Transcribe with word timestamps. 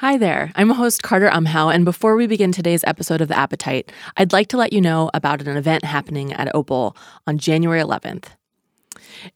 Hi 0.00 0.18
there. 0.18 0.52
I'm 0.56 0.68
host 0.68 1.02
Carter 1.02 1.30
Umhau, 1.30 1.74
and 1.74 1.86
before 1.86 2.16
we 2.16 2.26
begin 2.26 2.52
today's 2.52 2.84
episode 2.84 3.22
of 3.22 3.28
The 3.28 3.38
Appetite, 3.38 3.90
I'd 4.18 4.30
like 4.30 4.48
to 4.48 4.58
let 4.58 4.74
you 4.74 4.78
know 4.82 5.10
about 5.14 5.40
an 5.40 5.56
event 5.56 5.86
happening 5.86 6.34
at 6.34 6.54
Opal 6.54 6.94
on 7.26 7.38
January 7.38 7.80
11th. 7.80 8.26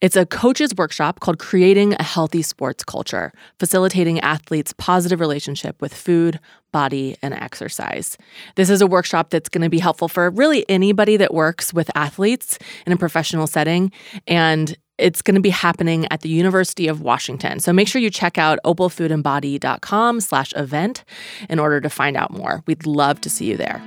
It's 0.02 0.16
a 0.16 0.26
coach's 0.26 0.74
workshop 0.76 1.20
called 1.20 1.38
Creating 1.38 1.94
a 1.94 2.02
Healthy 2.02 2.42
Sports 2.42 2.84
Culture, 2.84 3.32
facilitating 3.58 4.20
athletes' 4.20 4.74
positive 4.76 5.18
relationship 5.18 5.80
with 5.80 5.94
food, 5.94 6.38
body, 6.72 7.16
and 7.22 7.32
exercise. 7.32 8.18
This 8.56 8.68
is 8.68 8.82
a 8.82 8.86
workshop 8.86 9.30
that's 9.30 9.48
going 9.48 9.62
to 9.62 9.70
be 9.70 9.78
helpful 9.78 10.08
for 10.08 10.28
really 10.28 10.68
anybody 10.68 11.16
that 11.16 11.32
works 11.32 11.72
with 11.72 11.90
athletes 11.94 12.58
in 12.84 12.92
a 12.92 12.98
professional 12.98 13.46
setting. 13.46 13.92
And 14.26 14.76
it's 15.00 15.22
going 15.22 15.34
to 15.34 15.40
be 15.40 15.50
happening 15.50 16.06
at 16.10 16.20
the 16.20 16.28
University 16.28 16.86
of 16.86 17.00
Washington. 17.00 17.58
So 17.58 17.72
make 17.72 17.88
sure 17.88 18.00
you 18.00 18.10
check 18.10 18.38
out 18.38 18.58
opalfoodandbody.com 18.64 20.20
slash 20.20 20.52
event 20.54 21.04
in 21.48 21.58
order 21.58 21.80
to 21.80 21.88
find 21.88 22.16
out 22.16 22.30
more. 22.30 22.62
We'd 22.66 22.86
love 22.86 23.20
to 23.22 23.30
see 23.30 23.46
you 23.46 23.56
there. 23.56 23.82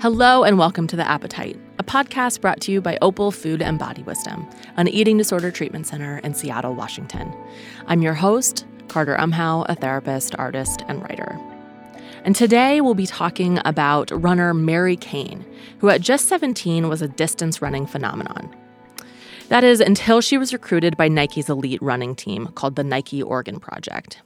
Hello 0.00 0.44
and 0.44 0.58
welcome 0.58 0.86
to 0.86 0.94
The 0.94 1.08
Appetite, 1.08 1.58
a 1.78 1.82
podcast 1.82 2.40
brought 2.40 2.60
to 2.60 2.70
you 2.70 2.80
by 2.80 2.96
Opal 3.02 3.32
Food 3.32 3.60
and 3.60 3.78
Body 3.78 4.02
Wisdom, 4.02 4.48
an 4.76 4.86
eating 4.86 5.16
disorder 5.16 5.50
treatment 5.50 5.86
center 5.86 6.18
in 6.18 6.34
Seattle, 6.34 6.74
Washington. 6.74 7.34
I'm 7.86 8.02
your 8.02 8.14
host, 8.14 8.66
Carter 8.88 9.16
Umhau, 9.16 9.66
a 9.68 9.74
therapist, 9.74 10.36
artist, 10.38 10.84
and 10.86 11.02
writer. 11.02 11.36
And 12.26 12.34
today 12.34 12.80
we'll 12.80 12.94
be 12.94 13.06
talking 13.06 13.60
about 13.64 14.10
runner 14.10 14.52
Mary 14.52 14.96
Cain, 14.96 15.46
who 15.78 15.90
at 15.90 16.00
just 16.00 16.26
17 16.26 16.88
was 16.88 17.00
a 17.00 17.06
distance 17.06 17.62
running 17.62 17.86
phenomenon. 17.86 18.52
That 19.48 19.62
is, 19.62 19.78
until 19.78 20.20
she 20.20 20.36
was 20.36 20.52
recruited 20.52 20.96
by 20.96 21.06
Nike's 21.06 21.48
elite 21.48 21.80
running 21.80 22.16
team 22.16 22.48
called 22.48 22.74
the 22.74 22.82
Nike 22.82 23.22
Oregon 23.22 23.60
Project. 23.60 24.22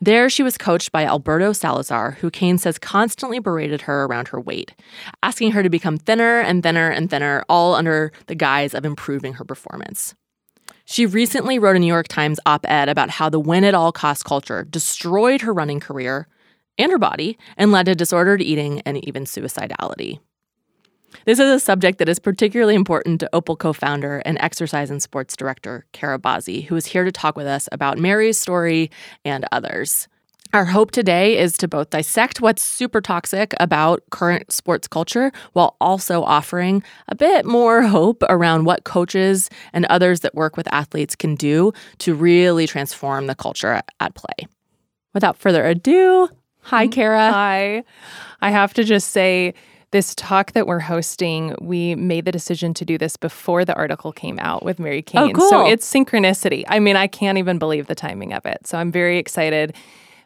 There, 0.00 0.30
she 0.30 0.42
was 0.42 0.56
coached 0.56 0.90
by 0.90 1.04
Alberto 1.04 1.52
Salazar, 1.52 2.12
who 2.12 2.30
Cain 2.30 2.56
says 2.56 2.78
constantly 2.78 3.40
berated 3.40 3.82
her 3.82 4.06
around 4.06 4.28
her 4.28 4.40
weight, 4.40 4.74
asking 5.22 5.50
her 5.50 5.62
to 5.62 5.68
become 5.68 5.98
thinner 5.98 6.40
and 6.40 6.62
thinner 6.62 6.88
and 6.88 7.10
thinner, 7.10 7.44
all 7.50 7.74
under 7.74 8.10
the 8.26 8.34
guise 8.34 8.72
of 8.72 8.86
improving 8.86 9.34
her 9.34 9.44
performance. 9.44 10.14
She 10.86 11.04
recently 11.04 11.58
wrote 11.58 11.76
a 11.76 11.78
New 11.78 11.86
York 11.86 12.08
Times 12.08 12.40
op 12.46 12.64
ed 12.66 12.88
about 12.88 13.10
how 13.10 13.28
the 13.28 13.38
win 13.38 13.64
at 13.64 13.74
all 13.74 13.92
cost 13.92 14.24
culture 14.24 14.64
destroyed 14.64 15.42
her 15.42 15.52
running 15.52 15.80
career, 15.80 16.26
and 16.78 16.92
her 16.92 16.98
body 16.98 17.38
and 17.56 17.72
led 17.72 17.86
to 17.86 17.94
disordered 17.94 18.42
eating 18.42 18.80
and 18.86 19.04
even 19.06 19.24
suicidality. 19.24 20.18
This 21.26 21.38
is 21.38 21.50
a 21.50 21.60
subject 21.60 21.98
that 21.98 22.08
is 22.08 22.18
particularly 22.18 22.74
important 22.74 23.20
to 23.20 23.30
Opal 23.32 23.56
co 23.56 23.72
founder 23.72 24.18
and 24.26 24.36
exercise 24.40 24.90
and 24.90 25.02
sports 25.02 25.36
director 25.36 25.86
Kara 25.92 26.18
Bazzi, 26.18 26.64
who 26.66 26.76
is 26.76 26.86
here 26.86 27.04
to 27.04 27.12
talk 27.12 27.36
with 27.36 27.46
us 27.46 27.68
about 27.72 27.98
Mary's 27.98 28.38
story 28.38 28.90
and 29.24 29.46
others. 29.52 30.08
Our 30.52 30.66
hope 30.66 30.92
today 30.92 31.36
is 31.36 31.58
to 31.58 31.66
both 31.66 31.90
dissect 31.90 32.40
what's 32.40 32.62
super 32.62 33.00
toxic 33.00 33.54
about 33.58 34.04
current 34.10 34.52
sports 34.52 34.86
culture 34.86 35.32
while 35.52 35.76
also 35.80 36.22
offering 36.22 36.84
a 37.08 37.16
bit 37.16 37.44
more 37.44 37.82
hope 37.82 38.22
around 38.28 38.64
what 38.64 38.84
coaches 38.84 39.50
and 39.72 39.84
others 39.86 40.20
that 40.20 40.36
work 40.36 40.56
with 40.56 40.72
athletes 40.72 41.16
can 41.16 41.34
do 41.34 41.72
to 41.98 42.14
really 42.14 42.68
transform 42.68 43.26
the 43.26 43.34
culture 43.34 43.82
at 43.98 44.14
play. 44.14 44.46
Without 45.12 45.36
further 45.36 45.66
ado, 45.66 46.28
Hi, 46.64 46.84
mm-hmm. 46.84 46.92
Kara. 46.92 47.30
Hi. 47.32 47.84
I 48.40 48.50
have 48.50 48.74
to 48.74 48.84
just 48.84 49.08
say, 49.08 49.54
this 49.94 50.12
talk 50.16 50.52
that 50.52 50.66
we're 50.66 50.80
hosting, 50.80 51.54
we 51.60 51.94
made 51.94 52.24
the 52.24 52.32
decision 52.32 52.74
to 52.74 52.84
do 52.84 52.98
this 52.98 53.16
before 53.16 53.64
the 53.64 53.72
article 53.74 54.10
came 54.10 54.40
out 54.40 54.64
with 54.64 54.80
Mary 54.80 54.98
oh, 54.98 55.02
Cain. 55.02 55.22
Oh, 55.22 55.32
cool. 55.32 55.48
So 55.48 55.66
it's 55.68 55.88
synchronicity. 55.88 56.64
I 56.66 56.80
mean, 56.80 56.96
I 56.96 57.06
can't 57.06 57.38
even 57.38 57.58
believe 57.58 57.86
the 57.86 57.94
timing 57.94 58.32
of 58.32 58.44
it. 58.44 58.66
So 58.66 58.76
I'm 58.76 58.90
very 58.90 59.18
excited 59.18 59.72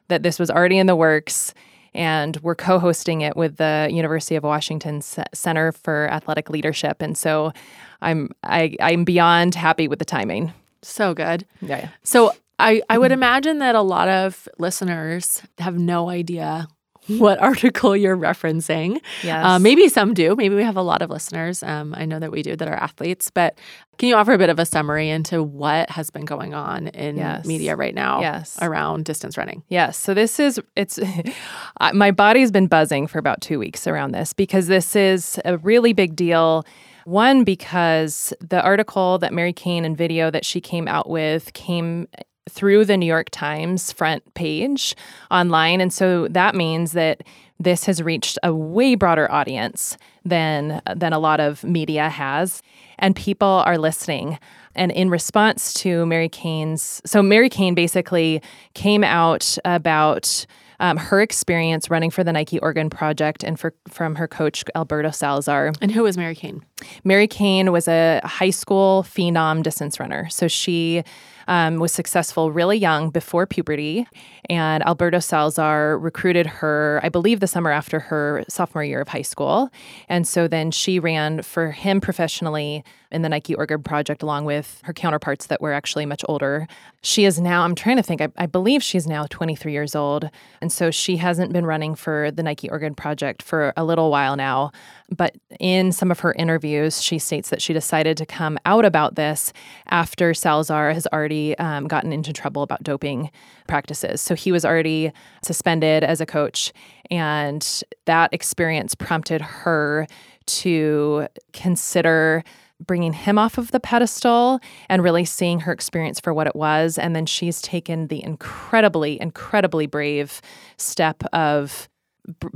that 0.09 0.23
this 0.23 0.39
was 0.39 0.51
already 0.51 0.79
in 0.79 0.87
the 0.87 0.97
works 0.97 1.53
and 1.93 2.39
we're 2.39 2.55
co-hosting 2.55 3.21
it 3.21 3.37
with 3.37 3.59
the 3.59 3.91
University 3.93 4.37
of 4.37 4.43
Washington 4.43 5.03
Center 5.03 5.73
for 5.73 6.09
Athletic 6.11 6.49
Leadership. 6.49 7.03
And 7.03 7.17
so 7.17 7.53
I'm 8.01 8.31
I, 8.45 8.75
I'm 8.81 9.05
beyond 9.05 9.55
happy 9.55 9.87
with 9.87 9.99
the 9.99 10.07
timing. 10.07 10.55
So 10.81 11.13
good. 11.13 11.45
Yeah. 11.61 11.91
So 12.05 12.33
I, 12.59 12.83
I 12.89 12.99
would 12.99 13.11
mm-hmm. 13.11 13.19
imagine 13.19 13.59
that 13.59 13.75
a 13.75 13.83
lot 13.83 14.09
of 14.09 14.49
listeners 14.59 15.43
have 15.59 15.79
no 15.79 16.09
idea 16.09 16.69
what 17.09 17.39
article 17.43 17.97
you're 17.97 18.17
referencing. 18.17 19.01
Yes. 19.23 19.45
Uh, 19.45 19.59
maybe 19.59 19.89
some 19.89 20.15
do. 20.15 20.37
Maybe 20.37 20.55
we 20.55 20.63
have 20.63 20.77
a 20.77 20.83
lot 20.83 21.03
of 21.03 21.11
listeners. 21.11 21.63
Um, 21.63 21.95
I 21.97 22.05
know 22.05 22.19
that 22.19 22.31
we 22.31 22.43
do 22.43 22.57
that 22.57 22.69
are 22.69 22.75
athletes. 22.75 23.31
But 23.31 23.59
can 23.97 24.09
you 24.09 24.15
offer 24.15 24.33
a 24.33 24.39
bit 24.39 24.51
of 24.51 24.59
a 24.59 24.67
summary 24.67 25.09
into 25.09 25.43
what 25.43 25.91
has 25.91 26.11
been 26.11 26.25
going 26.25 26.55
on 26.55 26.89
in 26.89 27.17
yes. 27.17 27.47
media 27.47 27.77
right 27.77 27.95
now 27.95 28.21
yes. 28.21 28.59
around 28.61 29.05
distance 29.05 29.37
running? 29.39 29.63
Yes. 29.69 29.97
So 29.97 30.15
this 30.15 30.39
is, 30.39 30.61
it's, 30.77 30.99
my 31.93 32.11
body's 32.11 32.51
been 32.51 32.67
buzzing 32.67 33.07
for 33.07 33.19
about 33.19 33.41
two 33.41 33.59
weeks 33.59 33.87
around 33.87 34.13
this 34.13 34.33
because 34.33 34.67
this 34.67 34.95
is 34.95 35.41
a 35.45 35.57
really 35.59 35.93
big 35.93 36.15
deal. 36.15 36.65
One, 37.05 37.43
because 37.43 38.35
the 38.41 38.61
article 38.61 39.17
that 39.19 39.33
Mary 39.33 39.55
Cain 39.55 39.87
and 39.87 39.97
video 39.97 40.31
that 40.31 40.45
she 40.45 40.61
came 40.61 40.87
out 40.87 41.09
with 41.09 41.55
came 41.55 42.07
through 42.49 42.85
the 42.85 42.97
New 42.97 43.07
York 43.07 43.29
Times 43.31 43.93
front 43.93 44.35
page 44.35 44.95
online. 45.31 45.81
And 45.81 45.93
so 45.93 46.29
that 46.29 46.55
means 46.55 46.93
that 46.93 47.23
this 47.61 47.85
has 47.87 48.03
reached 48.03 48.39
a 48.43 48.55
way 48.55 48.95
broader 48.95 49.31
audience 49.31 49.97
than 50.25 50.81
than 50.95 51.13
a 51.13 51.19
lot 51.19 51.41
of 51.41 51.65
media 51.65 52.09
has 52.09 52.63
and 52.99 53.17
people 53.17 53.63
are 53.67 53.79
listening 53.79 54.39
and 54.75 54.93
in 54.93 55.11
response 55.11 55.73
to 55.75 56.07
Mary 56.07 56.29
Cain's 56.29 57.03
so 57.05 57.23
Mary 57.23 57.49
Cain 57.49 57.75
basically 57.75 58.41
came 58.75 59.03
out 59.03 59.59
about 59.65 60.47
um, 60.81 60.97
her 60.97 61.21
experience 61.21 61.91
running 61.91 62.11
for 62.11 62.23
the 62.23 62.33
Nike 62.33 62.59
Oregon 62.61 62.89
Project 62.89 63.43
and 63.43 63.59
for, 63.59 63.75
from 63.89 64.15
her 64.15 64.29
coach, 64.29 64.65
Alberto 64.75 65.11
Salazar. 65.11 65.73
And 65.81 65.91
who 65.91 66.05
was 66.05 66.17
Mary 66.17 66.35
Cain? 66.35 66.65
Mary 67.05 67.27
Cain 67.27 67.73
was 67.73 67.89
a 67.89 68.21
high 68.25 68.51
school 68.51 69.03
phenom 69.03 69.63
distance 69.63 69.99
runner. 69.99 70.29
So 70.31 70.47
she 70.47 71.03
um, 71.49 71.79
was 71.79 71.91
successful 71.91 72.53
really 72.53 72.77
young 72.77 73.11
before 73.11 73.47
puberty. 73.47 74.07
And 74.49 74.85
Alberto 74.85 75.19
Salazar 75.19 75.99
recruited 75.99 76.47
her, 76.47 77.01
I 77.03 77.09
believe, 77.09 77.41
the 77.41 77.47
summer 77.47 77.71
after 77.71 77.99
her 77.99 78.45
sophomore 78.49 78.85
year 78.85 79.01
of 79.01 79.09
high 79.09 79.23
school. 79.23 79.71
And 80.09 80.29
so 80.29 80.47
then 80.47 80.71
she 80.71 81.01
ran 81.01 81.43
for 81.43 81.73
him 81.73 82.01
professionally 82.01 82.85
in 83.11 83.23
the 83.23 83.29
Nike 83.29 83.55
Oregon 83.55 83.83
project, 83.83 84.23
along 84.23 84.45
with 84.45 84.81
her 84.85 84.93
counterparts 84.93 85.47
that 85.47 85.61
were 85.61 85.73
actually 85.73 86.05
much 86.05 86.23
older. 86.29 86.67
She 87.03 87.25
is 87.25 87.41
now, 87.41 87.63
I'm 87.63 87.75
trying 87.75 87.97
to 87.97 88.03
think, 88.03 88.21
I, 88.21 88.29
I 88.37 88.47
believe 88.47 88.83
she's 88.83 89.07
now 89.07 89.27
23 89.31 89.73
years 89.73 89.95
old. 89.95 90.29
And 90.61 90.71
so 90.71 90.91
she 90.91 91.17
hasn't 91.17 91.53
been 91.53 91.65
running 91.65 91.95
for 91.95 92.31
the 92.31 92.43
Nike 92.43 92.69
Oregon 92.69 92.95
project 92.95 93.43
for 93.43 93.73
a 93.77 93.85
little 93.85 94.11
while 94.11 94.37
now. 94.37 94.73
But 95.15 95.37
in 95.59 95.91
some 95.93 96.11
of 96.11 96.21
her 96.21 96.35
interviews, 96.35 97.03
she 97.03 97.19
states 97.19 97.49
that 97.49 97.63
she 97.63 97.73
decided 97.73 98.17
to 98.19 98.27
come 98.27 98.59
out 98.67 98.85
about 98.85 99.15
this 99.15 99.53
after 99.89 100.35
Salazar 100.35 100.93
has 100.93 101.07
already 101.13 101.57
um, 101.59 101.89
gotten 101.89 102.13
into 102.13 102.33
trouble 102.33 102.63
about 102.63 102.83
doping 102.83 103.31
practices. 103.67 104.21
So 104.21 104.35
he 104.35 104.53
was 104.53 104.65
already 104.65 105.13
suspended 105.43 106.05
as 106.05 106.21
a 106.21 106.27
coach. 106.27 106.73
And 107.11 107.67
that 108.05 108.35
experience 108.35 108.95
prompted 108.95 109.41
her 109.41 110.07
to 110.47 111.29
consider 111.53 112.43
bringing 112.85 113.13
him 113.13 113.39
off 113.39 113.59
of 113.59 113.71
the 113.71 113.81
pedestal 113.81 114.61
and 114.89 115.03
really 115.03 115.25
seeing 115.25 115.61
her 115.61 115.73
experience 115.73 116.21
for 116.21 116.33
what 116.33 116.47
it 116.47 116.57
was. 116.57 116.99
And 116.99 117.15
then 117.15 117.27
she's 117.27 117.61
taken 117.61 118.07
the 118.07 118.23
incredibly, 118.23 119.21
incredibly 119.21 119.87
brave 119.87 120.41
step 120.77 121.23
of 121.33 121.89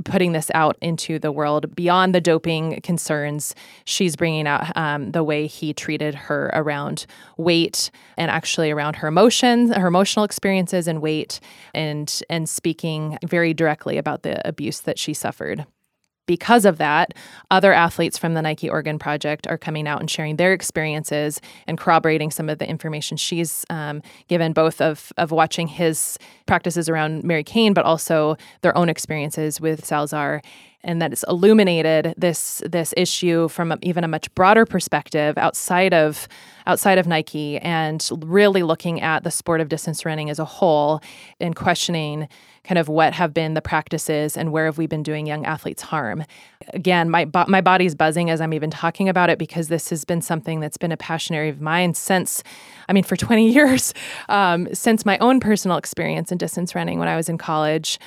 putting 0.05 0.33
this 0.33 0.51
out 0.53 0.77
into 0.81 1.19
the 1.19 1.31
world 1.31 1.75
beyond 1.75 2.13
the 2.13 2.21
doping 2.21 2.79
concerns. 2.81 3.55
She's 3.85 4.15
bringing 4.15 4.47
out 4.47 4.75
um, 4.77 5.11
the 5.11 5.23
way 5.23 5.47
he 5.47 5.73
treated 5.73 6.15
her 6.15 6.51
around 6.53 7.05
weight 7.37 7.89
and 8.17 8.29
actually 8.29 8.71
around 8.71 8.97
her 8.97 9.07
emotions, 9.07 9.75
her 9.75 9.87
emotional 9.87 10.25
experiences 10.25 10.87
and 10.87 11.01
weight, 11.01 11.39
and 11.73 12.21
and 12.29 12.47
speaking 12.47 13.17
very 13.25 13.53
directly 13.53 13.97
about 13.97 14.23
the 14.23 14.47
abuse 14.47 14.81
that 14.81 14.99
she 14.99 15.13
suffered 15.13 15.65
because 16.25 16.65
of 16.65 16.77
that, 16.77 17.13
other 17.51 17.73
athletes 17.73 18.17
from 18.17 18.33
the 18.33 18.41
Nike 18.41 18.69
Oregon 18.69 18.97
Project 18.97 19.47
are 19.47 19.57
coming 19.57 19.87
out 19.87 19.99
and 19.99 20.09
sharing 20.09 20.37
their 20.37 20.53
experiences 20.53 21.41
and 21.67 21.77
corroborating 21.77 22.31
some 22.31 22.49
of 22.49 22.59
the 22.59 22.69
information 22.69 23.17
she's 23.17 23.65
um, 23.69 24.01
given, 24.27 24.53
both 24.53 24.79
of, 24.79 25.11
of 25.17 25.31
watching 25.31 25.67
his 25.67 26.17
practices 26.45 26.87
around 26.87 27.23
Mary 27.23 27.43
Cain, 27.43 27.73
but 27.73 27.85
also 27.85 28.37
their 28.61 28.75
own 28.77 28.89
experiences 28.89 29.59
with 29.59 29.85
Salazar. 29.85 30.41
and 30.83 31.01
that 31.01 31.11
it's 31.13 31.23
illuminated 31.27 32.13
this 32.17 32.61
this 32.69 32.93
issue 32.97 33.47
from 33.47 33.71
a, 33.71 33.77
even 33.81 34.03
a 34.03 34.07
much 34.07 34.33
broader 34.35 34.65
perspective 34.65 35.37
outside 35.37 35.93
of 35.93 36.27
outside 36.67 36.97
of 36.97 37.07
Nike 37.07 37.57
and 37.59 38.09
really 38.17 38.63
looking 38.63 39.01
at 39.01 39.23
the 39.23 39.31
sport 39.31 39.61
of 39.61 39.69
distance 39.69 40.05
running 40.05 40.29
as 40.29 40.39
a 40.39 40.45
whole 40.45 41.01
and 41.39 41.55
questioning 41.55 42.27
kind 42.63 42.77
of 42.77 42.87
what 42.87 43.13
have 43.13 43.33
been 43.33 43.53
the 43.53 43.61
practices 43.61 44.37
and 44.37 44.51
where 44.51 44.65
have 44.65 44.77
we 44.77 44.87
been 44.87 45.03
doing 45.03 45.27
young 45.27 45.45
athletes 45.45 45.81
harm. 45.81 46.23
Again, 46.73 47.09
my 47.09 47.25
bo- 47.25 47.45
my 47.47 47.59
body's 47.59 47.93
buzzing 47.93 48.29
as 48.29 48.39
I'm 48.39 48.53
even 48.53 48.69
talking 48.69 49.09
about 49.09 49.29
it 49.29 49.37
because 49.37 49.67
this 49.67 49.89
has 49.89 50.05
been 50.05 50.21
something 50.21 50.61
that's 50.61 50.77
been 50.77 50.91
a 50.91 50.97
passion 50.97 51.35
area 51.35 51.51
of 51.51 51.59
mine 51.59 51.93
since, 51.93 52.41
I 52.87 52.93
mean, 52.93 53.03
for 53.03 53.15
20 53.23 53.51
years, 53.51 53.93
um, 54.29 54.73
since 54.73 55.05
my 55.05 55.17
own 55.17 55.39
personal 55.39 55.77
experience 55.77 56.31
in 56.31 56.37
distance 56.37 56.73
running 56.73 56.99
when 56.99 57.07
I 57.07 57.15
was 57.15 57.27
in 57.27 57.37
college 57.37 57.99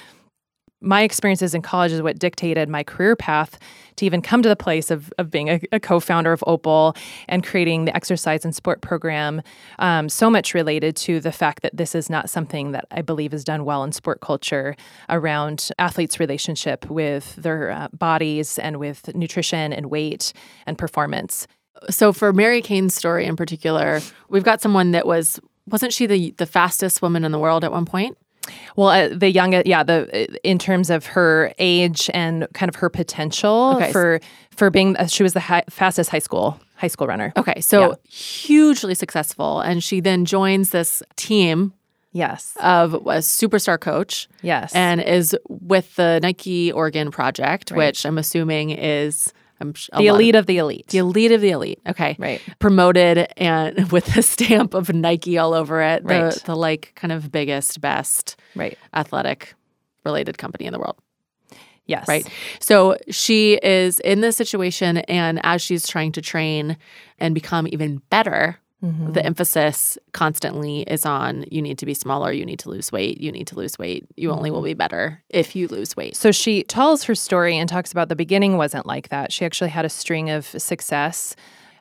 my 0.81 1.02
experiences 1.02 1.55
in 1.55 1.62
college 1.62 1.93
is 1.93 2.02
what 2.02 2.19
dictated 2.19 2.69
my 2.69 2.82
career 2.82 3.17
path 3.17 3.58
to 3.96 4.05
even 4.05 4.20
come 4.20 4.43
to 4.43 4.49
the 4.49 4.56
place 4.56 4.90
of, 4.90 5.12
of 5.19 5.31
being 5.31 5.49
a, 5.49 5.61
a 5.73 5.81
co-founder 5.81 6.32
of 6.32 6.44
opal 6.46 6.94
and 7.28 7.44
creating 7.44 7.87
the 7.87 7.96
exercise 7.96 8.44
and 8.44 8.55
sport 8.55 8.82
program 8.82 9.40
um, 9.78 10.08
so 10.08 10.28
much 10.28 10.52
related 10.55 10.94
to 10.94 11.19
the 11.19 11.32
fact 11.32 11.62
that 11.62 11.76
this 11.76 11.94
is 11.94 12.11
not 12.11 12.28
something 12.28 12.73
that 12.73 12.84
i 12.90 13.00
believe 13.00 13.32
is 13.32 13.44
done 13.44 13.64
well 13.64 13.82
in 13.82 13.93
sport 13.93 14.20
culture 14.20 14.76
around 15.08 15.70
athletes 15.78 16.20
relationship 16.20 16.88
with 16.90 17.34
their 17.37 17.70
uh, 17.70 17.88
bodies 17.93 18.58
and 18.58 18.78
with 18.78 19.14
nutrition 19.14 19.73
and 19.73 19.87
weight 19.87 20.32
and 20.67 20.76
performance. 20.76 21.46
So 21.90 22.12
for 22.12 22.32
mary 22.32 22.61
cain's 22.61 22.94
story 22.94 23.25
in 23.25 23.37
particular 23.37 24.00
we've 24.28 24.44
got 24.44 24.61
someone 24.61 24.93
that 24.93 25.06
was 25.06 25.40
wasn't 25.67 25.93
she 25.93 26.06
the 26.06 26.32
the 26.37 26.46
fastest 26.46 27.02
woman 27.02 27.25
in 27.25 27.32
the 27.32 27.38
world 27.38 27.64
at 27.64 27.73
one 27.73 27.87
point 27.87 28.17
well, 28.76 28.88
uh, 28.88 29.08
the 29.08 29.31
young, 29.31 29.52
yeah, 29.66 29.82
the 29.82 30.08
uh, 30.12 30.37
in 30.43 30.58
terms 30.58 30.90
of 30.90 31.06
her 31.06 31.52
age 31.58 32.10
and 32.14 32.46
kind 32.54 32.69
of 32.69 32.76
her 32.76 32.88
potential 32.88 33.75
okay. 33.76 33.93
for 33.93 34.20
for 34.50 34.70
being, 34.70 34.96
uh, 34.96 35.06
she 35.06 35.22
was 35.22 35.34
the 35.34 35.40
high, 35.40 35.64
fastest 35.69 36.10
high 36.10 36.19
school 36.19 36.58
high 36.76 36.88
school 36.88 37.06
runner. 37.06 37.32
Okay, 37.37 37.60
so 37.60 37.90
yeah. 37.90 37.94
hugely 38.10 38.94
successful, 38.94 39.60
and 39.60 39.82
she 39.82 40.00
then 40.00 40.25
joins 40.25 40.70
this 40.70 41.02
team. 41.16 41.72
Yes, 42.12 42.56
of 42.60 42.94
a 42.94 43.20
superstar 43.20 43.78
coach. 43.78 44.28
Yes, 44.43 44.75
and 44.75 45.02
is 45.02 45.37
with 45.49 45.94
the 45.96 46.20
Nike 46.22 46.72
Oregon 46.72 47.10
project, 47.10 47.70
right. 47.70 47.78
which 47.78 48.06
I'm 48.06 48.16
assuming 48.16 48.70
is 48.70 49.32
I'm 49.60 49.72
the 49.96 50.06
elite 50.06 50.34
of, 50.34 50.40
of, 50.40 50.46
the 50.46 50.58
elite. 50.58 50.88
The 50.88 50.98
elite 50.98 51.32
of 51.32 51.40
the 51.40 51.50
elite. 51.50 51.80
Okay. 51.86 52.16
Right. 52.18 52.42
Promoted 52.58 53.26
and 53.36 53.90
with 53.92 54.06
the 54.14 54.22
stamp 54.22 54.74
of 54.74 54.92
Nike 54.92 55.38
all 55.38 55.54
over 55.54 55.80
it. 55.80 56.02
Right. 56.04 56.32
The, 56.32 56.42
the 56.46 56.56
like 56.56 56.92
kind 56.94 57.12
of 57.12 57.32
biggest, 57.32 57.80
best 57.80 58.36
right. 58.54 58.76
athletic 58.92 59.54
related 60.04 60.38
company 60.38 60.66
in 60.66 60.72
the 60.72 60.78
world. 60.78 60.96
Yes. 61.86 62.08
Right. 62.08 62.28
So 62.58 62.96
she 63.10 63.60
is 63.62 64.00
in 64.00 64.20
this 64.20 64.36
situation, 64.36 64.98
and 64.98 65.40
as 65.44 65.62
she's 65.62 65.86
trying 65.86 66.12
to 66.12 66.20
train 66.20 66.76
and 67.18 67.32
become 67.32 67.68
even 67.68 68.02
better 68.10 68.58
Mm-hmm. 68.84 69.12
The 69.12 69.25
emphasis 69.25 69.96
constantly 70.12 70.82
is 70.82 71.06
on 71.06 71.44
you 71.50 71.62
need 71.62 71.78
to 71.78 71.87
be 71.87 71.94
smaller, 71.94 72.31
you 72.31 72.44
need 72.44 72.58
to 72.61 72.69
lose 72.69 72.93
weight, 72.93 73.20
you 73.20 73.32
need 73.32 73.46
to 73.46 73.56
lose 73.56 73.78
weight. 73.78 74.06
You 74.17 74.31
only 74.31 74.50
will 74.50 74.58
mm-hmm. 74.58 74.67
be 74.67 74.75
better 74.75 75.23
if 75.31 75.56
you 75.56 75.67
lose 75.69 75.96
weight. 75.96 76.14
So 76.14 76.31
she 76.31 76.62
tells 76.64 77.05
her 77.05 77.14
story 77.14 77.56
and 77.56 77.69
talks 77.69 77.90
about 77.90 78.08
the 78.08 78.17
beginning 78.17 78.56
wasn't 78.58 78.87
like 78.87 79.08
that. 79.08 79.32
She 79.32 79.44
actually 79.44 79.70
had 79.70 79.84
a 79.84 79.90
string 79.90 80.28
of 80.28 80.46
success. 80.46 81.34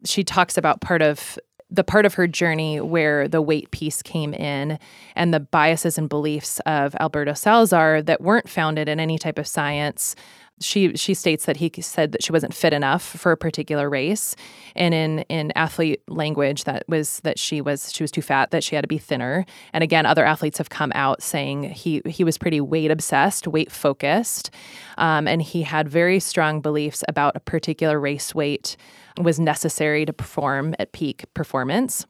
She 0.06 0.24
talks 0.24 0.58
about 0.58 0.82
part 0.82 1.02
of 1.02 1.38
the 1.75 1.83
part 1.83 2.06
of 2.06 2.13
her 2.16 2.27
journey 2.27 2.80
where 2.80 3.27
the 3.27 3.42
weight 3.42 3.69
piece 3.72 4.01
came 4.01 4.33
in 4.33 4.80
and 5.16 5.33
the 5.33 5.39
biases 5.39 5.98
and 5.98 6.10
beliefs 6.10 6.60
of 6.66 6.95
Alberto 7.00 7.33
Salazar 7.33 8.01
that 8.04 8.22
weren't 8.22 8.50
founded 8.50 8.88
in 8.88 9.00
any 9.00 9.18
type 9.18 9.38
of 9.38 9.48
science. 9.48 10.16
She 10.62 10.95
she 10.95 11.13
states 11.13 11.45
that 11.45 11.57
he 11.57 11.69
said 11.81 12.13
that 12.13 12.24
she 12.24 12.31
wasn't 12.31 12.54
fit 12.54 12.72
enough 12.72 13.04
for 13.04 13.33
a 13.33 13.38
particular 13.38 13.89
race. 13.89 14.38
And 14.74 14.94
in 14.94 15.19
in 15.27 15.51
athlete 15.54 16.01
language 16.07 16.63
that 16.63 16.86
was 16.88 17.19
that 17.25 17.38
she 17.38 17.60
was 17.60 17.92
she 17.92 18.04
was 18.04 18.12
too 18.12 18.22
fat 18.22 18.51
that 18.51 18.63
she 18.63 18.75
had 18.75 18.83
to 18.83 18.88
be 18.88 18.98
thinner. 18.98 19.45
And 19.74 19.83
again 19.83 20.06
other 20.06 20.24
athletes 20.25 20.57
have 20.57 20.69
come 20.69 20.94
out 20.95 21.22
saying 21.22 21.63
he 21.72 22.01
he 22.06 22.24
was 22.24 22.38
pretty 22.38 22.62
weight 22.62 22.89
obsessed 22.89 23.50
weight 23.50 23.69
focused. 23.69 24.50
Um, 24.98 25.27
and 25.27 25.42
he 25.42 25.63
had 25.63 25.89
very 25.89 26.22
strong 26.22 26.62
beliefs 26.62 27.04
about 27.10 27.36
a 27.36 27.42
particular 27.42 28.00
race 28.00 28.33
weight 28.33 28.77
was 29.18 29.40
necessary 29.40 30.06
to 30.06 30.14
perform 30.14 30.76
at 30.80 30.92
peak 30.92 31.26
performance 31.34 32.06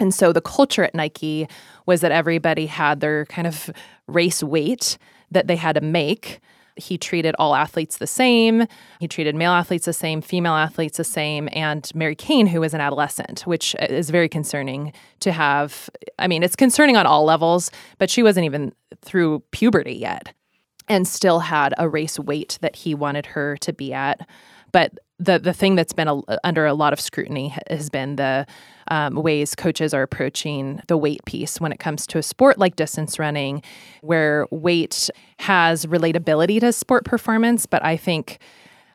and 0.00 0.12
so 0.12 0.32
the 0.32 0.40
culture 0.40 0.82
at 0.82 0.94
Nike 0.94 1.48
was 1.86 2.00
that 2.00 2.10
everybody 2.10 2.66
had 2.66 2.98
their 2.98 3.26
kind 3.26 3.46
of 3.46 3.70
race 4.08 4.42
weight 4.42 4.98
that 5.30 5.46
they 5.46 5.54
had 5.54 5.76
to 5.76 5.80
make 5.80 6.40
he 6.76 6.98
treated 6.98 7.34
all 7.38 7.54
athletes 7.54 7.98
the 7.98 8.06
same. 8.06 8.66
He 8.98 9.08
treated 9.08 9.34
male 9.34 9.52
athletes 9.52 9.86
the 9.86 9.92
same, 9.92 10.20
female 10.20 10.54
athletes 10.54 10.96
the 10.96 11.04
same, 11.04 11.48
and 11.52 11.88
Mary 11.94 12.16
Cain, 12.16 12.46
who 12.46 12.60
was 12.60 12.74
an 12.74 12.80
adolescent, 12.80 13.42
which 13.42 13.76
is 13.80 14.10
very 14.10 14.28
concerning 14.28 14.92
to 15.20 15.32
have. 15.32 15.88
I 16.18 16.26
mean, 16.26 16.42
it's 16.42 16.56
concerning 16.56 16.96
on 16.96 17.06
all 17.06 17.24
levels, 17.24 17.70
but 17.98 18.10
she 18.10 18.22
wasn't 18.22 18.44
even 18.44 18.72
through 19.02 19.40
puberty 19.52 19.94
yet 19.94 20.34
and 20.88 21.08
still 21.08 21.40
had 21.40 21.74
a 21.78 21.88
race 21.88 22.18
weight 22.18 22.58
that 22.60 22.76
he 22.76 22.94
wanted 22.94 23.26
her 23.26 23.56
to 23.58 23.72
be 23.72 23.92
at. 23.92 24.28
But 24.72 24.98
the 25.18 25.38
the 25.38 25.52
thing 25.52 25.76
that's 25.76 25.92
been 25.92 26.08
a, 26.08 26.20
under 26.42 26.66
a 26.66 26.74
lot 26.74 26.92
of 26.92 27.00
scrutiny 27.00 27.54
has 27.68 27.88
been 27.88 28.16
the 28.16 28.46
um, 28.88 29.14
ways 29.14 29.54
coaches 29.54 29.94
are 29.94 30.02
approaching 30.02 30.80
the 30.88 30.96
weight 30.96 31.24
piece 31.24 31.60
when 31.60 31.72
it 31.72 31.78
comes 31.78 32.06
to 32.08 32.18
a 32.18 32.22
sport 32.22 32.58
like 32.58 32.76
distance 32.76 33.18
running, 33.18 33.62
where 34.02 34.46
weight 34.50 35.10
has 35.38 35.86
relatability 35.86 36.60
to 36.60 36.72
sport 36.72 37.04
performance. 37.04 37.64
But 37.64 37.84
I 37.84 37.96
think, 37.96 38.38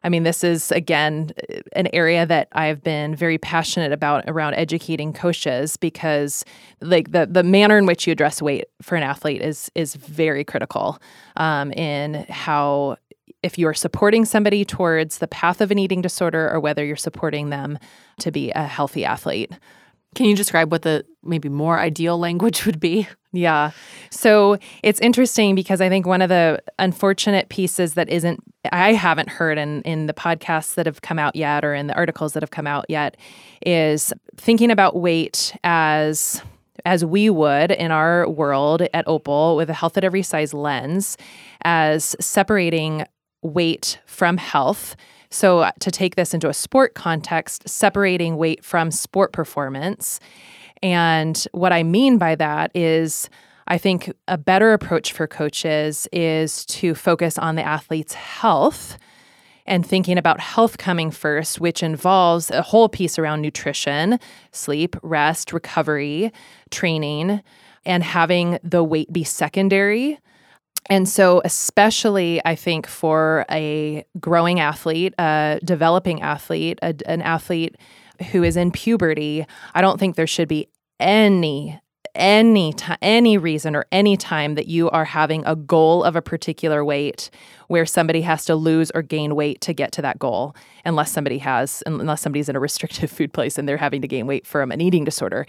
I 0.03 0.09
mean, 0.09 0.23
this 0.23 0.43
is 0.43 0.71
again 0.71 1.31
an 1.73 1.87
area 1.93 2.25
that 2.25 2.49
I've 2.51 2.83
been 2.83 3.15
very 3.15 3.37
passionate 3.37 3.93
about 3.93 4.25
around 4.27 4.55
educating 4.55 5.13
coaches 5.13 5.77
because, 5.77 6.43
like 6.81 7.13
the 7.13 7.25
the 7.25 7.43
manner 7.43 7.77
in 7.77 7.85
which 7.85 8.05
you 8.05 8.11
address 8.11 8.41
weight 8.41 8.65
for 8.81 8.95
an 8.95 9.03
athlete 9.03 9.41
is 9.41 9.71
is 9.73 9.95
very 9.95 10.43
critical 10.43 10.99
um, 11.37 11.71
in 11.71 12.25
how 12.29 12.97
if 13.43 13.57
you're 13.57 13.73
supporting 13.73 14.25
somebody 14.25 14.65
towards 14.65 15.19
the 15.19 15.27
path 15.27 15.61
of 15.61 15.71
an 15.71 15.79
eating 15.79 16.01
disorder 16.01 16.49
or 16.49 16.59
whether 16.59 16.85
you're 16.85 16.95
supporting 16.95 17.49
them 17.49 17.77
to 18.19 18.31
be 18.31 18.51
a 18.51 18.65
healthy 18.65 19.05
athlete. 19.05 19.51
Can 20.15 20.25
you 20.25 20.35
describe 20.35 20.71
what 20.71 20.81
the 20.81 21.05
maybe 21.23 21.49
more 21.49 21.79
ideal 21.79 22.17
language 22.17 22.65
would 22.65 22.79
be? 22.79 23.07
Yeah. 23.31 23.71
So 24.09 24.57
it's 24.81 24.99
interesting 25.01 25.53
because 25.53 25.81
I 25.81 25.89
think 25.89 26.07
one 26.07 26.23
of 26.23 26.29
the 26.29 26.61
unfortunate 26.79 27.49
pieces 27.49 27.93
that 27.93 28.09
isn't 28.09 28.43
I 28.71 28.93
haven't 28.93 29.29
heard 29.29 29.59
in 29.59 29.83
in 29.83 30.07
the 30.07 30.13
podcasts 30.13 30.73
that 30.75 30.87
have 30.87 31.03
come 31.03 31.19
out 31.19 31.35
yet 31.35 31.63
or 31.63 31.75
in 31.75 31.87
the 31.87 31.95
articles 31.95 32.33
that 32.33 32.41
have 32.41 32.49
come 32.49 32.65
out 32.65 32.85
yet 32.89 33.17
is 33.65 34.11
thinking 34.35 34.71
about 34.71 34.95
weight 34.95 35.55
as 35.63 36.41
as 36.85 37.05
we 37.05 37.29
would 37.29 37.71
in 37.71 37.91
our 37.91 38.27
world 38.27 38.81
at 38.93 39.07
Opal 39.07 39.55
with 39.55 39.69
a 39.69 39.73
health 39.73 39.97
at 39.97 40.03
every 40.03 40.23
size 40.23 40.53
lens 40.53 41.17
as 41.63 42.15
separating 42.19 43.05
weight 43.41 43.99
from 44.05 44.37
health. 44.37 44.95
So, 45.29 45.59
uh, 45.59 45.71
to 45.79 45.91
take 45.91 46.15
this 46.15 46.33
into 46.33 46.49
a 46.49 46.53
sport 46.53 46.95
context, 46.95 47.69
separating 47.69 48.37
weight 48.37 48.63
from 48.65 48.89
sport 48.89 49.31
performance. 49.31 50.19
And 50.81 51.45
what 51.51 51.71
I 51.71 51.83
mean 51.83 52.17
by 52.17 52.35
that 52.35 52.71
is, 52.75 53.29
I 53.67 53.77
think 53.77 54.11
a 54.27 54.37
better 54.37 54.73
approach 54.73 55.11
for 55.11 55.27
coaches 55.27 56.07
is 56.11 56.65
to 56.67 56.95
focus 56.95 57.37
on 57.37 57.55
the 57.55 57.63
athlete's 57.63 58.15
health 58.15 58.97
and 59.67 59.85
thinking 59.85 60.17
about 60.17 60.39
health 60.39 60.79
coming 60.79 61.11
first, 61.11 61.61
which 61.61 61.83
involves 61.83 62.49
a 62.49 62.63
whole 62.63 62.89
piece 62.89 63.19
around 63.19 63.41
nutrition, 63.41 64.19
sleep, 64.51 64.95
rest, 65.03 65.53
recovery, 65.53 66.33
training, 66.71 67.43
and 67.85 68.03
having 68.03 68.57
the 68.63 68.83
weight 68.83 69.13
be 69.13 69.23
secondary 69.23 70.17
and 70.87 71.07
so, 71.07 71.41
especially, 71.45 72.41
I 72.45 72.55
think 72.55 72.87
for 72.87 73.45
a 73.51 74.05
growing 74.19 74.59
athlete, 74.59 75.13
a 75.19 75.59
developing 75.63 76.21
athlete, 76.21 76.79
a, 76.81 76.95
an 77.05 77.21
athlete 77.21 77.75
who 78.31 78.43
is 78.43 78.57
in 78.57 78.71
puberty, 78.71 79.45
I 79.73 79.81
don't 79.81 79.99
think 79.99 80.15
there 80.15 80.27
should 80.27 80.47
be 80.47 80.67
any 80.99 81.79
any 82.15 82.73
time 82.73 82.97
any 83.01 83.37
reason 83.37 83.75
or 83.75 83.85
any 83.91 84.17
time 84.17 84.55
that 84.55 84.67
you 84.67 84.89
are 84.89 85.05
having 85.05 85.43
a 85.45 85.55
goal 85.55 86.03
of 86.03 86.15
a 86.15 86.21
particular 86.21 86.83
weight 86.83 87.29
where 87.67 87.85
somebody 87.85 88.21
has 88.21 88.45
to 88.45 88.55
lose 88.55 88.91
or 88.95 89.03
gain 89.03 89.35
weight 89.35 89.61
to 89.61 89.73
get 89.73 89.91
to 89.91 90.01
that 90.01 90.17
goal 90.17 90.55
unless 90.85 91.11
somebody 91.11 91.37
has 91.37 91.83
unless 91.85 92.21
somebody's 92.21 92.49
in 92.49 92.55
a 92.55 92.59
restrictive 92.59 93.11
food 93.17 93.31
place 93.31 93.57
and 93.57 93.69
they're 93.69 93.77
having 93.77 94.01
to 94.01 94.07
gain 94.07 94.25
weight 94.25 94.45
from 94.45 94.71
an 94.71 94.81
eating 94.81 95.03
disorder. 95.03 95.45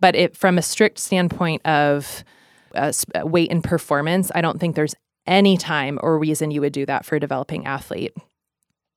But 0.00 0.14
it 0.14 0.36
from 0.36 0.56
a 0.56 0.62
strict 0.62 0.98
standpoint 0.98 1.66
of 1.66 2.24
uh, 2.74 2.92
weight 3.22 3.50
and 3.50 3.62
performance, 3.62 4.30
I 4.34 4.40
don't 4.40 4.60
think 4.60 4.76
there's 4.76 4.94
any 5.26 5.56
time 5.56 5.98
or 6.02 6.18
reason 6.18 6.50
you 6.50 6.60
would 6.60 6.72
do 6.72 6.86
that 6.86 7.04
for 7.04 7.16
a 7.16 7.20
developing 7.20 7.66
athlete. 7.66 8.14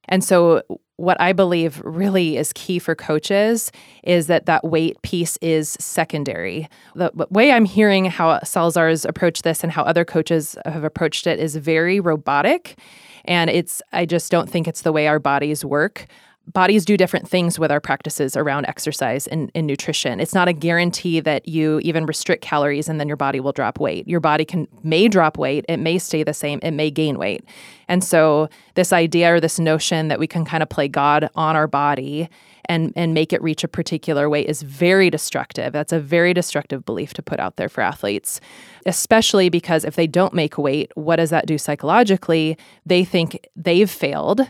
And 0.09 0.23
so, 0.23 0.61
what 0.95 1.19
I 1.21 1.31
believe 1.31 1.79
really 1.85 2.37
is 2.37 2.51
key 2.53 2.79
for 2.79 2.95
coaches 2.95 3.71
is 4.03 4.27
that 4.27 4.47
that 4.47 4.63
weight 4.63 4.99
piece 5.03 5.37
is 5.41 5.77
secondary. 5.79 6.67
The 6.95 7.11
way 7.29 7.51
I'm 7.51 7.65
hearing 7.65 8.05
how 8.05 8.39
Salazar's 8.39 9.05
approached 9.05 9.43
this 9.43 9.63
and 9.63 9.71
how 9.71 9.83
other 9.83 10.03
coaches 10.03 10.57
have 10.65 10.83
approached 10.83 11.27
it 11.27 11.39
is 11.39 11.55
very 11.55 11.99
robotic 11.99 12.79
And 13.27 13.49
it's, 13.49 13.81
I 13.91 14.05
just 14.05 14.31
don't 14.31 14.49
think 14.49 14.67
it's 14.67 14.81
the 14.81 14.93
way 14.93 15.07
our 15.07 15.19
bodies 15.19 15.63
work 15.63 16.07
bodies 16.53 16.85
do 16.85 16.95
different 16.95 17.27
things 17.27 17.59
with 17.59 17.71
our 17.71 17.79
practices 17.79 18.37
around 18.37 18.65
exercise 18.65 19.27
and, 19.27 19.51
and, 19.53 19.67
nutrition. 19.67 20.19
It's 20.19 20.33
not 20.33 20.47
a 20.47 20.53
guarantee 20.53 21.19
that 21.19 21.47
you 21.47 21.79
even 21.83 22.05
restrict 22.05 22.41
calories 22.41 22.87
and 22.87 22.99
then 22.99 23.07
your 23.07 23.17
body 23.17 23.39
will 23.39 23.51
drop 23.51 23.79
weight. 23.79 24.07
Your 24.07 24.21
body 24.21 24.45
can 24.45 24.67
may 24.81 25.09
drop 25.09 25.37
weight, 25.37 25.65
it 25.67 25.77
may 25.77 25.97
stay 25.97 26.23
the 26.23 26.33
same, 26.33 26.59
it 26.63 26.71
may 26.71 26.89
gain 26.89 27.17
weight. 27.17 27.43
And 27.89 28.03
so 28.03 28.49
this 28.75 28.93
idea 28.93 29.33
or 29.33 29.39
this 29.39 29.59
notion 29.59 30.07
that 30.07 30.19
we 30.19 30.27
can 30.27 30.45
kind 30.45 30.63
of 30.63 30.69
play 30.69 30.87
God 30.87 31.29
on 31.35 31.55
our 31.55 31.67
body 31.67 32.29
and 32.69 32.93
and 32.95 33.13
make 33.13 33.33
it 33.33 33.41
reach 33.41 33.63
a 33.63 33.67
particular 33.67 34.29
weight 34.29 34.47
is 34.47 34.61
very 34.61 35.09
destructive. 35.09 35.73
That's 35.73 35.93
a 35.93 35.99
very 35.99 36.33
destructive 36.33 36.85
belief 36.85 37.13
to 37.15 37.21
put 37.21 37.39
out 37.39 37.55
there 37.57 37.69
for 37.69 37.81
athletes, 37.81 38.39
especially 38.85 39.49
because 39.49 39.83
if 39.83 39.95
they 39.95 40.07
don't 40.07 40.33
make 40.33 40.57
weight, 40.57 40.91
what 40.95 41.17
does 41.17 41.29
that 41.29 41.45
do 41.45 41.57
psychologically? 41.57 42.57
They 42.85 43.03
think 43.03 43.47
they've 43.55 43.89
failed 43.89 44.41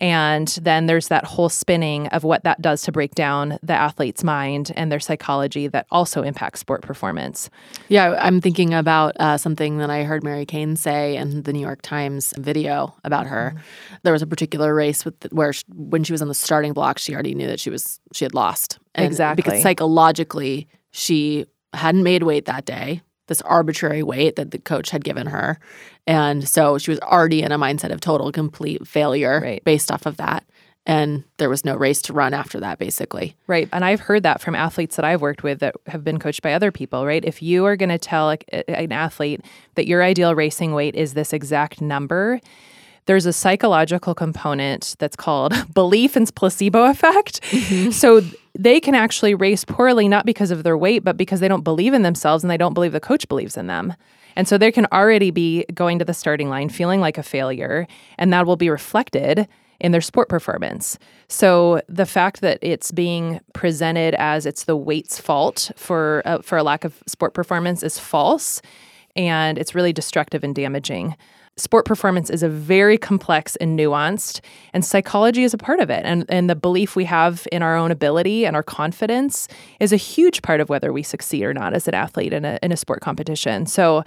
and 0.00 0.48
then 0.62 0.86
there's 0.86 1.08
that 1.08 1.24
whole 1.24 1.48
spinning 1.48 2.06
of 2.08 2.24
what 2.24 2.44
that 2.44 2.62
does 2.62 2.82
to 2.82 2.92
break 2.92 3.14
down 3.14 3.58
the 3.62 3.74
athlete's 3.74 4.24
mind 4.24 4.72
and 4.74 4.90
their 4.90 5.00
psychology 5.00 5.66
that 5.68 5.86
also 5.90 6.22
impacts 6.22 6.60
sport 6.60 6.82
performance. 6.82 7.50
Yeah, 7.88 8.18
I'm 8.20 8.40
thinking 8.40 8.72
about 8.72 9.14
uh, 9.20 9.36
something 9.36 9.78
that 9.78 9.90
I 9.90 10.04
heard 10.04 10.24
Mary 10.24 10.46
Cain 10.46 10.76
say 10.76 11.16
in 11.16 11.42
the 11.42 11.52
New 11.52 11.60
York 11.60 11.82
Times 11.82 12.32
video 12.38 12.94
about 13.04 13.26
her. 13.26 13.52
Mm-hmm. 13.54 13.96
There 14.02 14.12
was 14.12 14.22
a 14.22 14.26
particular 14.26 14.74
race 14.74 15.04
with 15.04 15.20
the, 15.20 15.28
where 15.32 15.52
she, 15.52 15.64
when 15.68 16.02
she 16.02 16.12
was 16.12 16.22
on 16.22 16.28
the 16.28 16.34
starting 16.34 16.72
block, 16.72 16.98
she 16.98 17.12
already 17.12 17.34
knew 17.34 17.46
that 17.46 17.60
she 17.60 17.68
was 17.68 18.00
she 18.12 18.24
had 18.24 18.34
lost. 18.34 18.78
And 18.94 19.06
exactly. 19.06 19.42
Because 19.42 19.62
psychologically, 19.62 20.66
she 20.92 21.46
hadn't 21.74 22.02
made 22.02 22.22
weight 22.22 22.46
that 22.46 22.64
day 22.64 23.02
this 23.30 23.40
arbitrary 23.42 24.02
weight 24.02 24.36
that 24.36 24.50
the 24.50 24.58
coach 24.58 24.90
had 24.90 25.04
given 25.04 25.28
her. 25.28 25.58
And 26.06 26.46
so 26.46 26.76
she 26.76 26.90
was 26.90 26.98
already 27.00 27.42
in 27.42 27.52
a 27.52 27.58
mindset 27.58 27.92
of 27.92 28.00
total 28.00 28.32
complete 28.32 28.86
failure 28.86 29.40
right. 29.40 29.64
based 29.64 29.90
off 29.90 30.04
of 30.04 30.18
that. 30.18 30.44
And 30.84 31.22
there 31.36 31.48
was 31.48 31.64
no 31.64 31.76
race 31.76 32.02
to 32.02 32.12
run 32.12 32.34
after 32.34 32.58
that, 32.58 32.78
basically. 32.78 33.36
Right. 33.46 33.68
And 33.72 33.84
I've 33.84 34.00
heard 34.00 34.24
that 34.24 34.40
from 34.40 34.56
athletes 34.56 34.96
that 34.96 35.04
I've 35.04 35.20
worked 35.20 35.44
with 35.44 35.60
that 35.60 35.76
have 35.86 36.02
been 36.02 36.18
coached 36.18 36.42
by 36.42 36.52
other 36.54 36.72
people, 36.72 37.06
right? 37.06 37.24
If 37.24 37.40
you 37.40 37.64
are 37.66 37.76
going 37.76 37.90
to 37.90 37.98
tell 37.98 38.30
an 38.30 38.90
athlete 38.90 39.42
that 39.76 39.86
your 39.86 40.02
ideal 40.02 40.34
racing 40.34 40.72
weight 40.72 40.96
is 40.96 41.14
this 41.14 41.32
exact 41.32 41.80
number, 41.80 42.40
there's 43.10 43.26
a 43.26 43.32
psychological 43.32 44.14
component 44.14 44.94
that's 45.00 45.16
called 45.16 45.52
belief 45.74 46.14
and 46.14 46.32
placebo 46.36 46.84
effect. 46.84 47.40
Mm-hmm. 47.50 47.90
So 47.90 48.22
they 48.56 48.78
can 48.78 48.94
actually 48.94 49.34
race 49.34 49.64
poorly, 49.64 50.06
not 50.06 50.24
because 50.24 50.52
of 50.52 50.62
their 50.62 50.78
weight, 50.78 51.02
but 51.02 51.16
because 51.16 51.40
they 51.40 51.48
don't 51.48 51.64
believe 51.64 51.92
in 51.92 52.02
themselves 52.02 52.44
and 52.44 52.50
they 52.52 52.56
don't 52.56 52.72
believe 52.72 52.92
the 52.92 53.00
coach 53.00 53.26
believes 53.26 53.56
in 53.56 53.66
them. 53.66 53.94
And 54.36 54.46
so 54.46 54.56
they 54.56 54.70
can 54.70 54.86
already 54.92 55.32
be 55.32 55.64
going 55.74 55.98
to 55.98 56.04
the 56.04 56.14
starting 56.14 56.48
line 56.50 56.68
feeling 56.68 57.00
like 57.00 57.18
a 57.18 57.24
failure, 57.24 57.88
and 58.16 58.32
that 58.32 58.46
will 58.46 58.54
be 58.54 58.70
reflected 58.70 59.48
in 59.80 59.90
their 59.90 60.00
sport 60.00 60.28
performance. 60.28 60.96
So 61.26 61.80
the 61.88 62.06
fact 62.06 62.42
that 62.42 62.60
it's 62.62 62.92
being 62.92 63.40
presented 63.54 64.14
as 64.20 64.46
it's 64.46 64.66
the 64.66 64.76
weight's 64.76 65.18
fault 65.18 65.72
for 65.74 66.22
uh, 66.24 66.42
for 66.42 66.58
a 66.58 66.62
lack 66.62 66.84
of 66.84 67.02
sport 67.08 67.34
performance 67.34 67.82
is 67.82 67.98
false, 67.98 68.62
and 69.16 69.58
it's 69.58 69.74
really 69.74 69.92
destructive 69.92 70.44
and 70.44 70.54
damaging 70.54 71.16
sport 71.60 71.84
performance 71.84 72.30
is 72.30 72.42
a 72.42 72.48
very 72.48 72.98
complex 72.98 73.56
and 73.56 73.78
nuanced, 73.78 74.40
and 74.72 74.84
psychology 74.84 75.44
is 75.44 75.54
a 75.54 75.58
part 75.58 75.80
of 75.80 75.90
it. 75.90 76.04
And, 76.04 76.24
and 76.28 76.50
the 76.50 76.56
belief 76.56 76.96
we 76.96 77.04
have 77.04 77.46
in 77.52 77.62
our 77.62 77.76
own 77.76 77.90
ability 77.90 78.46
and 78.46 78.56
our 78.56 78.62
confidence 78.62 79.46
is 79.78 79.92
a 79.92 79.96
huge 79.96 80.42
part 80.42 80.60
of 80.60 80.68
whether 80.68 80.92
we 80.92 81.02
succeed 81.02 81.44
or 81.44 81.54
not 81.54 81.74
as 81.74 81.86
an 81.86 81.94
athlete 81.94 82.32
in 82.32 82.44
a, 82.44 82.58
in 82.62 82.72
a 82.72 82.76
sport 82.76 83.00
competition. 83.00 83.66
So 83.66 84.02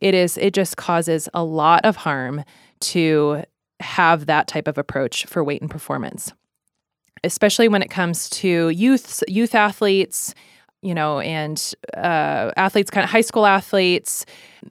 it 0.00 0.14
is, 0.14 0.36
it 0.38 0.54
just 0.54 0.76
causes 0.76 1.28
a 1.34 1.44
lot 1.44 1.84
of 1.84 1.96
harm 1.96 2.42
to 2.80 3.44
have 3.80 4.26
that 4.26 4.48
type 4.48 4.66
of 4.66 4.78
approach 4.78 5.26
for 5.26 5.44
weight 5.44 5.60
and 5.60 5.70
performance, 5.70 6.32
especially 7.22 7.68
when 7.68 7.82
it 7.82 7.90
comes 7.90 8.28
to 8.30 8.70
youth, 8.70 9.22
youth 9.28 9.54
athletes 9.54 10.34
you 10.84 10.94
know, 10.94 11.18
and 11.20 11.72
uh, 11.96 12.52
athletes, 12.56 12.90
kind 12.90 13.04
of 13.04 13.10
high 13.10 13.22
school 13.22 13.46
athletes, 13.46 14.26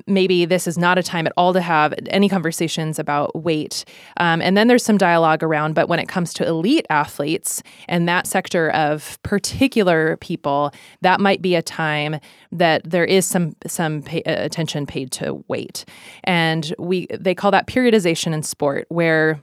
maybe 0.06 0.46
this 0.46 0.68
is 0.68 0.78
not 0.78 1.00
a 1.00 1.04
time 1.04 1.26
at 1.26 1.34
all 1.36 1.54
to 1.54 1.62
have 1.62 1.94
any 2.08 2.30
conversations 2.30 3.00
about 3.00 3.36
weight. 3.36 3.84
Um, 4.18 4.40
and 4.40 4.56
then 4.56 4.68
there's 4.68 4.84
some 4.84 4.98
dialogue 4.98 5.42
around, 5.42 5.74
but 5.74 5.90
when 5.90 5.98
it 5.98 6.08
comes 6.08 6.32
to 6.36 6.48
elite 6.48 6.86
athletes 6.92 7.64
and 7.90 8.08
that 8.08 8.28
sector 8.28 8.70
of 8.72 9.18
particular 9.24 10.18
people, 10.18 10.72
that 11.02 11.20
might 11.20 11.42
be 11.42 11.56
a 11.56 11.64
time 11.64 12.20
that 12.52 12.84
there 12.84 13.06
is 13.06 13.26
some 13.26 13.56
some 13.66 14.04
pay, 14.04 14.22
uh, 14.24 14.46
attention 14.46 14.86
paid 14.86 15.12
to 15.14 15.44
weight. 15.48 15.84
And 16.24 16.76
we 16.78 17.08
they 17.08 17.34
call 17.34 17.50
that 17.52 17.66
periodization 17.66 18.34
in 18.34 18.44
sport, 18.44 18.86
where 18.90 19.42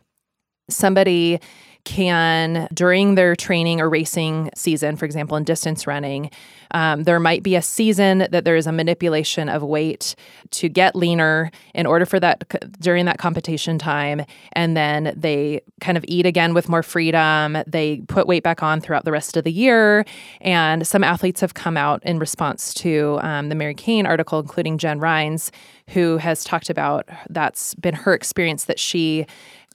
somebody 0.68 1.40
can, 1.84 2.68
during 2.72 3.14
their 3.14 3.34
training 3.34 3.80
or 3.80 3.88
racing 3.88 4.50
season, 4.54 4.96
for 4.96 5.04
example, 5.04 5.36
in 5.36 5.44
distance 5.44 5.86
running, 5.86 6.30
um, 6.72 7.04
there 7.04 7.18
might 7.18 7.42
be 7.42 7.56
a 7.56 7.62
season 7.62 8.26
that 8.30 8.44
there 8.44 8.56
is 8.56 8.66
a 8.66 8.72
manipulation 8.72 9.48
of 9.48 9.62
weight 9.62 10.14
to 10.50 10.68
get 10.68 10.94
leaner 10.94 11.50
in 11.74 11.86
order 11.86 12.06
for 12.06 12.20
that 12.20 12.44
during 12.80 13.06
that 13.06 13.18
competition 13.18 13.78
time. 13.78 14.24
And 14.52 14.76
then 14.76 15.12
they 15.16 15.62
kind 15.80 15.98
of 15.98 16.04
eat 16.06 16.26
again 16.26 16.54
with 16.54 16.68
more 16.68 16.82
freedom. 16.82 17.58
They 17.66 18.02
put 18.08 18.26
weight 18.26 18.42
back 18.42 18.62
on 18.62 18.80
throughout 18.80 19.04
the 19.04 19.12
rest 19.12 19.36
of 19.36 19.44
the 19.44 19.52
year. 19.52 20.04
And 20.40 20.86
some 20.86 21.02
athletes 21.02 21.40
have 21.40 21.54
come 21.54 21.76
out 21.76 22.02
in 22.04 22.18
response 22.18 22.72
to 22.74 23.18
um, 23.22 23.48
the 23.48 23.54
Mary 23.54 23.74
Cain 23.74 24.06
article, 24.06 24.38
including 24.38 24.78
Jen 24.78 25.00
Rhines, 25.00 25.50
who 25.88 26.18
has 26.18 26.44
talked 26.44 26.70
about 26.70 27.08
that's 27.28 27.74
been 27.74 27.94
her 27.94 28.14
experience 28.14 28.64
that 28.64 28.78
she 28.78 29.26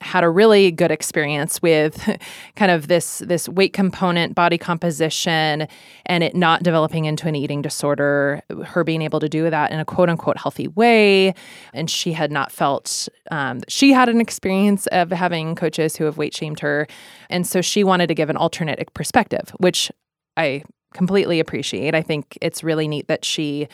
had 0.01 0.23
a 0.23 0.29
really 0.29 0.71
good 0.71 0.91
experience 0.91 1.61
with 1.61 2.09
kind 2.55 2.71
of 2.71 2.87
this 2.87 3.19
this 3.19 3.47
weight 3.47 3.73
component 3.73 4.35
body 4.35 4.57
composition 4.57 5.67
and 6.05 6.23
it 6.23 6.35
not 6.35 6.63
developing 6.63 7.05
into 7.05 7.27
an 7.27 7.35
eating 7.35 7.61
disorder 7.61 8.41
her 8.65 8.83
being 8.83 9.01
able 9.01 9.19
to 9.19 9.29
do 9.29 9.49
that 9.49 9.71
in 9.71 9.79
a 9.79 9.85
quote 9.85 10.09
unquote 10.09 10.37
healthy 10.37 10.67
way. 10.67 11.33
And 11.73 11.89
she 11.89 12.11
had 12.13 12.31
not 12.31 12.51
felt 12.51 13.07
um, 13.31 13.61
she 13.67 13.93
had 13.93 14.09
an 14.09 14.19
experience 14.19 14.87
of 14.87 15.11
having 15.11 15.55
coaches 15.55 15.95
who 15.95 16.03
have 16.05 16.17
weight 16.17 16.35
shamed 16.35 16.59
her. 16.59 16.87
And 17.29 17.47
so 17.47 17.61
she 17.61 17.83
wanted 17.83 18.07
to 18.07 18.15
give 18.15 18.29
an 18.29 18.37
alternate 18.37 18.93
perspective 18.93 19.53
which 19.57 19.91
i 20.37 20.63
completely 20.93 21.39
appreciate. 21.39 21.93
I 21.93 22.01
think 22.01 22.37
it's 22.41 22.63
really 22.63 22.87
neat 22.87 23.07
that 23.07 23.25
she 23.25 23.67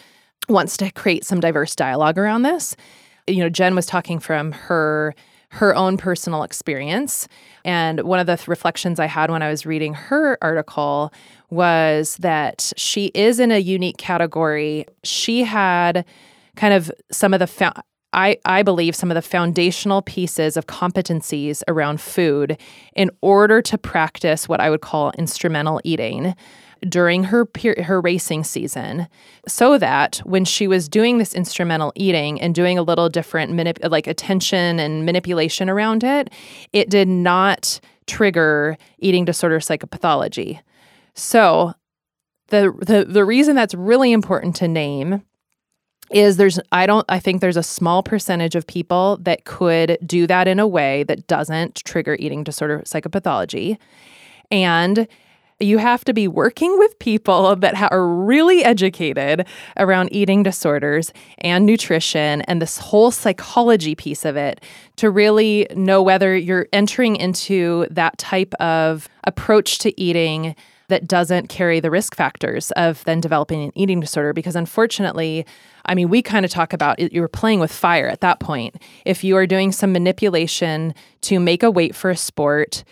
wants 0.49 0.75
to 0.77 0.91
create 0.91 1.23
some 1.23 1.39
diverse 1.39 1.75
dialogue 1.75 2.17
around 2.17 2.43
this. 2.43 2.75
You 3.27 3.37
know 3.37 3.49
jen 3.49 3.75
was 3.75 3.85
talking 3.85 4.19
from 4.19 4.51
her 4.51 5.15
her 5.51 5.75
own 5.75 5.97
personal 5.97 6.43
experience. 6.43 7.27
And 7.65 8.01
one 8.01 8.19
of 8.19 8.27
the 8.27 8.37
th- 8.37 8.47
reflections 8.47 8.99
I 8.99 9.05
had 9.05 9.29
when 9.29 9.41
I 9.41 9.49
was 9.49 9.65
reading 9.65 9.93
her 9.93 10.37
article 10.41 11.11
was 11.49 12.15
that 12.17 12.71
she 12.77 13.07
is 13.13 13.39
in 13.39 13.51
a 13.51 13.59
unique 13.59 13.97
category. 13.97 14.85
She 15.03 15.43
had 15.43 16.05
kind 16.55 16.73
of 16.73 16.89
some 17.11 17.33
of 17.33 17.39
the 17.39 17.83
I, 18.13 18.37
I 18.43 18.61
believe 18.63 18.95
some 18.95 19.09
of 19.09 19.15
the 19.15 19.21
foundational 19.21 20.01
pieces 20.01 20.57
of 20.57 20.67
competencies 20.67 21.63
around 21.67 22.01
food 22.01 22.57
in 22.93 23.09
order 23.21 23.61
to 23.61 23.77
practice 23.77 24.49
what 24.49 24.59
I 24.59 24.69
would 24.69 24.81
call 24.81 25.11
instrumental 25.17 25.79
eating 25.85 26.35
during 26.89 27.23
her 27.25 27.47
her 27.83 28.01
racing 28.01 28.43
season 28.43 29.07
so 29.47 29.77
that 29.77 30.17
when 30.25 30.43
she 30.43 30.67
was 30.67 30.89
doing 30.89 31.19
this 31.19 31.35
instrumental 31.35 31.91
eating 31.95 32.41
and 32.41 32.55
doing 32.55 32.77
a 32.77 32.81
little 32.81 33.07
different 33.07 33.51
manip- 33.51 33.89
like 33.89 34.07
attention 34.07 34.79
and 34.79 35.05
manipulation 35.05 35.69
around 35.69 36.03
it 36.03 36.31
it 36.73 36.89
did 36.89 37.07
not 37.07 37.79
trigger 38.07 38.77
eating 38.99 39.25
disorder 39.25 39.59
psychopathology. 39.59 40.59
So 41.15 41.73
the 42.47 42.73
the 42.85 43.05
the 43.05 43.25
reason 43.25 43.55
that's 43.55 43.73
really 43.73 44.11
important 44.11 44.55
to 44.57 44.67
name 44.67 45.23
is 46.11 46.35
there's 46.37 46.59
I 46.71 46.85
don't 46.85 47.05
I 47.07 47.19
think 47.19 47.39
there's 47.39 47.57
a 47.57 47.63
small 47.63 48.03
percentage 48.03 48.55
of 48.55 48.67
people 48.67 49.17
that 49.21 49.45
could 49.45 49.97
do 50.05 50.27
that 50.27 50.47
in 50.47 50.59
a 50.59 50.67
way 50.67 51.03
that 51.03 51.27
doesn't 51.27 51.75
trigger 51.85 52.17
eating 52.19 52.43
disorder 52.43 52.81
psychopathology. 52.85 53.77
And 54.51 55.07
you 55.63 55.77
have 55.77 56.03
to 56.05 56.13
be 56.13 56.27
working 56.27 56.77
with 56.77 56.97
people 56.99 57.55
that 57.57 57.91
are 57.91 58.07
really 58.07 58.63
educated 58.63 59.45
around 59.77 60.09
eating 60.11 60.43
disorders 60.43 61.13
and 61.39 61.65
nutrition 61.65 62.41
and 62.43 62.61
this 62.61 62.77
whole 62.77 63.11
psychology 63.11 63.95
piece 63.95 64.25
of 64.25 64.35
it 64.35 64.61
to 64.97 65.09
really 65.09 65.67
know 65.75 66.01
whether 66.01 66.35
you're 66.35 66.67
entering 66.73 67.15
into 67.15 67.87
that 67.89 68.17
type 68.17 68.53
of 68.55 69.09
approach 69.23 69.79
to 69.79 69.99
eating 69.99 70.55
that 70.87 71.07
doesn't 71.07 71.47
carry 71.47 71.79
the 71.79 71.89
risk 71.89 72.15
factors 72.15 72.71
of 72.71 73.03
then 73.05 73.21
developing 73.21 73.63
an 73.63 73.71
eating 73.75 73.99
disorder 73.99 74.33
because 74.33 74.55
unfortunately 74.55 75.45
I 75.85 75.95
mean, 75.95 76.09
we 76.09 76.21
kind 76.21 76.45
of 76.45 76.51
talk 76.51 76.73
about 76.73 76.99
it, 76.99 77.11
you're 77.11 77.27
playing 77.27 77.59
with 77.59 77.71
fire 77.71 78.07
at 78.07 78.21
that 78.21 78.39
point. 78.39 78.75
If 79.05 79.23
you 79.23 79.35
are 79.37 79.47
doing 79.47 79.71
some 79.71 79.91
manipulation 79.91 80.93
to 81.21 81.39
make 81.39 81.63
a 81.63 81.71
weight 81.71 81.95
for 81.95 82.09
a 82.09 82.17
sport, 82.17 82.83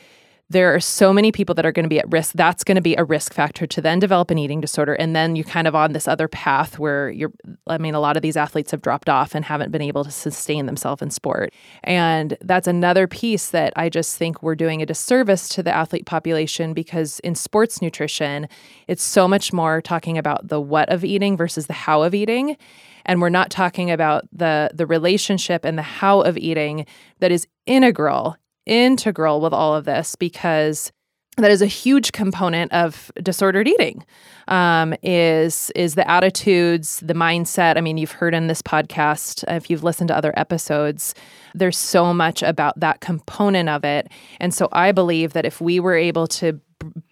there 0.51 0.73
are 0.73 0.79
so 0.79 1.13
many 1.13 1.31
people 1.31 1.53
that 1.53 1.65
are 1.65 1.71
going 1.71 1.83
to 1.83 1.89
be 1.89 1.99
at 1.99 2.11
risk. 2.11 2.33
That's 2.33 2.63
going 2.63 2.75
to 2.75 2.81
be 2.81 2.95
a 2.95 3.03
risk 3.03 3.33
factor 3.33 3.67
to 3.67 3.81
then 3.81 3.99
develop 3.99 4.31
an 4.31 4.39
eating 4.39 4.59
disorder. 4.59 4.93
And 4.95 5.15
then 5.15 5.35
you're 5.35 5.45
kind 5.45 5.67
of 5.67 5.75
on 5.75 5.93
this 5.93 6.07
other 6.07 6.27
path 6.27 6.79
where 6.79 7.11
you're, 7.11 7.31
I 7.67 7.77
mean, 7.77 7.93
a 7.93 7.99
lot 7.99 8.15
of 8.15 8.23
these 8.23 8.35
athletes 8.35 8.71
have 8.71 8.81
dropped 8.81 9.09
off 9.09 9.35
and 9.35 9.45
haven't 9.45 9.71
been 9.71 9.81
able 9.81 10.03
to 10.03 10.11
sustain 10.11 10.65
themselves 10.65 11.03
in 11.03 11.11
sport. 11.11 11.53
And 11.83 12.35
that's 12.41 12.67
another 12.67 13.07
piece 13.07 13.51
that 13.51 13.73
I 13.75 13.89
just 13.89 14.17
think 14.17 14.41
we're 14.41 14.55
doing 14.55 14.81
a 14.81 14.87
disservice 14.87 15.49
to 15.49 15.61
the 15.61 15.75
athlete 15.75 16.07
population 16.07 16.73
because 16.73 17.19
in 17.19 17.35
sports 17.35 17.79
nutrition, 17.79 18.47
it's 18.87 19.03
so 19.03 19.27
much 19.27 19.53
more 19.53 19.81
talking 19.81 20.17
about 20.17 20.47
the 20.47 20.59
what 20.59 20.89
of 20.89 21.05
eating 21.05 21.37
versus 21.37 21.67
the 21.67 21.73
how 21.73 22.01
of 22.01 22.15
eating 22.15 22.57
and 23.05 23.21
we're 23.21 23.29
not 23.29 23.49
talking 23.49 23.89
about 23.89 24.27
the 24.31 24.69
the 24.73 24.85
relationship 24.85 25.63
and 25.63 25.77
the 25.77 25.83
how 25.83 26.21
of 26.21 26.37
eating 26.37 26.85
that 27.19 27.31
is 27.31 27.47
integral 27.65 28.35
integral 28.69 29.41
with 29.41 29.53
all 29.53 29.75
of 29.75 29.85
this 29.85 30.15
because 30.15 30.91
that 31.37 31.51
is 31.51 31.61
a 31.61 31.67
huge 31.67 32.11
component 32.11 32.71
of 32.73 33.11
disordered 33.23 33.67
eating 33.67 34.05
um, 34.49 34.93
is 35.01 35.71
is 35.75 35.95
the 35.95 36.09
attitudes 36.09 36.99
the 36.99 37.13
mindset. 37.13 37.77
I 37.77 37.81
mean 37.81 37.97
you've 37.97 38.11
heard 38.11 38.33
in 38.33 38.47
this 38.47 38.61
podcast 38.61 39.43
if 39.47 39.69
you've 39.69 39.83
listened 39.83 40.09
to 40.09 40.15
other 40.15 40.33
episodes 40.37 41.15
there's 41.55 41.77
so 41.77 42.13
much 42.13 42.43
about 42.43 42.79
that 42.79 42.99
component 42.99 43.69
of 43.69 43.83
it. 43.83 44.11
And 44.39 44.53
so 44.53 44.69
i 44.71 44.91
believe 44.91 45.33
that 45.33 45.45
if 45.45 45.59
we 45.61 45.79
were 45.79 45.95
able 45.95 46.27
to 46.27 46.59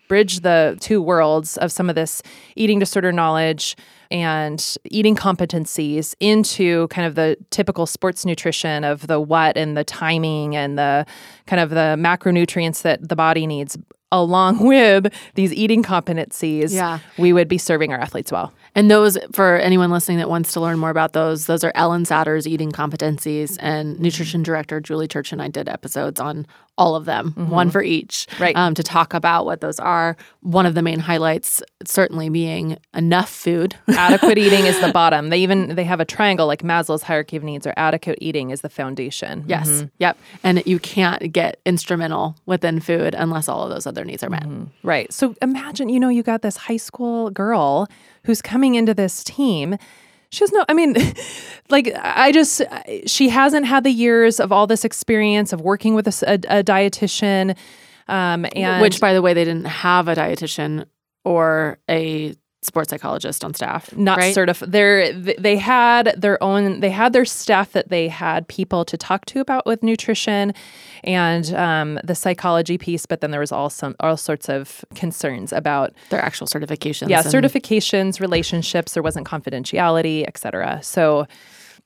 bridge 0.08 0.42
the 0.42 0.78
two 0.80 1.02
worlds 1.02 1.58
of 1.58 1.72
some 1.72 1.90
of 1.90 1.96
this 1.96 2.22
eating 2.56 2.80
disorder 2.80 3.12
knowledge 3.12 3.76
and 4.12 4.78
eating 4.86 5.16
competencies 5.16 6.16
into 6.20 6.88
kind 6.90 7.08
of 7.08 7.16
the 7.16 7.38
typical 7.50 7.86
sports 7.86 8.26
nutrition 8.26 8.84
of 8.84 9.08
the 9.08 9.20
what 9.20 9.58
and 9.58 9.76
the 9.76 9.84
timing 9.84 10.56
and 10.56 10.78
the 10.78 11.06
kind 11.46 11.60
of 11.60 11.70
the 11.70 11.96
macronutrients 11.98 12.82
that 12.82 13.08
the 13.08 13.16
body 13.16 13.48
needs 13.48 13.78
along 14.12 14.60
with 14.66 15.14
these 15.36 15.54
eating 15.54 15.84
competencies, 15.84 16.74
yeah. 16.74 17.00
we 17.18 17.34
would 17.34 17.48
be 17.48 17.58
serving 17.58 17.92
our 17.92 18.00
athletes 18.00 18.32
well. 18.32 18.54
And 18.78 18.92
those, 18.92 19.18
for 19.34 19.58
anyone 19.58 19.90
listening 19.90 20.20
that 20.20 20.30
wants 20.30 20.54
to 20.54 20.62
learn 20.62 20.78
more 20.78 20.92
about 20.92 21.14
those, 21.14 21.48
those 21.48 21.64
are 21.64 21.72
Ellen 21.74 22.06
Satter's 22.06 22.48
eating 22.48 22.72
competencies, 22.72 23.58
and 23.60 24.00
nutrition 24.00 24.44
director 24.44 24.80
Julie 24.80 25.08
Church 25.08 25.32
and 25.32 25.42
I 25.42 25.48
did 25.48 25.68
episodes 25.68 26.20
on 26.20 26.46
all 26.78 26.96
of 26.96 27.06
them, 27.06 27.32
mm-hmm. 27.32 27.50
one 27.50 27.72
for 27.72 27.82
each, 27.82 28.28
right? 28.40 28.56
Um, 28.56 28.76
to 28.76 28.84
talk 28.84 29.16
about 29.16 29.46
what 29.46 29.62
those 29.62 29.80
are. 29.80 30.16
One 30.42 30.68
of 30.68 30.76
the 30.76 30.84
main 30.84 31.00
highlights, 31.00 31.64
certainly, 31.86 32.30
being 32.30 32.78
enough 32.94 33.32
food. 33.32 33.76
adequate 33.88 34.38
eating 34.38 34.68
is 34.68 34.80
the 34.80 34.92
bottom. 34.92 35.30
They 35.30 35.40
even 35.40 35.74
they 35.74 35.84
have 35.84 36.00
a 36.00 36.06
triangle 36.06 36.46
like 36.46 36.62
Maslow's 36.62 37.02
hierarchy 37.02 37.36
of 37.36 37.44
needs, 37.44 37.66
or 37.66 37.74
adequate 37.78 38.20
eating 38.22 38.52
is 38.52 38.62
the 38.62 38.70
foundation. 38.70 39.44
Yes, 39.48 39.68
mm-hmm. 39.68 39.88
yep. 39.98 40.20
And 40.44 40.64
you 40.68 40.78
can't 40.78 41.34
get 41.34 41.60
instrumental 41.66 42.36
within 42.46 42.80
food 42.80 43.16
unless 43.16 43.50
all 43.50 43.64
of 43.64 43.72
those 43.72 43.88
other 43.88 44.06
needs 44.06 44.22
are 44.22 44.30
met. 44.30 44.44
Mm-hmm. 44.44 44.66
Right. 44.88 45.12
So 45.12 45.34
imagine, 45.42 45.90
you 45.90 46.00
know, 46.00 46.10
you 46.10 46.22
got 46.22 46.44
this 46.44 46.58
high 46.58 46.78
school 46.78 47.32
girl 47.32 47.88
who's 48.24 48.42
coming 48.42 48.76
into 48.76 48.94
this 48.94 49.24
team 49.24 49.78
she 50.30 50.44
has 50.44 50.52
no 50.52 50.66
i 50.70 50.74
mean 50.74 50.96
like 51.70 51.92
i 52.02 52.32
just 52.32 52.62
she 53.06 53.30
hasn't 53.30 53.66
had 53.66 53.84
the 53.84 53.92
years 53.92 54.40
of 54.40 54.52
all 54.52 54.68
this 54.68 54.84
experience 54.84 55.54
of 55.54 55.62
working 55.62 55.94
with 55.94 56.08
a, 56.08 56.30
a, 56.30 56.60
a 56.60 56.64
dietitian 56.64 57.56
um, 58.10 58.46
and 58.56 58.82
which 58.82 59.02
by 59.02 59.14
the 59.14 59.22
way 59.22 59.34
they 59.34 59.44
didn't 59.44 59.66
have 59.66 60.08
a 60.08 60.16
dietitian 60.16 60.86
or 61.26 61.78
a 61.90 62.34
sports 62.62 62.90
psychologist 62.90 63.44
on 63.44 63.54
staff 63.54 63.96
not 63.96 64.18
right? 64.18 64.34
certified 64.34 64.72
they're 64.72 65.14
they 65.14 65.58
had 65.58 66.14
their 66.18 66.42
own 66.44 66.80
they 66.80 66.90
had 66.90 67.14
their 67.14 67.26
staff 67.26 67.72
that 67.72 67.90
they 67.90 68.08
had 68.08 68.48
people 68.48 68.84
to 68.84 68.98
talk 68.98 69.26
to 69.26 69.40
about 69.40 69.66
with 69.66 69.84
nutrition 69.84 70.54
and 71.04 71.54
um, 71.54 72.00
the 72.04 72.16
psychology 72.16 72.78
piece 72.78 73.06
but 73.06 73.22
then 73.22 73.32
there 73.32 73.40
was 73.40 73.52
all 73.52 73.70
some 73.70 73.96
all 74.00 74.18
sorts 74.18 74.50
of 74.50 74.84
concerns 74.96 75.54
about 75.54 75.94
their 76.10 76.22
actual 76.22 76.48
certifications 76.48 77.10
yeah 77.10 77.22
certifications 77.22 78.20
relationships 78.20 78.94
there 78.94 79.04
wasn't 79.04 79.26
confidentiality 79.26 80.26
etc 80.28 80.82
so 80.82 81.28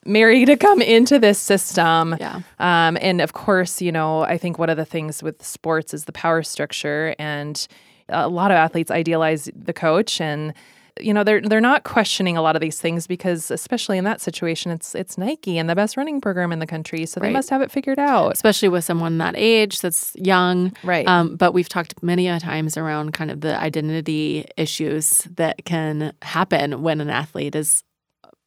Mary 0.05 0.45
to 0.45 0.57
come 0.57 0.81
into 0.81 1.19
this 1.19 1.37
system. 1.37 2.15
Yeah. 2.19 2.41
Um, 2.59 2.97
and 2.99 3.21
of 3.21 3.33
course, 3.33 3.81
you 3.81 3.91
know, 3.91 4.21
I 4.21 4.37
think 4.37 4.57
one 4.57 4.69
of 4.69 4.77
the 4.77 4.85
things 4.85 5.21
with 5.21 5.43
sports 5.45 5.93
is 5.93 6.05
the 6.05 6.11
power 6.11 6.41
structure 6.41 7.15
and 7.19 7.67
a 8.11 8.27
lot 8.27 8.51
of 8.51 8.55
athletes 8.55 8.91
idealize 8.91 9.49
the 9.55 9.73
coach 9.73 10.21
and 10.21 10.53
you 10.99 11.13
know 11.13 11.23
they're 11.23 11.41
they're 11.41 11.61
not 11.61 11.83
questioning 11.83 12.35
a 12.37 12.41
lot 12.41 12.55
of 12.55 12.61
these 12.61 12.79
things 12.79 13.07
because 13.07 13.49
especially 13.49 13.97
in 13.97 14.03
that 14.03 14.19
situation 14.19 14.71
it's 14.71 14.93
it's 14.93 15.17
Nike 15.17 15.57
and 15.57 15.69
the 15.69 15.75
best 15.75 15.97
running 15.97 16.19
program 16.19 16.51
in 16.51 16.59
the 16.59 16.67
country 16.67 17.05
so 17.05 17.21
right. 17.21 17.27
they 17.27 17.33
must 17.33 17.49
have 17.49 17.61
it 17.61 17.71
figured 17.71 17.99
out. 17.99 18.33
Especially 18.33 18.69
with 18.69 18.83
someone 18.83 19.17
that 19.19 19.35
age 19.37 19.81
that's 19.81 20.15
young. 20.15 20.73
Right. 20.83 21.07
Um, 21.07 21.35
but 21.35 21.53
we've 21.53 21.69
talked 21.69 22.01
many 22.03 22.27
a 22.27 22.39
times 22.39 22.77
around 22.77 23.13
kind 23.13 23.31
of 23.31 23.41
the 23.41 23.59
identity 23.59 24.45
issues 24.57 25.27
that 25.35 25.63
can 25.65 26.13
happen 26.21 26.81
when 26.81 27.01
an 27.01 27.09
athlete 27.09 27.55
is 27.55 27.83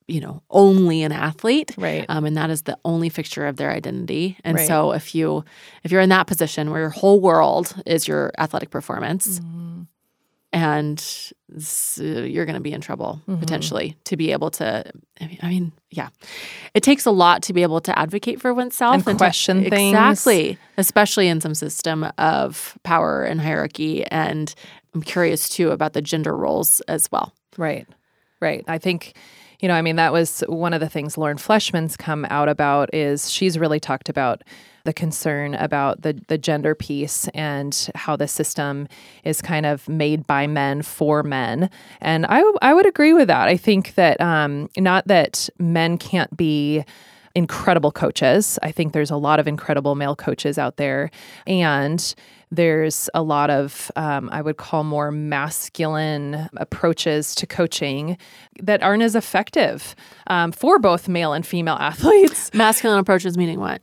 you 0.07 0.21
know 0.21 0.43
only 0.51 1.03
an 1.03 1.13
athlete 1.13 1.73
right. 1.79 2.05
um, 2.09 2.25
and 2.25 2.37
that 2.37 2.51
is 2.51 2.63
the 2.63 2.79
only 2.85 3.09
fixture 3.09 3.47
of 3.47 3.57
their 3.57 3.71
identity. 3.71 4.37
And 4.45 4.57
right. 4.59 4.67
so 4.67 4.93
if 4.93 5.15
you 5.15 5.45
if 5.83 5.91
you're 5.91 6.01
in 6.01 6.11
that 6.11 6.27
position 6.27 6.71
where 6.71 6.81
your 6.81 6.91
whole 6.91 7.21
world 7.21 7.75
is 7.87 8.07
your 8.07 8.33
athletic 8.39 8.71
performance 8.71 9.39
mm-hmm. 9.41 9.83
and 10.53 11.33
you're 12.31 12.45
going 12.45 12.55
to 12.55 12.61
be 12.61 12.73
in 12.73 12.81
trouble 12.81 13.21
mm-hmm. 13.27 13.41
potentially 13.41 13.97
to 14.05 14.17
be 14.17 14.33
able 14.33 14.51
to 14.51 14.85
i 15.21 15.49
mean 15.49 15.73
yeah. 15.91 16.09
It 16.75 16.83
takes 16.83 17.07
a 17.07 17.13
lot 17.13 17.45
to 17.45 17.53
be 17.53 17.63
able 17.63 17.81
to 17.83 17.97
advocate 17.97 18.41
for 18.41 18.53
oneself 18.53 18.97
and, 18.97 19.07
and 19.07 19.19
question 19.19 19.63
to, 19.63 19.71
things. 19.71 19.95
Exactly. 19.95 20.59
Especially 20.77 21.29
in 21.29 21.41
some 21.41 21.55
system 21.55 22.05
of 22.19 22.77
power 22.83 23.23
and 23.23 23.41
hierarchy. 23.41 24.05
And 24.07 24.53
i'm 24.93 25.03
curious 25.03 25.49
too 25.49 25.71
about 25.71 25.93
the 25.93 26.03
gender 26.03 26.37
roles 26.37 26.81
as 26.83 27.09
well. 27.13 27.33
Right. 27.57 27.87
Right. 28.41 28.65
I 28.67 28.79
think 28.79 29.15
you 29.65 29.69
know, 29.69 29.75
I 29.75 29.81
mean, 29.81 29.97
that 29.97 30.13
was 30.13 30.45
one 30.47 30.75
of 30.75 30.81
the 30.81 30.91
things 30.91 31.17
Lauren 31.17 31.39
Fleshman's 31.39 31.97
come 31.97 32.27
out 32.29 32.51
about 32.51 32.93
is 32.93 33.31
she's 33.31 33.59
really 33.59 33.81
talked 33.81 34.11
about 34.11 34.45
the 34.85 34.93
concern 34.93 35.55
about 35.55 36.03
the 36.03 36.21
the 36.29 36.37
gender 36.37 36.75
piece 36.75 37.29
and 37.29 37.89
how 37.95 38.15
the 38.15 38.29
system 38.29 38.87
is 39.25 39.41
kind 39.41 39.65
of 39.65 39.89
made 39.89 40.27
by 40.27 40.47
men 40.47 40.83
for 40.83 41.23
men. 41.23 41.71
And 42.03 42.27
I 42.29 42.43
I 42.61 42.75
would 42.75 42.85
agree 42.85 43.15
with 43.15 43.29
that. 43.29 43.49
I 43.49 43.57
think 43.57 43.95
that 43.95 44.21
um, 44.21 44.69
not 44.77 45.09
that 45.09 45.49
men 45.59 45.97
can't 45.97 46.37
be 46.37 46.85
incredible 47.35 47.91
coaches. 47.91 48.59
I 48.63 48.71
think 48.71 48.93
there's 48.93 49.11
a 49.11 49.17
lot 49.17 49.41
of 49.41 49.49
incredible 49.49 49.95
male 49.95 50.15
coaches 50.15 50.59
out 50.59 50.77
there. 50.77 51.11
And 51.47 52.15
there's 52.57 53.09
a 53.15 53.23
lot 53.23 53.51
of, 53.51 53.91
um, 53.97 54.29
I 54.33 54.43
would 54.43 54.57
call 54.57 54.85
more 54.85 55.11
masculine 55.11 56.49
approaches 56.57 57.35
to 57.37 57.47
coaching 57.47 58.19
that 58.61 58.83
aren't 58.83 59.03
as 59.03 59.15
effective 59.15 59.95
um, 60.29 60.53
for 60.53 60.79
both 60.79 61.09
male 61.09 61.33
and 61.33 61.47
female 61.47 61.77
athletes. 61.77 62.51
Masculine 62.55 62.99
approaches 62.99 63.37
meaning 63.37 63.61
what? 63.61 63.83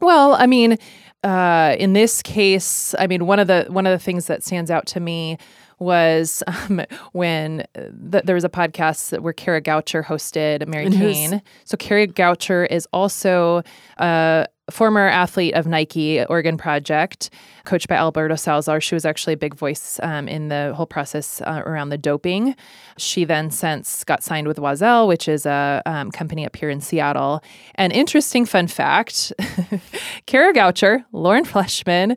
Well, 0.00 0.34
I 0.34 0.46
mean, 0.46 0.78
uh, 1.22 1.76
in 1.78 1.92
this 1.92 2.22
case, 2.22 2.94
I 2.98 3.06
mean 3.06 3.26
one 3.26 3.38
of 3.38 3.46
the 3.46 3.66
one 3.68 3.86
of 3.86 3.92
the 3.92 4.02
things 4.02 4.26
that 4.26 4.42
stands 4.42 4.70
out 4.70 4.86
to 4.86 5.00
me 5.00 5.36
was 5.78 6.42
um, 6.46 6.82
when 7.12 7.64
th- 7.74 8.24
there 8.24 8.34
was 8.34 8.44
a 8.44 8.48
podcast 8.48 9.18
where 9.20 9.32
Kara 9.32 9.60
Goucher 9.60 10.04
hosted 10.04 10.66
Mary 10.68 10.90
Cain. 10.90 11.42
So 11.64 11.76
Kara 11.76 12.06
Goucher 12.06 12.66
is 12.70 12.86
also 12.92 13.62
a 13.98 14.46
former 14.70 15.06
athlete 15.08 15.54
of 15.54 15.66
Nike 15.66 16.24
Oregon 16.24 16.56
Project, 16.56 17.30
coached 17.64 17.88
by 17.88 17.96
Alberto 17.96 18.34
Salazar. 18.36 18.80
She 18.80 18.94
was 18.94 19.04
actually 19.04 19.34
a 19.34 19.36
big 19.36 19.54
voice 19.54 20.00
um, 20.02 20.28
in 20.28 20.48
the 20.48 20.72
whole 20.76 20.86
process 20.86 21.40
uh, 21.42 21.62
around 21.64 21.90
the 21.90 21.98
doping. 21.98 22.56
She 22.98 23.24
then 23.24 23.50
since 23.50 24.04
got 24.04 24.22
signed 24.22 24.46
with 24.46 24.58
Oiselle, 24.58 25.06
which 25.06 25.28
is 25.28 25.46
a 25.46 25.82
um, 25.86 26.10
company 26.10 26.46
up 26.46 26.56
here 26.56 26.70
in 26.70 26.80
Seattle. 26.80 27.42
An 27.76 27.90
interesting 27.90 28.46
fun 28.46 28.66
fact 28.66 29.32
Kara 30.26 30.52
Goucher, 30.52 31.04
Lauren 31.12 31.44
Fleshman, 31.44 32.16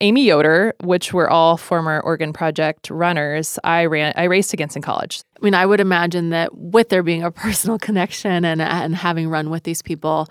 Amy 0.00 0.24
Yoder, 0.24 0.74
which 0.82 1.12
were 1.12 1.30
all 1.30 1.56
former 1.56 2.00
Oregon 2.00 2.32
Project 2.32 2.90
runners, 2.90 3.58
I 3.62 3.86
ran 3.86 4.12
I 4.16 4.24
raced 4.24 4.52
against 4.52 4.76
in 4.76 4.82
college. 4.82 5.22
I 5.40 5.44
mean, 5.44 5.54
I 5.54 5.64
would 5.64 5.80
imagine 5.80 6.30
that 6.30 6.54
with 6.54 6.88
there 6.88 7.02
being 7.02 7.22
a 7.22 7.30
personal 7.44 7.78
connection 7.78 8.44
and 8.44 8.60
and 8.60 8.94
having 8.94 9.28
run 9.28 9.50
with 9.50 9.62
these 9.62 9.82
people, 9.82 10.28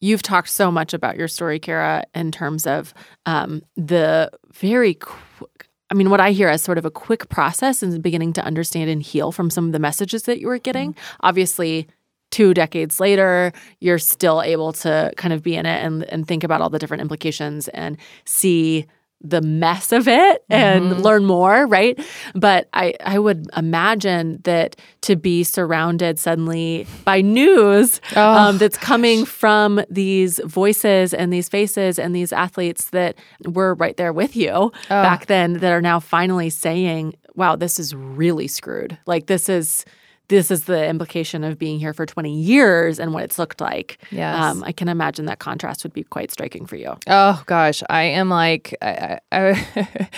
you've 0.00 0.22
talked 0.22 0.48
so 0.48 0.70
much 0.70 0.94
about 0.94 1.16
your 1.16 1.28
story, 1.28 1.58
Kara, 1.58 2.04
in 2.14 2.30
terms 2.30 2.66
of 2.66 2.94
um, 3.26 3.62
the 3.76 4.30
very 4.52 4.94
quick. 4.94 5.68
I 5.90 5.94
mean, 5.94 6.10
what 6.10 6.20
I 6.20 6.32
hear 6.32 6.48
as 6.48 6.62
sort 6.62 6.76
of 6.76 6.84
a 6.84 6.90
quick 6.90 7.28
process 7.30 7.82
and 7.82 8.02
beginning 8.02 8.34
to 8.34 8.44
understand 8.44 8.90
and 8.90 9.02
heal 9.02 9.32
from 9.32 9.48
some 9.48 9.66
of 9.66 9.72
the 9.72 9.78
messages 9.78 10.24
that 10.24 10.38
you 10.38 10.46
were 10.48 10.58
getting. 10.58 10.92
Mm-hmm. 10.92 11.16
Obviously, 11.20 11.88
two 12.30 12.52
decades 12.52 13.00
later, 13.00 13.52
you're 13.80 13.98
still 13.98 14.42
able 14.42 14.72
to 14.74 15.10
kind 15.16 15.32
of 15.32 15.42
be 15.42 15.56
in 15.56 15.64
it 15.64 15.82
and, 15.82 16.04
and 16.04 16.28
think 16.28 16.44
about 16.44 16.60
all 16.60 16.68
the 16.68 16.78
different 16.78 17.00
implications 17.00 17.68
and 17.68 17.96
see 18.26 18.86
the 19.20 19.40
mess 19.42 19.90
of 19.90 20.06
it 20.06 20.44
and 20.48 20.92
Mhm. 20.92 21.02
learn 21.02 21.24
more, 21.24 21.66
right? 21.66 21.98
But 22.36 22.68
I, 22.72 22.94
I 23.04 23.18
would 23.18 23.48
imagine 23.56 24.38
that 24.44 24.76
to 25.02 25.16
be 25.16 25.42
surrounded 25.42 26.20
suddenly 26.20 26.86
by 27.04 27.20
news 27.20 28.00
Oh, 28.14 28.32
um, 28.32 28.58
that's 28.58 28.78
coming 28.78 29.24
from 29.24 29.80
these 29.90 30.38
voices 30.44 31.12
and 31.12 31.32
these 31.32 31.48
faces 31.48 31.98
and 31.98 32.14
these 32.14 32.32
athletes 32.32 32.90
that 32.90 33.16
were 33.44 33.74
right 33.74 33.96
there 33.96 34.12
with 34.12 34.36
you 34.36 34.50
Oh. 34.52 34.72
back 34.88 35.26
then 35.26 35.54
that 35.54 35.72
are 35.72 35.82
now 35.82 35.98
finally 35.98 36.48
saying, 36.50 37.14
wow, 37.34 37.56
this 37.56 37.80
is 37.80 37.94
really 37.94 38.46
screwed. 38.46 38.98
Like 39.06 39.26
this 39.26 39.48
is 39.48 39.84
this 40.28 40.50
is 40.50 40.64
the 40.64 40.86
implication 40.86 41.42
of 41.42 41.58
being 41.58 41.78
here 41.78 41.92
for 41.92 42.06
20 42.06 42.34
years 42.34 43.00
and 43.00 43.12
what 43.14 43.24
it's 43.24 43.38
looked 43.38 43.60
like. 43.60 43.98
Yes. 44.10 44.38
Um, 44.38 44.62
I 44.62 44.72
can 44.72 44.88
imagine 44.88 45.24
that 45.26 45.38
contrast 45.38 45.84
would 45.84 45.92
be 45.92 46.04
quite 46.04 46.30
striking 46.30 46.66
for 46.66 46.76
you. 46.76 46.96
Oh 47.06 47.42
gosh, 47.46 47.82
I 47.88 48.02
am 48.02 48.28
like, 48.28 48.76
I, 48.82 49.18
I, 49.32 49.66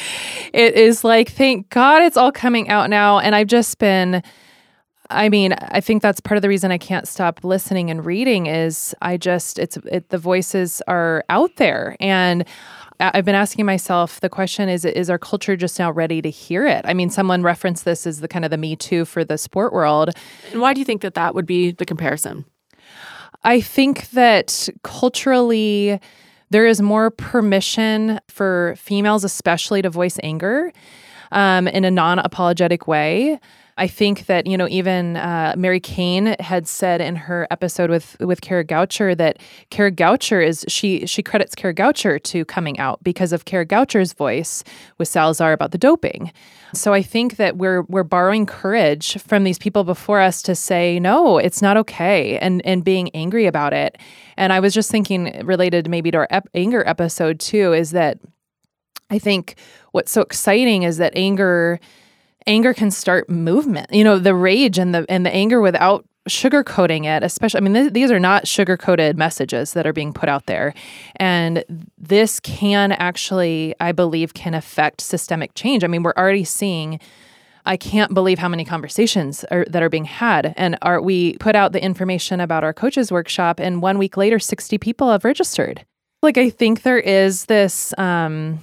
it 0.53 0.75
is 0.75 1.05
like, 1.05 1.31
thank 1.31 1.70
God 1.70 2.03
it's 2.03 2.16
all 2.16 2.33
coming 2.33 2.68
out 2.68 2.90
now. 2.90 3.20
And 3.20 3.35
I've 3.35 3.46
just 3.46 3.79
been, 3.79 4.23
I 5.11 5.29
mean, 5.29 5.53
I 5.53 5.81
think 5.81 6.03
that's 6.03 6.20
part 6.20 6.37
of 6.37 6.42
the 6.42 6.49
reason 6.49 6.73
I 6.73 6.79
can't 6.79 7.07
stop 7.07 7.44
listening 7.44 7.90
and 7.90 8.05
reading 8.05 8.46
is 8.46 8.94
I 9.03 9.16
just, 9.16 9.59
it's, 9.59 9.77
it, 9.87 10.09
the 10.11 10.18
voices 10.18 10.83
are 10.88 11.25
out 11.29 11.57
there. 11.57 11.96
And 12.01 12.44
I've 13.00 13.24
been 13.24 13.34
asking 13.34 13.64
myself 13.64 14.20
the 14.20 14.28
question 14.28 14.68
is 14.68 14.84
is 14.84 15.08
our 15.08 15.18
culture 15.18 15.56
just 15.56 15.78
now 15.78 15.90
ready 15.90 16.20
to 16.20 16.30
hear 16.30 16.66
it? 16.66 16.84
I 16.84 16.94
mean, 16.94 17.10
someone 17.10 17.42
referenced 17.42 17.84
this 17.84 18.06
as 18.06 18.20
the 18.20 18.28
kind 18.28 18.44
of 18.44 18.50
the 18.50 18.58
me 18.58 18.76
too 18.76 19.04
for 19.04 19.24
the 19.24 19.38
sport 19.38 19.72
world. 19.72 20.10
And 20.52 20.60
why 20.60 20.74
do 20.74 20.80
you 20.80 20.84
think 20.84 21.02
that 21.02 21.14
that 21.14 21.34
would 21.34 21.46
be 21.46 21.72
the 21.72 21.86
comparison? 21.86 22.44
I 23.42 23.60
think 23.60 24.10
that 24.10 24.68
culturally, 24.82 25.98
there 26.50 26.66
is 26.66 26.82
more 26.82 27.10
permission 27.10 28.20
for 28.28 28.74
females, 28.76 29.24
especially, 29.24 29.80
to 29.82 29.88
voice 29.88 30.18
anger 30.22 30.72
um, 31.32 31.66
in 31.68 31.84
a 31.84 31.90
non 31.90 32.18
apologetic 32.18 32.86
way. 32.86 33.40
I 33.80 33.86
think 33.86 34.26
that 34.26 34.46
you 34.46 34.58
know 34.58 34.68
even 34.68 35.16
uh, 35.16 35.54
Mary 35.56 35.80
Cain 35.80 36.36
had 36.38 36.68
said 36.68 37.00
in 37.00 37.16
her 37.16 37.48
episode 37.50 37.88
with 37.88 38.14
with 38.20 38.42
Kara 38.42 38.62
Goucher 38.62 39.16
that 39.16 39.38
Kara 39.70 39.90
Goucher 39.90 40.46
is 40.46 40.66
she 40.68 41.06
she 41.06 41.22
credits 41.22 41.54
Kara 41.54 41.72
Goucher 41.74 42.22
to 42.24 42.44
coming 42.44 42.78
out 42.78 43.02
because 43.02 43.32
of 43.32 43.46
Kara 43.46 43.64
Goucher's 43.64 44.12
voice 44.12 44.62
with 44.98 45.08
Salazar 45.08 45.54
about 45.54 45.70
the 45.70 45.78
doping. 45.78 46.30
So 46.74 46.92
I 46.92 47.00
think 47.00 47.36
that 47.36 47.56
we're 47.56 47.82
we're 47.88 48.04
borrowing 48.04 48.44
courage 48.44 49.18
from 49.22 49.44
these 49.44 49.58
people 49.58 49.82
before 49.82 50.20
us 50.20 50.42
to 50.42 50.54
say 50.54 51.00
no, 51.00 51.38
it's 51.38 51.62
not 51.62 51.78
okay, 51.78 52.36
and 52.36 52.60
and 52.66 52.84
being 52.84 53.08
angry 53.14 53.46
about 53.46 53.72
it. 53.72 53.96
And 54.36 54.52
I 54.52 54.60
was 54.60 54.74
just 54.74 54.90
thinking, 54.90 55.40
related 55.46 55.88
maybe 55.88 56.10
to 56.10 56.18
our 56.18 56.28
ep- 56.30 56.48
anger 56.52 56.86
episode 56.86 57.40
too, 57.40 57.72
is 57.72 57.92
that 57.92 58.18
I 59.08 59.18
think 59.18 59.56
what's 59.92 60.12
so 60.12 60.20
exciting 60.20 60.82
is 60.82 60.98
that 60.98 61.14
anger 61.16 61.80
anger 62.46 62.74
can 62.74 62.90
start 62.90 63.29
movement. 63.29 63.92
You 63.92 64.05
know, 64.05 64.18
the 64.18 64.35
rage 64.35 64.79
and 64.79 64.94
the 64.94 65.07
and 65.09 65.24
the 65.24 65.35
anger 65.35 65.61
without 65.61 66.05
sugarcoating 66.29 67.05
it, 67.07 67.22
especially 67.22 67.59
I 67.59 67.61
mean 67.62 67.74
th- 67.74 67.92
these 67.92 68.11
are 68.11 68.20
not 68.20 68.46
sugar-coated 68.46 69.16
messages 69.16 69.72
that 69.72 69.87
are 69.87 69.92
being 69.92 70.12
put 70.12 70.29
out 70.29 70.46
there. 70.46 70.74
And 71.16 71.64
this 71.96 72.40
can 72.40 72.92
actually 72.92 73.74
I 73.81 73.92
believe 73.92 74.35
can 74.35 74.55
affect 74.55 75.00
systemic 75.00 75.55
change. 75.55 75.83
I 75.83 75.87
mean, 75.87 76.03
we're 76.03 76.12
already 76.16 76.44
seeing 76.44 77.00
I 77.66 77.76
can't 77.76 78.14
believe 78.14 78.38
how 78.38 78.48
many 78.48 78.64
conversations 78.64 79.44
are, 79.50 79.66
that 79.66 79.83
are 79.83 79.90
being 79.90 80.07
had. 80.07 80.55
And 80.57 80.79
are 80.81 81.00
we 81.00 81.37
put 81.38 81.55
out 81.55 81.72
the 81.72 81.83
information 81.85 82.40
about 82.40 82.64
our 82.64 82.72
coaches 82.72 83.12
workshop, 83.12 83.61
and 83.61 83.83
one 83.83 83.98
week 83.98 84.16
later, 84.16 84.38
sixty 84.38 84.79
people 84.79 85.11
have 85.11 85.24
registered. 85.24 85.85
Like 86.22 86.38
I 86.38 86.50
think 86.50 86.83
there 86.83 86.98
is 86.98 87.46
this, 87.46 87.94
um, 87.98 88.61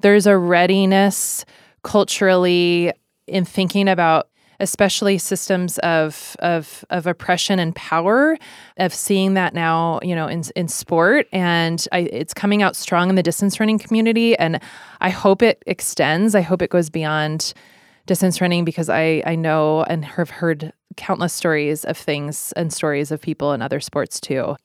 there's 0.00 0.26
a 0.26 0.36
readiness 0.36 1.44
culturally 1.82 2.92
in 3.30 3.44
thinking 3.44 3.88
about 3.88 4.28
especially 4.60 5.16
systems 5.18 5.78
of 5.78 6.36
of 6.40 6.84
of 6.90 7.06
oppression 7.06 7.58
and 7.58 7.74
power 7.74 8.36
of 8.76 8.94
seeing 8.94 9.34
that 9.34 9.54
now 9.54 9.98
you 10.02 10.14
know 10.14 10.26
in 10.26 10.44
in 10.54 10.68
sport. 10.68 11.26
And 11.32 11.86
I, 11.92 12.00
it's 12.00 12.34
coming 12.34 12.62
out 12.62 12.76
strong 12.76 13.08
in 13.08 13.14
the 13.16 13.22
distance 13.22 13.58
running 13.58 13.78
community. 13.78 14.36
And 14.38 14.60
I 15.00 15.10
hope 15.10 15.42
it 15.42 15.62
extends. 15.66 16.34
I 16.34 16.42
hope 16.42 16.62
it 16.62 16.70
goes 16.70 16.90
beyond 16.90 17.54
distance 18.06 18.40
running 18.40 18.64
because 18.64 18.88
I 18.88 19.22
I 19.26 19.34
know 19.34 19.82
and 19.84 20.04
have 20.04 20.30
heard 20.30 20.72
countless 20.96 21.32
stories 21.32 21.84
of 21.84 21.96
things 21.96 22.52
and 22.56 22.72
stories 22.72 23.10
of 23.10 23.20
people 23.20 23.52
in 23.52 23.62
other 23.62 23.80
sports 23.80 24.20
too. 24.20 24.56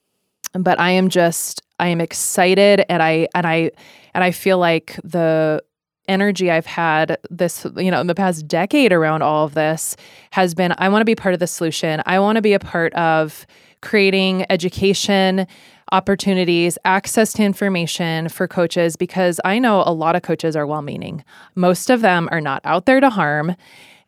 But 0.52 0.78
I 0.78 0.90
am 0.90 1.08
just 1.08 1.62
I 1.78 1.88
am 1.88 2.00
excited 2.00 2.84
and 2.88 3.02
I 3.02 3.28
and 3.34 3.46
I 3.46 3.70
and 4.14 4.22
I 4.24 4.30
feel 4.30 4.58
like 4.58 4.98
the 5.02 5.62
energy 6.08 6.50
I've 6.50 6.66
had 6.66 7.18
this, 7.30 7.66
you 7.76 7.90
know, 7.90 8.00
in 8.00 8.06
the 8.06 8.14
past 8.14 8.46
decade 8.48 8.92
around 8.92 9.22
all 9.22 9.44
of 9.44 9.54
this 9.54 9.96
has 10.30 10.54
been 10.54 10.74
I 10.78 10.88
want 10.88 11.00
to 11.00 11.06
be 11.06 11.14
part 11.14 11.34
of 11.34 11.40
the 11.40 11.46
solution. 11.46 12.02
I 12.06 12.18
want 12.18 12.36
to 12.36 12.42
be 12.42 12.52
a 12.52 12.58
part 12.58 12.92
of 12.94 13.46
creating 13.80 14.46
education 14.50 15.46
opportunities, 15.92 16.78
access 16.84 17.32
to 17.34 17.42
information 17.42 18.28
for 18.28 18.48
coaches 18.48 18.96
because 18.96 19.40
I 19.44 19.58
know 19.58 19.82
a 19.86 19.92
lot 19.92 20.16
of 20.16 20.22
coaches 20.22 20.56
are 20.56 20.66
well 20.66 20.82
meaning. 20.82 21.24
Most 21.54 21.90
of 21.90 22.00
them 22.00 22.28
are 22.32 22.40
not 22.40 22.60
out 22.64 22.86
there 22.86 23.00
to 23.00 23.10
harm. 23.10 23.54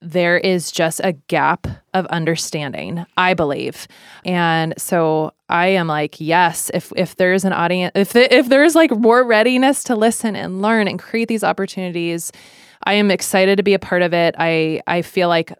There 0.00 0.38
is 0.38 0.70
just 0.70 1.00
a 1.02 1.12
gap 1.12 1.66
of 1.92 2.06
understanding, 2.06 3.04
I 3.16 3.34
believe. 3.34 3.88
And 4.24 4.74
so 4.78 5.32
I 5.48 5.68
am 5.68 5.88
like, 5.88 6.20
yes, 6.20 6.70
if 6.72 6.92
if 6.96 7.16
there's 7.16 7.44
an 7.44 7.52
audience, 7.52 7.92
if 7.94 8.14
if 8.14 8.48
there's 8.48 8.74
like 8.74 8.90
more 8.92 9.24
readiness 9.24 9.82
to 9.84 9.96
listen 9.96 10.36
and 10.36 10.62
learn 10.62 10.86
and 10.86 10.98
create 10.98 11.28
these 11.28 11.42
opportunities, 11.42 12.30
I 12.84 12.94
am 12.94 13.10
excited 13.10 13.56
to 13.56 13.62
be 13.62 13.74
a 13.74 13.78
part 13.78 14.02
of 14.02 14.12
it. 14.14 14.34
I 14.38 14.80
I 14.86 15.02
feel 15.02 15.28
like 15.28 15.52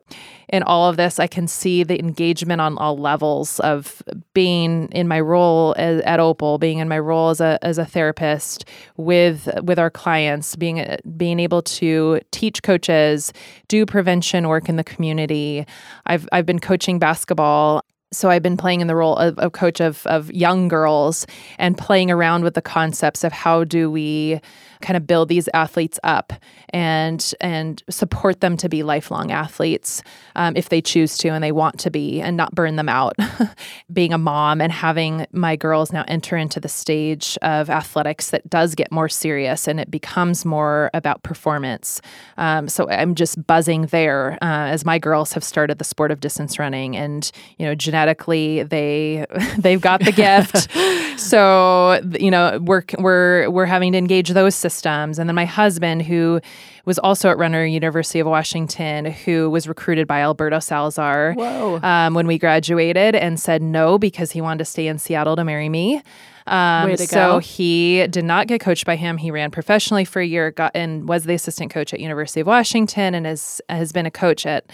in 0.49 0.63
all 0.63 0.89
of 0.89 0.97
this, 0.97 1.19
I 1.19 1.27
can 1.27 1.47
see 1.47 1.83
the 1.83 1.99
engagement 1.99 2.61
on 2.61 2.79
all 2.79 2.97
levels 2.97 3.61
of 3.61 4.03
being 4.33 4.89
in 4.93 5.07
my 5.07 5.21
role 5.21 5.75
as, 5.77 6.01
at 6.03 6.21
Opal, 6.21 6.57
being 6.59 6.79
in 6.79 6.89
my 6.89 6.99
role 6.99 7.29
as 7.31 7.41
a 7.41 7.59
as 7.63 7.77
a 7.77 7.85
therapist 7.85 8.65
with 8.97 9.49
with 9.63 9.79
our 9.79 9.91
clients, 9.91 10.57
being 10.57 10.97
being 11.17 11.39
able 11.39 11.63
to 11.63 12.21
teach 12.31 12.63
coaches, 12.63 13.33
do 13.69 13.85
prevention 13.85 14.49
work 14.49 14.69
in 14.69 14.77
the 14.77 14.85
community. 14.85 15.67
I've 16.07 16.29
I've 16.33 16.47
been 16.47 16.61
coaching 16.61 16.99
basketball 16.99 17.83
so 18.11 18.31
I've 18.31 18.43
been 18.43 18.57
playing 18.57 18.81
in 18.81 18.87
the 18.87 18.97
role 18.97 19.17
of, 19.17 19.39
of 19.39 19.53
coach 19.53 19.81
of, 19.81 20.07
of 20.07 20.33
young 20.33 20.69
girls 20.69 21.27
and 21.59 21.77
playing 21.77 22.11
around 22.11 22.43
with 22.43 22.55
the 22.55 22.63
concepts 22.63 23.23
of 23.23 23.33
how 23.33 23.65
do 23.65 23.91
we 23.91 24.41
kind 24.81 24.97
of 24.97 25.07
build 25.07 25.29
these 25.29 25.49
athletes 25.55 25.99
up 26.05 26.33
and 26.71 27.33
and 27.41 27.83
support 27.89 28.41
them 28.41 28.57
to 28.57 28.69
be 28.69 28.83
lifelong 28.83 29.31
athletes 29.31 30.03
um, 30.37 30.57
if 30.57 30.69
they 30.69 30.81
choose 30.81 31.17
to 31.19 31.29
and 31.29 31.43
they 31.43 31.53
want 31.53 31.79
to 31.81 31.91
be 31.91 32.21
and 32.21 32.37
not 32.37 32.55
burn 32.55 32.77
them 32.77 32.89
out. 32.89 33.17
Being 33.93 34.13
a 34.13 34.19
mom 34.19 34.61
and 34.61 34.73
having 34.73 35.27
my 35.33 35.57
girls 35.57 35.93
now 35.93 36.05
enter 36.09 36.37
into 36.37 36.61
the 36.61 36.69
stage 36.69 37.39
of 37.43 37.71
athletics 37.71 38.31
that 38.31 38.49
does 38.49 38.75
get 38.75 38.93
more 38.93 39.09
serious 39.09 39.67
and 39.67 39.81
it 39.81 39.91
becomes 39.91 40.45
more 40.45 40.91
about 40.95 41.23
performance. 41.23 42.01
Um, 42.37 42.69
so 42.69 42.89
i'm 42.91 43.15
just 43.15 43.47
buzzing 43.47 43.83
there 43.87 44.39
uh, 44.43 44.69
as 44.69 44.85
my 44.85 44.99
girls 44.99 45.33
have 45.33 45.45
started 45.45 45.79
the 45.79 45.85
sport 45.85 46.11
of 46.11 46.21
distance 46.21 46.59
running 46.59 46.97
and 46.97 47.31
you 47.59 47.67
know 47.67 47.75
genetically 47.75 48.63
they 48.65 49.27
they've 49.59 49.81
got 49.81 50.05
the 50.05 50.13
gift. 50.13 50.69
So 51.19 52.01
you 52.19 52.31
know 52.31 52.61
we're 52.63 52.85
we're 52.97 53.51
we're 53.51 53.67
having 53.67 53.91
to 53.93 53.99
engage 53.99 54.31
those 54.31 54.55
systems 54.69 55.19
and 55.19 55.29
then 55.29 55.35
my 55.35 55.45
husband 55.45 56.03
who 56.03 56.41
was 56.85 56.99
also 56.99 57.29
at 57.31 57.39
runner 57.39 57.65
university 57.65 58.21
of 58.21 58.27
washington 58.27 59.07
who 59.07 59.51
was 59.51 59.67
recruited 59.67 60.07
by 60.07 60.21
alberto 60.21 60.59
salazar 60.59 61.35
um, 61.83 62.15
when 62.15 62.27
we 62.27 62.39
graduated 62.39 63.15
and 63.15 63.41
said 63.41 63.63
no 63.63 63.99
because 63.99 64.33
he 64.33 64.41
wanted 64.41 64.59
to 64.59 64.65
stay 64.65 64.87
in 64.87 64.99
seattle 64.99 65.37
to 65.37 65.45
marry 65.45 65.69
me 65.69 66.03
um, 66.49 66.89
Way 66.89 66.97
to 66.97 67.07
so 67.07 67.15
go. 67.15 67.39
he 67.39 68.07
did 68.09 68.25
not 68.25 68.47
get 68.47 68.61
coached 68.61 68.87
by 68.87 68.97
him. 68.97 69.19
He 69.19 69.31
ran 69.31 69.51
professionally 69.51 70.05
for 70.05 70.21
a 70.21 70.25
year, 70.25 70.51
got 70.51 70.73
and 70.75 71.09
was 71.09 71.25
the 71.25 71.35
assistant 71.35 71.71
coach 71.71 71.93
at 71.93 72.01
University 72.01 72.41
of 72.41 72.47
Washington, 72.47 73.15
and 73.15 73.27
has 73.27 73.61
has 73.69 73.93
been 73.93 74.07
a 74.07 74.11
coach 74.11 74.47
at 74.47 74.65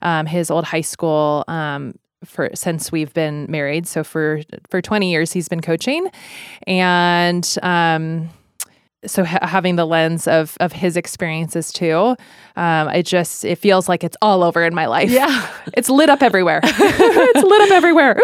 um, 0.00 0.26
his 0.26 0.50
old 0.50 0.64
high 0.64 0.80
school 0.80 1.44
um, 1.46 1.94
for 2.24 2.50
since 2.54 2.90
we've 2.90 3.12
been 3.12 3.46
married. 3.48 3.86
So 3.86 4.02
for 4.02 4.40
for 4.70 4.80
twenty 4.80 5.10
years, 5.10 5.32
he's 5.32 5.48
been 5.48 5.60
coaching, 5.60 6.08
and 6.66 7.56
um, 7.62 8.30
so 9.06 9.24
ha- 9.24 9.46
having 9.46 9.76
the 9.76 9.84
lens 9.86 10.26
of 10.26 10.56
of 10.60 10.72
his 10.72 10.96
experiences 10.96 11.72
too, 11.72 12.16
um, 12.56 12.88
it 12.88 13.04
just 13.06 13.44
it 13.44 13.56
feels 13.56 13.88
like 13.88 14.02
it's 14.02 14.16
all 14.20 14.42
over 14.42 14.64
in 14.64 14.74
my 14.74 14.86
life. 14.86 15.10
Yeah. 15.10 15.48
it's 15.74 15.88
lit 15.88 16.10
up 16.10 16.22
everywhere. 16.22 16.60
it's 16.64 17.42
lit 17.44 17.60
up 17.62 17.70
everywhere. 17.70 18.16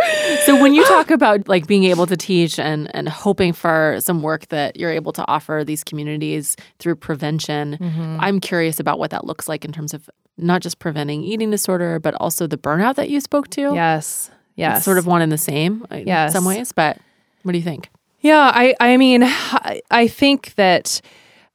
So 0.46 0.60
when 0.60 0.74
you 0.74 0.84
talk 0.86 1.10
about 1.10 1.48
like 1.48 1.66
being 1.66 1.84
able 1.84 2.06
to 2.06 2.16
teach 2.16 2.58
and 2.58 2.94
and 2.94 3.08
hoping 3.08 3.52
for 3.52 3.98
some 4.00 4.20
work 4.22 4.48
that 4.48 4.76
you're 4.76 4.90
able 4.90 5.12
to 5.12 5.24
offer 5.28 5.62
these 5.64 5.84
communities 5.84 6.56
through 6.78 6.96
prevention, 6.96 7.78
Mm-hmm. 7.84 8.18
I'm 8.20 8.40
curious 8.40 8.80
about 8.80 8.98
what 8.98 9.10
that 9.10 9.24
looks 9.26 9.48
like 9.48 9.64
in 9.64 9.72
terms 9.72 9.94
of 9.94 10.08
not 10.36 10.60
just 10.62 10.78
preventing 10.78 11.22
eating 11.22 11.50
disorder, 11.50 11.98
but 12.00 12.14
also 12.14 12.46
the 12.46 12.56
burnout 12.56 12.96
that 12.96 13.10
you 13.10 13.20
spoke 13.20 13.48
to. 13.50 13.72
Yes. 13.74 14.30
Yes. 14.56 14.78
It's 14.78 14.84
sort 14.84 14.98
of 14.98 15.06
one 15.06 15.22
and 15.22 15.30
the 15.30 15.38
same 15.38 15.84
in 15.90 16.30
some 16.30 16.44
ways, 16.44 16.72
but 16.72 16.98
what 17.42 17.52
do 17.52 17.58
you 17.58 17.64
think? 17.64 17.90
Yeah, 18.24 18.50
I 18.54 18.74
I 18.80 18.96
mean, 18.96 19.22
I, 19.22 19.82
think 20.08 20.54
that 20.54 21.02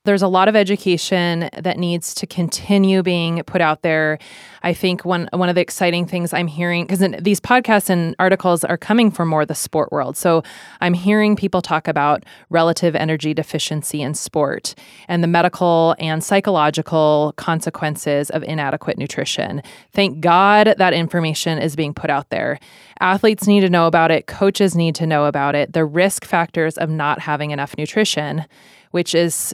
there's 0.05 0.21
a 0.21 0.27
lot 0.27 0.47
of 0.47 0.55
education 0.55 1.49
that 1.57 1.77
needs 1.77 2.13
to 2.15 2.25
continue 2.25 3.03
being 3.03 3.43
put 3.43 3.59
out 3.59 3.81
there. 3.81 4.17
I 4.63 4.73
think 4.73 5.03
one 5.03 5.29
one 5.33 5.49
of 5.49 5.55
the 5.55 5.62
exciting 5.62 6.05
things 6.05 6.33
I'm 6.33 6.47
hearing 6.47 6.85
because 6.85 7.05
these 7.21 7.41
podcasts 7.41 7.89
and 7.89 8.15
articles 8.17 8.63
are 8.63 8.77
coming 8.77 9.12
from 9.12 9.27
more 9.27 9.45
the 9.45 9.55
sport 9.55 9.91
world. 9.91 10.15
So 10.15 10.41
I'm 10.79 10.93
hearing 10.93 11.35
people 11.35 11.62
talk 11.62 11.88
about 11.88 12.23
relative 12.49 12.95
energy 12.95 13.33
deficiency 13.33 14.01
in 14.01 14.13
sport 14.13 14.73
and 15.09 15.21
the 15.21 15.27
medical 15.27 15.95
and 15.99 16.23
psychological 16.23 17.33
consequences 17.35 18.29
of 18.29 18.41
inadequate 18.43 18.97
nutrition. 18.97 19.62
Thank 19.91 20.21
God 20.21 20.75
that 20.77 20.93
information 20.93 21.59
is 21.59 21.75
being 21.75 21.93
put 21.93 22.09
out 22.09 22.29
there. 22.29 22.57
Athletes 23.01 23.47
need 23.47 23.62
to 23.62 23.69
know 23.69 23.85
about 23.85 24.12
it, 24.12 24.27
coaches 24.27 24.75
need 24.75 24.95
to 24.95 25.05
know 25.05 25.25
about 25.25 25.55
it, 25.55 25.73
the 25.73 25.85
risk 25.85 26.25
factors 26.25 26.77
of 26.77 26.89
not 26.89 27.19
having 27.19 27.51
enough 27.51 27.77
nutrition, 27.77 28.45
which 28.91 29.13
is 29.13 29.53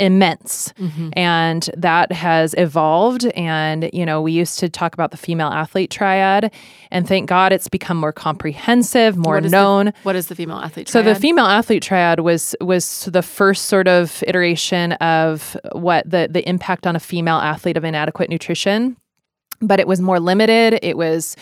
immense. 0.00 0.72
Mm-hmm. 0.78 1.10
and 1.14 1.70
that 1.76 2.12
has 2.12 2.54
evolved. 2.56 3.26
And 3.36 3.90
you 3.92 4.06
know 4.06 4.20
we 4.22 4.32
used 4.32 4.58
to 4.60 4.68
talk 4.68 4.94
about 4.94 5.10
the 5.10 5.16
female 5.16 5.48
athlete 5.48 5.90
triad. 5.90 6.52
And 6.90 7.06
thank 7.06 7.28
god 7.28 7.52
it's 7.52 7.68
become 7.68 7.96
more 7.96 8.12
comprehensive 8.12 9.16
more 9.16 9.34
what 9.34 9.44
known 9.44 9.86
the, 9.86 9.94
what 10.02 10.16
is 10.16 10.26
the 10.26 10.34
female 10.34 10.58
athlete 10.58 10.86
triad? 10.86 11.04
so 11.04 11.14
the 11.14 11.18
female 11.18 11.46
athlete 11.46 11.82
triad 11.82 12.20
was 12.20 12.56
was 12.60 13.04
the 13.04 13.22
first 13.22 13.66
sort 13.66 13.88
of 13.88 14.24
iteration 14.26 14.92
of 14.94 15.56
what 15.72 16.08
the 16.10 16.28
the 16.30 16.46
impact 16.48 16.86
on 16.86 16.96
a 16.96 17.00
female 17.00 17.36
athlete 17.36 17.76
of 17.76 17.84
inadequate 17.84 18.30
nutrition. 18.30 18.96
But 19.62 19.78
it 19.78 19.86
was 19.86 20.00
more 20.00 20.18
limited. 20.18 20.78
It 20.82 20.96
was 20.96 21.36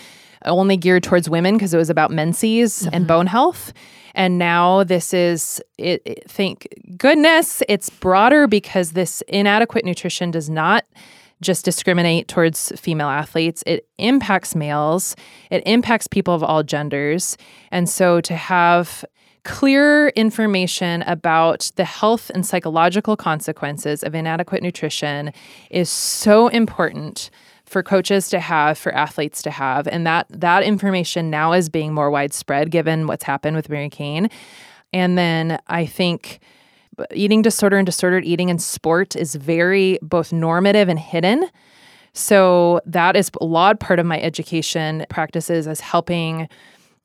only 0.45 0.77
geared 0.77 1.03
towards 1.03 1.29
women 1.29 1.55
because 1.55 1.73
it 1.75 1.79
was 1.79 1.91
about 1.91 2.11
menses 2.11 2.83
mm-hmm. 2.83 2.95
and 2.95 3.07
bone 3.07 3.27
health 3.27 3.73
and 4.19 4.37
now 4.37 4.83
this 4.83 5.15
is, 5.15 5.63
it, 5.79 6.03
it, 6.05 6.25
thank 6.29 6.67
goodness, 6.97 7.63
it's 7.69 7.89
broader 7.89 8.49
because 8.49 8.91
this 8.91 9.23
inadequate 9.29 9.85
nutrition 9.85 10.33
does 10.33 10.51
not 10.51 10.85
just 11.41 11.65
discriminate 11.65 12.27
towards 12.27 12.73
female 12.81 13.07
athletes. 13.07 13.63
It 13.65 13.87
impacts 13.97 14.57
males, 14.57 15.15
it 15.53 15.63
impacts 15.67 16.09
people 16.09 16.35
of 16.35 16.43
all 16.43 16.65
genders. 16.65 17.37
And 17.71 17.89
so 17.89 18.21
to 18.23 18.35
have 18.35 19.05
clear 19.45 20.09
information 20.09 21.03
about 21.03 21.71
the 21.77 21.85
health 21.85 22.29
and 22.35 22.45
psychological 22.45 23.17
consequences 23.17 24.03
of 24.03 24.17
inadequate 24.17 24.65
nutrition 24.65 25.33
is 25.71 25.89
so 25.89 26.49
important 26.49 27.31
for 27.69 27.83
coaches 27.83 28.29
to 28.31 28.41
have, 28.41 28.79
for 28.79 28.93
athletes 28.95 29.43
to 29.43 29.51
have. 29.51 29.87
And 29.87 30.07
that 30.07 30.27
that 30.31 30.63
information 30.63 31.31
now 31.31 31.53
is 31.53 31.69
being 31.69 31.93
more 31.93 32.11
widespread 32.11 32.71
given 32.71 33.07
what's 33.07 33.25
happened 33.25 33.57
with 33.57 33.69
Mary 33.69 33.91
Cain. 33.91 34.29
And 34.93 35.19
then 35.19 35.59
I 35.67 35.87
think 35.87 36.41
eating 37.15 37.43
disorder 37.43 37.77
and 37.77 37.87
disordered 37.87 38.25
eating 38.25 38.49
in 38.49 38.59
sport 38.59 39.15
is 39.15 39.35
very 39.35 39.99
both 40.03 40.33
normative 40.33 40.89
and 40.89 40.99
hidden. 40.99 41.49
So 42.13 42.81
that 42.87 43.15
is 43.15 43.31
a 43.41 43.45
lot 43.45 43.79
part 43.81 43.99
of 43.99 44.07
my 44.07 44.21
education 44.21 45.07
practices 45.09 45.69
as 45.69 45.81
helping 45.81 46.49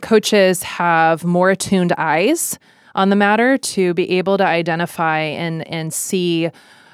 coaches 0.01 0.63
have 0.63 1.23
more 1.23 1.51
attuned 1.51 1.93
eyes 1.97 2.57
on 2.95 3.09
the 3.09 3.15
matter 3.15 3.57
to 3.57 3.93
be 3.93 4.09
able 4.11 4.37
to 4.37 4.45
identify 4.45 5.19
and 5.19 5.67
and 5.67 5.93
see 5.93 6.49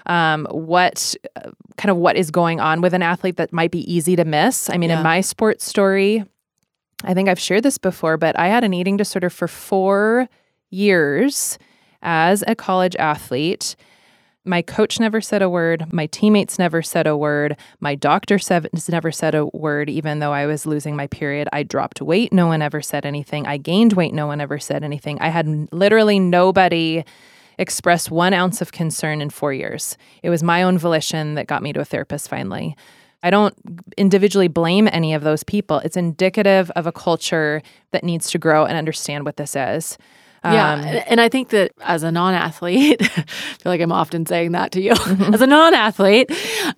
um, 0.05 0.47
what 0.49 1.15
kind 1.79 1.89
of 1.89 1.97
what 1.97 2.17
is 2.17 2.29
going 2.29 2.59
on 2.59 2.81
with 2.81 2.93
an 2.93 3.01
athlete 3.01 3.37
that 3.37 3.53
might 3.53 3.71
be 3.71 3.91
easy 3.91 4.15
to 4.17 4.25
miss. 4.25 4.69
I 4.69 4.77
mean, 4.77 4.89
yeah. 4.89 4.97
in 4.97 5.03
my 5.03 5.21
sports 5.21 5.63
story, 5.63 6.25
I 7.05 7.13
think 7.13 7.29
I've 7.29 7.39
shared 7.39 7.63
this 7.63 7.77
before, 7.77 8.17
but 8.17 8.37
I 8.37 8.47
had 8.47 8.65
an 8.65 8.73
eating 8.73 8.97
disorder 8.97 9.29
for 9.29 9.47
four 9.47 10.27
years 10.69 11.57
as 12.01 12.43
a 12.47 12.53
college 12.53 12.97
athlete. 12.97 13.77
My 14.43 14.61
coach 14.61 14.99
never 14.99 15.21
said 15.21 15.41
a 15.41 15.49
word. 15.49 15.93
My 15.93 16.07
teammates 16.07 16.59
never 16.59 16.81
said 16.81 17.07
a 17.07 17.15
word. 17.15 17.55
My 17.79 17.95
doctor 17.95 18.39
never 18.89 19.11
said 19.11 19.35
a 19.35 19.45
word, 19.45 19.89
even 19.89 20.19
though 20.19 20.33
I 20.33 20.47
was 20.47 20.65
losing 20.65 20.97
my 20.97 21.07
period. 21.07 21.47
I 21.53 21.63
dropped 21.63 22.01
weight. 22.01 22.33
No 22.33 22.47
one 22.47 22.61
ever 22.61 22.81
said 22.81 23.05
anything. 23.05 23.47
I 23.47 23.55
gained 23.55 23.93
weight. 23.93 24.13
No 24.13 24.27
one 24.27 24.41
ever 24.41 24.59
said 24.59 24.83
anything. 24.83 25.17
I 25.21 25.29
had 25.29 25.71
literally 25.71 26.19
nobody 26.19 27.05
express 27.60 28.10
one 28.10 28.34
ounce 28.34 28.62
of 28.62 28.72
concern 28.72 29.22
in 29.22 29.30
four 29.30 29.54
years. 29.54 29.98
It 30.24 30.32
was 30.32 30.41
my 30.41 30.63
own 30.63 30.80
volition 30.80 31.36
that 31.36 31.45
got 31.45 31.62
me 31.62 31.74
to 31.74 31.82
a 31.82 31.86
therapist 31.86 32.30
finally. 32.30 32.76
I 33.22 33.30
don't 33.30 33.54
individually 33.98 34.48
blame 34.48 34.88
any 34.91 35.13
of 35.13 35.24
those 35.24 35.43
people. 35.43 35.80
It's 35.80 35.98
indicative 35.98 36.72
of 36.72 36.88
a 36.88 36.91
culture 36.91 37.62
that 37.91 38.04
needs 38.04 38.32
to 38.32 38.39
grow 38.39 38.65
and 38.65 38.78
understand 38.78 39.26
what 39.26 39.36
this 39.36 39.56
is. 39.56 39.98
Yeah. 40.43 40.73
Um, 40.73 41.04
and 41.08 41.21
I 41.21 41.30
think 41.30 41.49
that 41.49 41.71
as 41.82 42.04
a 42.04 42.12
non 42.12 42.34
athlete, 42.34 43.02
I 43.02 43.06
feel 43.06 43.71
like 43.71 43.82
I'm 43.82 43.91
often 43.91 44.25
saying 44.25 44.52
that 44.54 44.71
to 44.73 44.82
you. 44.82 44.93
Mm-hmm. 44.93 45.34
as 45.34 45.41
a 45.41 45.47
non 45.47 45.73
athlete, 45.73 46.32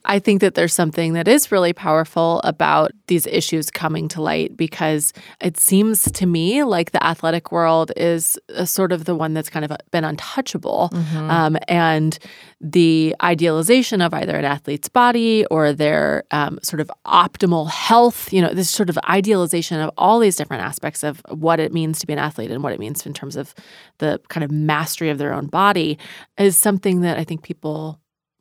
I 0.06 0.20
think 0.20 0.42
that 0.42 0.56
there's 0.56 0.74
something 0.74 1.14
that 1.14 1.28
is 1.28 1.52
really 1.52 1.74
powerful 1.74 2.42
about 2.44 2.92
these 3.08 3.28
issues 3.28 3.70
coming 3.70 4.08
to 4.10 4.22
light 4.22 4.56
because 4.58 5.14
it 5.40 5.58
seems 5.58 6.12
to 6.12 6.26
me 6.26 6.64
like 6.64 6.92
the 6.92 7.04
athletic 7.04 7.52
world 7.52 7.92
is 7.98 8.38
sort 8.66 8.92
of 8.92 9.06
the 9.06 9.16
one 9.16 9.34
that's 9.34 9.50
kind 9.50 9.66
of 9.66 9.72
been 9.92 10.04
untouchable. 10.04 10.90
Mm-hmm. 10.94 11.30
Um, 11.30 11.58
and 11.68 12.18
the 12.60 13.16
idealization 13.24 14.02
of 14.02 14.14
either 14.14 14.36
an 14.36 14.46
athlete's 14.46 14.88
body 14.88 15.46
or 15.48 15.74
their 15.74 16.24
um, 16.32 16.60
sort 16.62 16.80
of 16.80 16.92
optimal 17.06 17.70
health, 17.70 18.32
you 18.32 18.42
know, 18.42 18.54
this 18.54 18.70
sort 18.70 18.90
of 18.90 19.00
idealization 19.10 19.80
of 19.82 19.90
all 19.98 20.20
these 20.20 20.36
different 20.36 20.64
aspects 20.64 21.04
of 21.04 21.22
what 21.30 21.60
it 21.60 21.74
means 21.74 22.00
to 22.00 22.08
be 22.08 22.14
an 22.14 22.20
athlete 22.20 22.52
and 22.52 22.64
what 22.64 22.72
it 22.72 22.80
means 22.80 23.06
in 23.06 23.14
terms 23.14 23.36
of 23.36 23.51
the 24.00 24.20
kind 24.30 24.44
of 24.44 24.52
mastery 24.52 25.10
of 25.10 25.18
their 25.18 25.34
own 25.34 25.48
body 25.48 25.98
is 26.38 26.58
something 26.58 27.02
that 27.02 27.18
I 27.18 27.24
think 27.24 27.44
people 27.44 28.00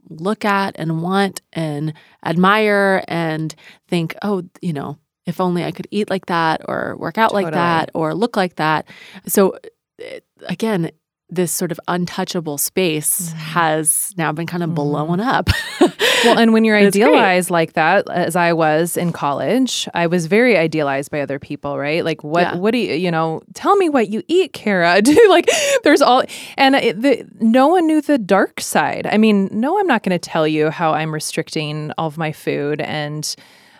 look 0.08 0.44
at 0.44 0.74
and 0.78 1.02
want 1.02 1.42
and 1.52 1.92
admire 2.24 3.04
and 3.06 3.54
think, 3.88 4.14
oh, 4.22 4.42
you 4.60 4.72
know, 4.72 4.98
if 5.26 5.40
only 5.40 5.64
I 5.64 5.70
could 5.70 5.86
eat 5.90 6.10
like 6.10 6.26
that 6.26 6.62
or 6.66 6.96
work 6.98 7.18
out 7.18 7.30
totally. 7.30 7.44
like 7.44 7.54
that 7.54 7.90
or 7.94 8.14
look 8.14 8.36
like 8.36 8.56
that. 8.56 8.88
So, 9.26 9.58
eh, 10.00 10.20
again, 10.46 10.90
this 11.30 11.52
sort 11.52 11.72
of 11.72 11.80
untouchable 11.88 12.58
space 12.58 13.28
mm-hmm. 13.28 13.38
has 13.38 14.12
now 14.16 14.32
been 14.32 14.46
kind 14.46 14.62
of 14.62 14.70
mm-hmm. 14.70 14.74
blown 14.74 15.20
up. 15.20 15.48
well, 16.24 16.38
and 16.38 16.52
when 16.52 16.64
you're 16.64 16.76
idealized 16.88 17.48
great. 17.48 17.54
like 17.54 17.72
that, 17.74 18.08
as 18.10 18.36
I 18.36 18.52
was 18.52 18.96
in 18.96 19.12
college, 19.12 19.88
I 19.94 20.06
was 20.06 20.26
very 20.26 20.56
idealized 20.56 21.10
by 21.10 21.20
other 21.20 21.38
people, 21.38 21.78
right? 21.78 22.04
Like, 22.04 22.24
what, 22.24 22.42
yeah. 22.42 22.56
what 22.56 22.72
do 22.72 22.78
you, 22.78 22.94
you 22.94 23.10
know, 23.10 23.42
tell 23.54 23.76
me 23.76 23.88
what 23.88 24.08
you 24.08 24.22
eat, 24.28 24.52
Kara. 24.52 25.00
like, 25.28 25.48
there's 25.84 26.02
all, 26.02 26.22
and 26.56 26.74
it, 26.74 27.00
the, 27.00 27.26
no 27.40 27.68
one 27.68 27.86
knew 27.86 28.00
the 28.00 28.18
dark 28.18 28.60
side. 28.60 29.06
I 29.06 29.18
mean, 29.18 29.48
no, 29.52 29.78
I'm 29.78 29.86
not 29.86 30.02
going 30.02 30.18
to 30.18 30.30
tell 30.30 30.46
you 30.46 30.70
how 30.70 30.92
I'm 30.92 31.12
restricting 31.12 31.92
all 31.96 32.06
of 32.06 32.18
my 32.18 32.32
food 32.32 32.80
and 32.80 33.34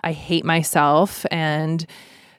I 0.05 0.13
hate 0.13 0.45
myself. 0.45 1.27
And 1.31 1.85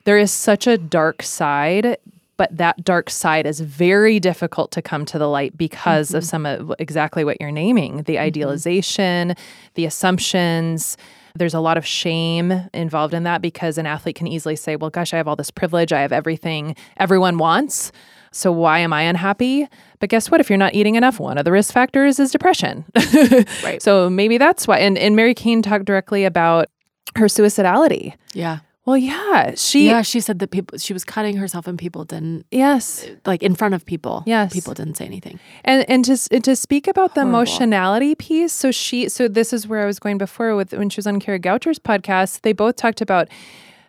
there 0.06 0.18
is 0.18 0.32
such 0.32 0.68
a 0.68 0.78
dark 0.78 1.22
side 1.22 1.98
but 2.42 2.58
that 2.58 2.84
dark 2.84 3.12
side 3.12 3.46
is 3.46 3.60
very 3.60 4.20
difficult 4.20 4.72
to 4.72 4.82
come 4.82 5.06
to 5.06 5.20
the 5.20 5.28
light 5.28 5.56
because 5.60 6.08
mm-hmm. 6.08 6.18
of 6.18 6.24
some 6.24 6.48
of 6.48 6.74
exactly 6.80 7.24
what 7.24 7.40
you're 7.40 7.52
naming 7.52 7.98
the 7.98 8.16
mm-hmm. 8.16 8.24
idealization, 8.24 9.36
the 9.76 9.86
assumptions. 9.86 10.98
There's 11.36 11.54
a 11.54 11.60
lot 11.60 11.78
of 11.78 11.86
shame 11.86 12.68
involved 12.74 13.14
in 13.14 13.26
that 13.26 13.44
because 13.44 13.78
an 13.78 13.86
athlete 13.86 14.16
can 14.16 14.26
easily 14.26 14.56
say, 14.56 14.76
Well, 14.76 14.90
gosh, 14.90 15.14
I 15.14 15.18
have 15.18 15.28
all 15.28 15.36
this 15.36 15.52
privilege. 15.52 15.94
I 15.94 16.02
have 16.02 16.12
everything 16.12 16.76
everyone 16.98 17.38
wants. 17.38 17.92
So 18.32 18.52
why 18.52 18.80
am 18.80 18.92
I 18.92 19.04
unhappy? 19.04 19.68
But 20.00 20.10
guess 20.10 20.32
what? 20.32 20.42
If 20.42 20.50
you're 20.50 20.58
not 20.58 20.74
eating 20.74 20.96
enough, 20.96 21.20
one 21.20 21.38
of 21.38 21.46
the 21.46 21.52
risk 21.52 21.72
factors 21.72 22.20
is 22.20 22.32
depression. 22.32 22.86
right. 23.64 23.80
So 23.80 24.10
maybe 24.10 24.40
that's 24.40 24.68
why. 24.68 24.80
And, 24.80 24.98
and 24.98 25.16
Mary 25.16 25.36
Cain 25.36 25.62
talked 25.62 25.86
directly 25.86 26.26
about 26.26 26.70
her 27.16 27.26
suicidality. 27.26 28.16
Yeah. 28.34 28.62
Well, 28.84 28.98
yeah, 28.98 29.54
she 29.56 29.86
yeah 29.86 30.02
she 30.02 30.20
said 30.20 30.40
that 30.40 30.50
people 30.50 30.80
she 30.80 30.92
was 30.92 31.04
cutting 31.04 31.38
herself 31.38 31.68
and 31.68 31.78
people 31.78 32.04
didn't 32.04 32.48
yes. 32.50 33.08
like 33.28 33.44
in 33.44 33.54
front 33.54 33.76
of 33.76 33.86
people. 33.86 34.24
Yes. 34.26 34.54
People 34.54 34.74
didn't 34.74 34.98
say 34.98 35.06
anything. 35.06 35.40
And 35.64 35.88
and 35.88 36.04
to 36.06 36.18
to 36.18 36.56
speak 36.56 36.88
about 36.88 37.14
the 37.14 37.22
emotionality 37.22 38.16
piece 38.16 38.54
so 38.54 38.72
she 38.72 39.08
so 39.08 39.28
this 39.28 39.54
is 39.54 39.68
where 39.68 39.84
I 39.84 39.86
was 39.86 40.00
going 40.00 40.18
before 40.18 40.56
with 40.56 40.74
when 40.74 40.90
she 40.90 40.98
was 40.98 41.06
on 41.06 41.20
Kara 41.20 41.38
Goucher's 41.38 41.78
podcast 41.78 42.42
they 42.42 42.54
both 42.54 42.76
talked 42.76 43.02
about 43.02 43.28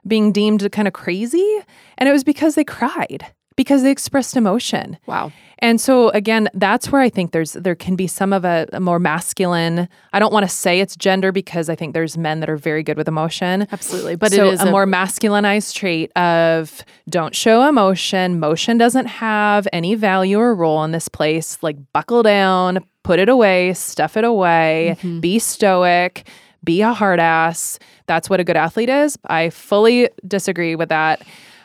being 0.07 0.31
deemed 0.31 0.71
kind 0.73 0.87
of 0.87 0.93
crazy 0.93 1.61
and 1.97 2.07
it 2.07 2.13
was 2.13 2.25
because 2.25 2.55
they 2.55 2.65
cried 2.65 3.33
because 3.57 3.83
they 3.83 3.91
expressed 3.91 4.37
emotion 4.37 4.99
wow 5.07 5.31
and 5.63 5.81
so 5.81 6.09
again, 6.11 6.49
that's 6.55 6.91
where 6.91 7.01
I 7.01 7.09
think 7.09 7.31
there's 7.31 7.53
there 7.53 7.77
can 7.77 7.95
be 7.95 8.09
some 8.09 8.33
of 8.33 8.45
a, 8.45 8.67
a 8.73 8.81
more 8.81 8.99
masculine. 8.99 9.89
I 10.13 10.19
don't 10.19 10.33
want 10.33 10.43
to 10.43 10.49
say 10.49 10.81
it's 10.81 10.97
gender 10.97 11.31
because 11.31 11.69
I 11.69 11.77
think 11.77 11.95
there's 11.95 12.19
men 12.19 12.41
that 12.41 12.51
are 12.51 12.57
very 12.57 12.83
good 12.83 12.97
with 12.97 13.07
emotion. 13.07 13.69
Absolutely, 13.71 14.17
but 14.17 14.33
so 14.33 14.49
it 14.49 14.55
is 14.55 14.61
a, 14.61 14.67
a 14.67 14.71
more 14.73 14.87
masculinized 14.87 15.75
trait 15.75 16.11
of 16.17 16.83
don't 17.09 17.37
show 17.37 17.69
emotion. 17.69 18.41
Motion 18.41 18.77
doesn't 18.77 19.07
have 19.07 19.69
any 19.73 19.95
value 19.95 20.41
or 20.41 20.53
role 20.53 20.83
in 20.83 20.91
this 20.91 21.09
place. 21.09 21.63
Like 21.63 21.77
buckle 21.93 22.25
down, 22.25 22.85
put 23.05 23.21
it 23.21 23.29
away, 23.29 23.73
stuff 23.75 24.17
it 24.17 24.25
away, 24.25 24.97
mm-hmm. 24.99 25.21
be 25.21 25.39
stoic 25.39 26.29
be 26.65 26.81
a 26.81 26.93
hard 26.93 27.19
ass. 27.19 27.81
That's 28.07 28.31
what 28.31 28.39
a 28.39 28.45
good 28.45 28.57
athlete 28.57 28.89
is. 28.89 29.19
I 29.27 29.51
fully 29.51 30.09
disagree 30.29 30.77
with 30.77 30.91
that. 30.91 31.21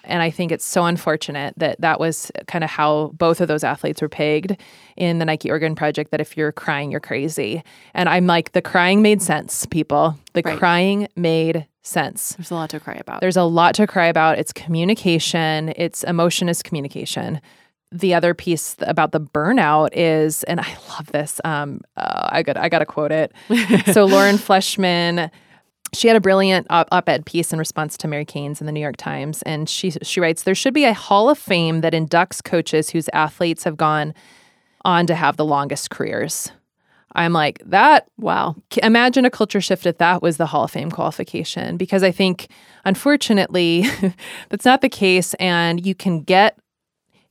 And 0.07 0.21
I 0.21 0.29
think 0.29 0.51
it's 0.51 0.65
so 0.65 0.85
unfortunate 0.85 1.53
that 1.57 1.79
that 1.81 1.99
was 1.99 2.31
kind 2.47 2.63
of 2.63 2.69
how 2.69 3.11
both 3.17 3.41
of 3.41 3.47
those 3.47 3.63
athletes 3.63 4.01
were 4.01 4.09
pegged 4.09 4.55
in 4.95 5.19
the 5.19 5.25
Nike 5.25 5.49
Oregon 5.49 5.75
project 5.75 6.11
that 6.11 6.21
if 6.21 6.35
you're 6.37 6.51
crying, 6.51 6.89
you're 6.91 6.99
crazy. 6.99 7.63
And 7.93 8.09
I'm 8.09 8.25
like, 8.25 8.53
the 8.53 8.61
crying 8.61 9.01
made 9.01 9.21
sense, 9.21 9.65
people. 9.65 10.17
The 10.33 10.41
Right. 10.45 10.57
crying 10.57 11.07
made 11.15 11.67
sense. 11.83 12.33
There's 12.37 12.51
a 12.51 12.55
lot 12.55 12.69
to 12.71 12.79
cry 12.79 12.95
about. 12.95 13.21
There's 13.21 13.37
a 13.37 13.43
lot 13.43 13.75
to 13.75 13.87
cry 13.87 14.07
about. 14.07 14.37
It's 14.39 14.51
communication, 14.53 15.73
it's 15.75 16.03
emotion 16.03 16.49
is 16.49 16.61
communication. 16.63 17.41
The 17.91 18.13
other 18.13 18.33
piece 18.33 18.75
about 18.81 19.13
the 19.13 19.21
burnout 19.21 19.89
is, 19.93 20.43
and 20.43 20.59
I 20.59 20.75
love 20.89 21.07
this. 21.13 21.39
Um, 21.45 21.79
uh, 21.95 22.27
I 22.31 22.43
got 22.43 22.57
I 22.57 22.67
got 22.67 22.79
to 22.79 22.85
quote 22.85 23.13
it. 23.13 23.31
so 23.93 24.03
Lauren 24.05 24.35
Fleshman, 24.37 25.31
she 25.93 26.07
had 26.07 26.17
a 26.17 26.21
brilliant 26.21 26.67
op- 26.69 26.87
op-ed 26.91 27.25
piece 27.25 27.53
in 27.53 27.59
response 27.59 27.97
to 27.97 28.07
Mary 28.07 28.25
Cain's 28.25 28.59
in 28.59 28.65
the 28.65 28.71
New 28.71 28.79
York 28.79 28.97
Times, 28.97 29.41
and 29.43 29.69
she 29.69 29.91
she 29.91 30.19
writes, 30.19 30.43
"There 30.43 30.55
should 30.55 30.73
be 30.73 30.85
a 30.85 30.93
Hall 30.93 31.29
of 31.29 31.37
Fame 31.37 31.81
that 31.81 31.93
inducts 31.93 32.43
coaches 32.43 32.89
whose 32.89 33.09
athletes 33.13 33.63
have 33.63 33.77
gone 33.77 34.13
on 34.83 35.07
to 35.07 35.15
have 35.15 35.37
the 35.37 35.45
longest 35.45 35.89
careers." 35.89 36.51
I'm 37.15 37.33
like 37.33 37.59
that 37.65 38.07
wow. 38.17 38.55
imagine 38.83 39.25
a 39.25 39.31
culture 39.31 39.61
shift 39.61 39.85
if 39.85 39.97
that 39.97 40.21
was 40.21 40.37
the 40.37 40.45
Hall 40.45 40.65
of 40.65 40.71
Fame 40.71 40.91
qualification, 40.91 41.77
because 41.77 42.03
I 42.03 42.11
think 42.11 42.47
unfortunately 42.85 43.85
that's 44.49 44.65
not 44.65 44.81
the 44.81 44.89
case, 44.89 45.33
and 45.35 45.85
you 45.85 45.95
can 45.95 46.21
get 46.21 46.59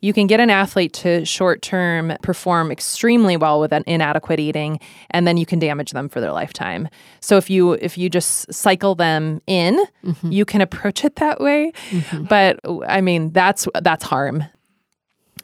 you 0.07 0.13
can 0.13 0.29
get 0.29 0.39
an 0.39 0.51
athlete 0.51 0.93
to 0.93 1.25
short 1.25 1.63
term 1.63 2.13
perform 2.23 2.71
extremely 2.71 3.37
well 3.37 3.61
with 3.61 3.73
an 3.73 3.83
inadequate 3.87 4.39
eating 4.39 4.79
and 5.11 5.27
then 5.27 5.37
you 5.37 5.45
can 5.45 5.59
damage 5.59 5.91
them 5.91 6.09
for 6.09 6.21
their 6.21 6.33
lifetime. 6.33 6.89
So 7.21 7.37
if 7.37 7.51
you 7.51 7.73
if 7.73 7.99
you 7.99 8.09
just 8.09 8.53
cycle 8.53 8.95
them 8.95 9.43
in 9.47 9.85
mm-hmm. 10.05 10.31
you 10.31 10.45
can 10.45 10.61
approach 10.61 11.05
it 11.05 11.17
that 11.17 11.41
way. 11.41 11.73
Mm-hmm. 11.91 12.25
But 12.25 12.61
i 12.87 13.01
mean 13.01 13.33
that's 13.33 13.67
that's 13.83 14.05
harm. 14.05 14.45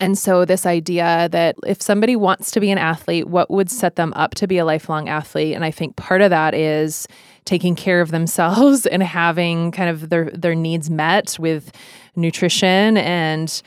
And 0.00 0.18
so, 0.18 0.44
this 0.44 0.66
idea 0.66 1.28
that 1.30 1.54
if 1.64 1.80
somebody 1.80 2.16
wants 2.16 2.50
to 2.52 2.60
be 2.60 2.72
an 2.72 2.78
athlete, 2.78 3.28
what 3.28 3.50
would 3.50 3.70
set 3.70 3.94
them 3.94 4.12
up 4.16 4.34
to 4.36 4.48
be 4.48 4.58
a 4.58 4.64
lifelong 4.64 5.08
athlete? 5.08 5.54
And 5.54 5.64
I 5.64 5.70
think 5.70 5.94
part 5.94 6.22
of 6.22 6.30
that 6.30 6.54
is 6.54 7.06
taking 7.44 7.76
care 7.76 8.00
of 8.00 8.10
themselves 8.10 8.86
and 8.92 9.02
having 9.02 9.70
kind 9.70 9.90
of 9.90 10.08
their, 10.08 10.30
their 10.30 10.56
needs 10.56 10.90
met 10.90 11.36
with 11.38 11.70
nutrition 12.16 12.96
and 12.96 13.62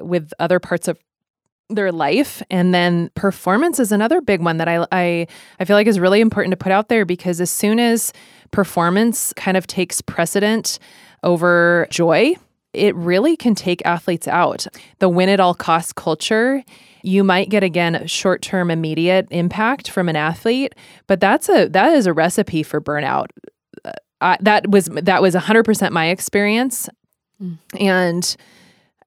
with 0.00 0.32
other 0.38 0.58
parts 0.58 0.88
of 0.88 0.98
their 1.70 1.92
life 1.92 2.42
and 2.50 2.72
then 2.72 3.10
performance 3.14 3.78
is 3.78 3.92
another 3.92 4.22
big 4.22 4.40
one 4.40 4.56
that 4.56 4.68
I, 4.68 4.86
I 4.90 5.26
I 5.60 5.64
feel 5.66 5.76
like 5.76 5.86
is 5.86 6.00
really 6.00 6.22
important 6.22 6.52
to 6.52 6.56
put 6.56 6.72
out 6.72 6.88
there 6.88 7.04
because 7.04 7.42
as 7.42 7.50
soon 7.50 7.78
as 7.78 8.12
performance 8.52 9.34
kind 9.34 9.54
of 9.54 9.66
takes 9.66 10.00
precedent 10.00 10.78
over 11.22 11.86
joy 11.90 12.36
it 12.72 12.94
really 12.96 13.36
can 13.36 13.54
take 13.54 13.84
athletes 13.84 14.28
out. 14.28 14.66
The 14.98 15.08
win 15.08 15.28
at 15.28 15.40
all 15.40 15.54
costs 15.54 15.92
culture, 15.92 16.62
you 17.02 17.24
might 17.24 17.48
get 17.48 17.62
again 17.62 18.06
short-term 18.06 18.70
immediate 18.70 19.26
impact 19.30 19.90
from 19.90 20.08
an 20.08 20.16
athlete, 20.16 20.74
but 21.06 21.20
that's 21.20 21.48
a 21.48 21.68
that 21.68 21.94
is 21.94 22.06
a 22.06 22.12
recipe 22.12 22.62
for 22.62 22.80
burnout. 22.80 23.26
Uh, 23.84 23.92
I, 24.20 24.36
that 24.40 24.70
was 24.70 24.86
that 24.86 25.22
was 25.22 25.34
100% 25.34 25.90
my 25.90 26.06
experience. 26.06 26.88
And 27.78 28.36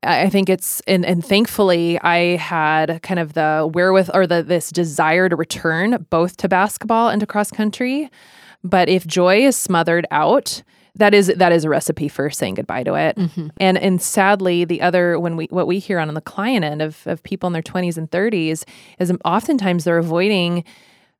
I 0.03 0.29
think 0.29 0.49
it's 0.49 0.81
and 0.87 1.05
and 1.05 1.23
thankfully 1.23 1.99
I 1.99 2.35
had 2.37 3.01
kind 3.03 3.19
of 3.19 3.33
the 3.33 3.69
wherewith 3.71 4.09
or 4.13 4.25
the 4.25 4.41
this 4.41 4.71
desire 4.71 5.29
to 5.29 5.35
return 5.35 6.07
both 6.09 6.37
to 6.37 6.49
basketball 6.49 7.09
and 7.09 7.19
to 7.19 7.27
cross 7.27 7.51
country. 7.51 8.09
But 8.63 8.89
if 8.89 9.05
joy 9.05 9.45
is 9.45 9.55
smothered 9.55 10.05
out, 10.11 10.63
that 10.95 11.13
is 11.13 11.27
that 11.27 11.51
is 11.51 11.65
a 11.65 11.69
recipe 11.69 12.07
for 12.07 12.29
saying 12.29 12.55
goodbye 12.55 12.83
to 12.83 12.95
it. 12.95 13.15
Mm-hmm. 13.15 13.47
And 13.59 13.77
and 13.77 14.01
sadly, 14.01 14.65
the 14.65 14.81
other 14.81 15.19
when 15.19 15.37
we 15.37 15.45
what 15.51 15.67
we 15.67 15.79
hear 15.79 15.99
on 15.99 16.13
the 16.13 16.21
client 16.21 16.65
end 16.65 16.81
of 16.81 17.05
of 17.05 17.21
people 17.23 17.47
in 17.47 17.53
their 17.53 17.61
twenties 17.61 17.97
and 17.97 18.09
thirties 18.09 18.65
is 18.99 19.13
oftentimes 19.23 19.83
they're 19.83 19.97
avoiding 19.97 20.63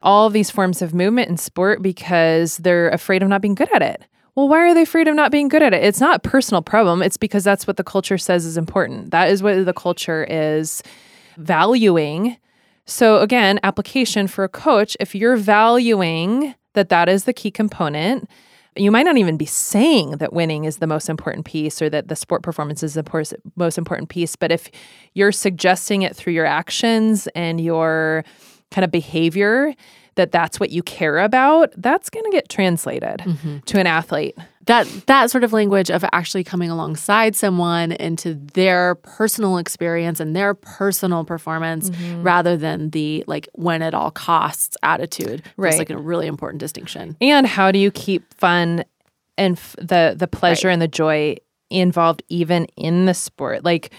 all 0.01 0.29
these 0.31 0.49
forms 0.49 0.81
of 0.81 0.93
movement 0.95 1.29
and 1.29 1.39
sport 1.39 1.81
because 1.81 2.57
they're 2.57 2.89
afraid 2.89 3.21
of 3.21 3.29
not 3.29 3.41
being 3.41 3.55
good 3.55 3.71
at 3.73 3.83
it. 3.83 4.03
Well, 4.35 4.47
why 4.47 4.59
are 4.59 4.73
they 4.73 4.83
afraid 4.83 5.07
of 5.07 5.15
not 5.15 5.31
being 5.31 5.49
good 5.49 5.61
at 5.61 5.73
it? 5.73 5.83
It's 5.83 5.99
not 5.99 6.25
a 6.25 6.29
personal 6.29 6.61
problem. 6.61 7.01
It's 7.01 7.17
because 7.17 7.43
that's 7.43 7.67
what 7.67 7.77
the 7.77 7.83
culture 7.83 8.17
says 8.17 8.45
is 8.45 8.57
important. 8.57 9.11
That 9.11 9.29
is 9.29 9.43
what 9.43 9.65
the 9.65 9.73
culture 9.73 10.25
is 10.29 10.81
valuing. 11.37 12.37
So, 12.85 13.19
again, 13.19 13.59
application 13.63 14.27
for 14.27 14.43
a 14.43 14.49
coach, 14.49 14.95
if 14.99 15.13
you're 15.13 15.35
valuing 15.35 16.55
that 16.73 16.89
that 16.89 17.09
is 17.09 17.25
the 17.25 17.33
key 17.33 17.51
component, 17.51 18.29
you 18.77 18.89
might 18.89 19.03
not 19.03 19.17
even 19.17 19.35
be 19.35 19.45
saying 19.45 20.11
that 20.11 20.31
winning 20.31 20.63
is 20.63 20.77
the 20.77 20.87
most 20.87 21.09
important 21.09 21.45
piece 21.45 21.81
or 21.81 21.89
that 21.89 22.07
the 22.07 22.15
sport 22.15 22.41
performance 22.41 22.83
is 22.83 22.93
the 22.93 23.37
most 23.57 23.77
important 23.77 24.07
piece. 24.07 24.37
But 24.37 24.51
if 24.51 24.71
you're 25.13 25.33
suggesting 25.33 26.03
it 26.03 26.15
through 26.15 26.33
your 26.33 26.45
actions 26.45 27.27
and 27.35 27.59
your 27.59 28.23
kind 28.71 28.85
of 28.85 28.91
behavior, 28.91 29.75
that 30.15 30.31
that's 30.31 30.59
what 30.59 30.69
you 30.71 30.83
care 30.83 31.19
about, 31.19 31.73
that's 31.77 32.09
going 32.09 32.25
to 32.25 32.31
get 32.31 32.49
translated 32.49 33.23
to 33.65 33.79
an 33.79 33.87
athlete. 33.87 34.37
that 34.65 34.85
that 35.07 35.31
sort 35.31 35.43
of 35.43 35.53
language 35.53 35.89
of 35.89 36.03
actually 36.11 36.43
coming 36.43 36.69
alongside 36.69 37.35
someone 37.35 37.93
into 37.93 38.33
their 38.53 38.95
personal 38.95 39.57
experience 39.57 40.19
and 40.19 40.35
their 40.35 40.53
personal 40.53 41.23
performance 41.23 41.89
Mm-hmm. 41.89 42.21
rather 42.23 42.57
than 42.57 42.89
the 42.91 43.23
like 43.27 43.47
when 43.53 43.81
at 43.81 43.93
all 43.93 44.11
costs 44.11 44.77
attitude. 44.83 45.41
Right. 45.57 45.69
It's 45.69 45.79
like 45.79 45.89
a 45.89 45.97
really 45.97 46.27
important 46.27 46.59
distinction. 46.59 47.15
And 47.21 47.47
how 47.47 47.71
do 47.71 47.79
you 47.79 47.89
keep 47.91 48.33
fun 48.35 48.83
and 49.37 49.57
f- 49.57 49.75
the 49.79 50.13
the 50.17 50.27
pleasure 50.27 50.69
and 50.69 50.81
the 50.81 50.87
joy 50.87 51.37
involved 51.69 52.21
even 52.29 52.65
in 52.77 53.05
the 53.05 53.13
sport? 53.13 53.63
Like 53.63 53.91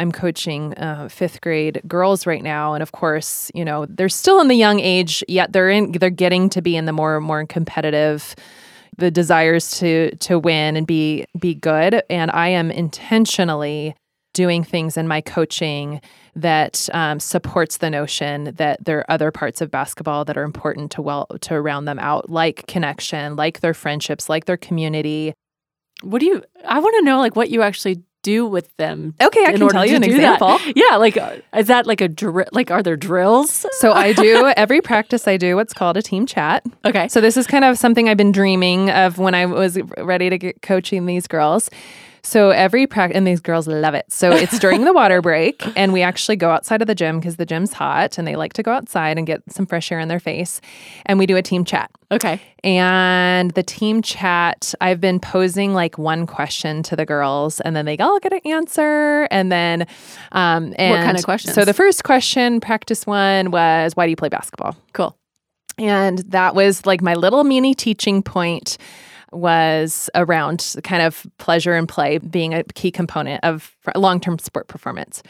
I'm 0.00 0.10
coaching 0.10 0.72
uh, 0.78 1.08
fifth 1.10 1.42
grade 1.42 1.82
girls 1.86 2.26
right 2.26 2.42
now, 2.42 2.72
and 2.72 2.82
of 2.82 2.92
course, 2.92 3.50
you 3.54 3.64
know 3.64 3.84
they're 3.86 4.08
still 4.08 4.40
in 4.40 4.48
the 4.48 4.56
young 4.56 4.80
age, 4.80 5.22
yet 5.28 5.52
they're 5.52 5.68
in 5.68 5.92
they're 5.92 6.08
getting 6.08 6.48
to 6.50 6.62
be 6.62 6.74
in 6.74 6.86
the 6.86 6.92
more 6.92 7.18
and 7.18 7.26
more 7.26 7.44
competitive, 7.44 8.34
the 8.96 9.10
desires 9.10 9.78
to 9.78 10.16
to 10.16 10.38
win 10.38 10.76
and 10.76 10.86
be 10.86 11.26
be 11.38 11.54
good. 11.54 12.02
And 12.08 12.30
I 12.30 12.48
am 12.48 12.70
intentionally 12.70 13.94
doing 14.32 14.64
things 14.64 14.96
in 14.96 15.06
my 15.06 15.20
coaching 15.20 16.00
that 16.34 16.88
um, 16.94 17.20
supports 17.20 17.78
the 17.78 17.90
notion 17.90 18.54
that 18.56 18.82
there 18.82 19.00
are 19.00 19.10
other 19.10 19.30
parts 19.30 19.60
of 19.60 19.70
basketball 19.70 20.24
that 20.24 20.38
are 20.38 20.44
important 20.44 20.90
to 20.92 21.02
well 21.02 21.26
to 21.42 21.60
round 21.60 21.86
them 21.86 21.98
out, 21.98 22.30
like 22.30 22.66
connection, 22.66 23.36
like 23.36 23.60
their 23.60 23.74
friendships, 23.74 24.30
like 24.30 24.46
their 24.46 24.56
community. 24.56 25.34
What 26.02 26.20
do 26.20 26.26
you 26.26 26.42
I 26.66 26.78
want 26.78 26.96
to 27.00 27.04
know 27.04 27.18
like 27.18 27.36
what 27.36 27.50
you 27.50 27.60
actually 27.60 28.02
do 28.22 28.46
with 28.46 28.76
them. 28.76 29.14
Okay, 29.20 29.44
I 29.44 29.52
can 29.52 29.68
tell 29.68 29.86
you 29.86 29.96
an 29.96 30.02
do 30.02 30.12
that. 30.20 30.34
example. 30.40 30.58
Yeah, 30.74 30.96
like 30.96 31.16
uh, 31.16 31.36
is 31.56 31.66
that 31.68 31.86
like 31.86 32.00
a 32.00 32.08
drill? 32.08 32.46
Like 32.52 32.70
are 32.70 32.82
there 32.82 32.96
drills? 32.96 33.66
So 33.78 33.92
I 33.92 34.12
do 34.12 34.52
every 34.56 34.80
practice. 34.80 35.26
I 35.26 35.36
do 35.36 35.56
what's 35.56 35.72
called 35.72 35.96
a 35.96 36.02
team 36.02 36.26
chat. 36.26 36.64
Okay. 36.84 37.08
So 37.08 37.20
this 37.20 37.36
is 37.36 37.46
kind 37.46 37.64
of 37.64 37.78
something 37.78 38.08
I've 38.08 38.16
been 38.16 38.32
dreaming 38.32 38.90
of 38.90 39.18
when 39.18 39.34
I 39.34 39.46
was 39.46 39.78
ready 39.98 40.30
to 40.30 40.38
get 40.38 40.62
coaching 40.62 41.06
these 41.06 41.26
girls. 41.26 41.70
So 42.22 42.50
every 42.50 42.86
practice, 42.86 43.16
and 43.16 43.26
these 43.26 43.40
girls 43.40 43.66
love 43.66 43.94
it. 43.94 44.10
So 44.10 44.30
it's 44.30 44.58
during 44.58 44.84
the 44.84 44.92
water 44.92 45.22
break, 45.22 45.62
and 45.76 45.92
we 45.92 46.02
actually 46.02 46.36
go 46.36 46.50
outside 46.50 46.82
of 46.82 46.86
the 46.86 46.94
gym 46.94 47.18
because 47.18 47.36
the 47.36 47.46
gym's 47.46 47.72
hot, 47.72 48.18
and 48.18 48.26
they 48.26 48.36
like 48.36 48.52
to 48.54 48.62
go 48.62 48.72
outside 48.72 49.18
and 49.18 49.26
get 49.26 49.42
some 49.48 49.66
fresh 49.66 49.90
air 49.90 49.98
in 49.98 50.08
their 50.08 50.20
face. 50.20 50.60
And 51.06 51.18
we 51.18 51.26
do 51.26 51.36
a 51.36 51.42
team 51.42 51.64
chat. 51.64 51.90
Okay. 52.12 52.40
And 52.64 53.52
the 53.52 53.62
team 53.62 54.02
chat, 54.02 54.74
I've 54.80 55.00
been 55.00 55.20
posing 55.20 55.72
like 55.74 55.96
one 55.96 56.26
question 56.26 56.82
to 56.84 56.96
the 56.96 57.06
girls, 57.06 57.60
and 57.60 57.74
then 57.74 57.84
they 57.84 57.96
all 57.98 58.18
get 58.18 58.32
an 58.32 58.40
answer. 58.44 59.28
And 59.30 59.50
then, 59.50 59.86
um, 60.32 60.74
and 60.76 61.04
kind 61.04 61.18
of 61.18 61.24
questions? 61.24 61.54
So 61.54 61.64
the 61.64 61.74
first 61.74 62.04
question, 62.04 62.60
practice 62.60 63.06
one, 63.06 63.50
was 63.50 63.96
why 63.96 64.06
do 64.06 64.10
you 64.10 64.16
play 64.16 64.28
basketball? 64.28 64.76
Cool. 64.92 65.16
And 65.78 66.18
that 66.30 66.54
was 66.54 66.84
like 66.84 67.00
my 67.00 67.14
little 67.14 67.44
mini 67.44 67.74
teaching 67.74 68.22
point 68.22 68.76
was 69.32 70.10
around 70.14 70.74
kind 70.82 71.02
of 71.02 71.26
pleasure 71.38 71.74
and 71.74 71.88
play 71.88 72.18
being 72.18 72.54
a 72.54 72.64
key 72.64 72.90
component 72.90 73.42
of 73.44 73.76
long 73.94 74.20
term 74.20 74.38
sport 74.38 74.68
performance. 74.68 75.22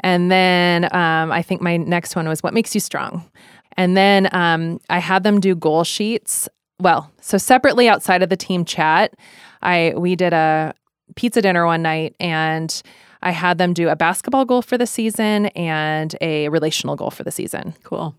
And 0.00 0.30
then 0.30 0.84
um, 0.94 1.32
I 1.32 1.42
think 1.42 1.60
my 1.60 1.76
next 1.76 2.16
one 2.16 2.28
was 2.28 2.42
what 2.42 2.54
makes 2.54 2.74
you 2.74 2.80
strong? 2.80 3.28
And 3.76 3.96
then 3.96 4.28
um, 4.34 4.80
I 4.90 4.98
had 4.98 5.22
them 5.22 5.40
do 5.40 5.54
goal 5.54 5.84
sheets. 5.84 6.48
Well, 6.80 7.10
so 7.20 7.38
separately 7.38 7.88
outside 7.88 8.22
of 8.22 8.28
the 8.28 8.36
team 8.36 8.64
chat, 8.64 9.14
I 9.62 9.94
we 9.96 10.16
did 10.16 10.32
a 10.32 10.74
pizza 11.16 11.42
dinner 11.42 11.66
one 11.66 11.82
night 11.82 12.14
and 12.20 12.82
I 13.22 13.32
had 13.32 13.58
them 13.58 13.72
do 13.72 13.88
a 13.88 13.96
basketball 13.96 14.44
goal 14.44 14.62
for 14.62 14.78
the 14.78 14.86
season 14.86 15.46
and 15.46 16.14
a 16.20 16.48
relational 16.50 16.94
goal 16.94 17.10
for 17.10 17.24
the 17.24 17.32
season 17.32 17.74
Cool. 17.82 18.14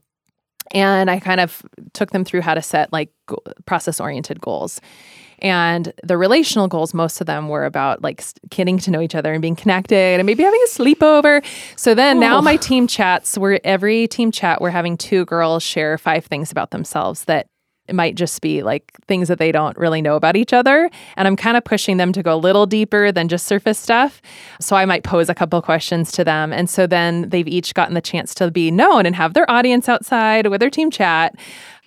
And 0.71 1.09
I 1.09 1.19
kind 1.19 1.39
of 1.39 1.61
took 1.93 2.11
them 2.11 2.23
through 2.23 2.41
how 2.41 2.53
to 2.53 2.61
set 2.61 2.91
like 2.93 3.11
go- 3.27 3.41
process 3.65 3.99
oriented 3.99 4.41
goals. 4.41 4.79
And 5.41 5.93
the 6.03 6.17
relational 6.17 6.67
goals, 6.67 6.93
most 6.93 7.21
of 7.21 7.27
them 7.27 7.47
were 7.47 7.63
about 7.63 8.01
like 8.03 8.21
getting 8.49 8.77
to 8.79 8.91
know 8.91 8.99
each 8.99 9.15
other 9.15 9.31
and 9.31 9.41
being 9.41 9.55
connected 9.55 10.19
and 10.19 10.25
maybe 10.25 10.43
having 10.43 10.59
a 10.65 10.69
sleepover. 10.69 11.45
So 11.77 11.95
then 11.95 12.19
now 12.19 12.39
Oh. 12.39 12.41
my 12.41 12.57
team 12.57 12.87
chats, 12.87 13.37
where 13.37 13.59
every 13.65 14.07
team 14.09 14.31
chat, 14.31 14.59
we're 14.61 14.69
having 14.69 14.97
two 14.97 15.23
girls 15.25 15.63
share 15.63 15.97
five 15.97 16.25
things 16.25 16.51
about 16.51 16.71
themselves 16.71 17.23
that 17.25 17.47
it 17.89 17.95
might 17.95 18.15
just 18.15 18.39
be 18.41 18.61
like 18.61 18.91
things 19.07 19.27
that 19.27 19.39
they 19.39 19.51
don't 19.51 19.75
really 19.75 20.01
know 20.01 20.15
about 20.15 20.35
each 20.35 20.53
other. 20.53 20.89
And 21.17 21.27
I'm 21.27 21.35
kind 21.35 21.57
of 21.57 21.63
pushing 21.63 21.97
them 21.97 22.13
to 22.13 22.21
go 22.21 22.35
a 22.35 22.37
little 22.37 22.67
deeper 22.67 23.11
than 23.11 23.27
just 23.27 23.47
surface 23.47 23.79
stuff. 23.79 24.21
So 24.61 24.75
I 24.75 24.85
might 24.85 25.03
pose 25.03 25.27
a 25.27 25.35
couple 25.35 25.59
questions 25.61 26.11
to 26.13 26.23
them. 26.23 26.53
And 26.53 26.69
so 26.69 26.85
then 26.85 27.29
they've 27.29 27.47
each 27.47 27.73
gotten 27.73 27.95
the 27.95 28.01
chance 28.01 28.35
to 28.35 28.51
be 28.51 28.69
known 28.69 29.07
and 29.07 29.15
have 29.15 29.33
their 29.33 29.49
audience 29.49 29.89
outside 29.89 30.47
with 30.47 30.59
their 30.59 30.69
team 30.69 30.91
chat. 30.91 31.35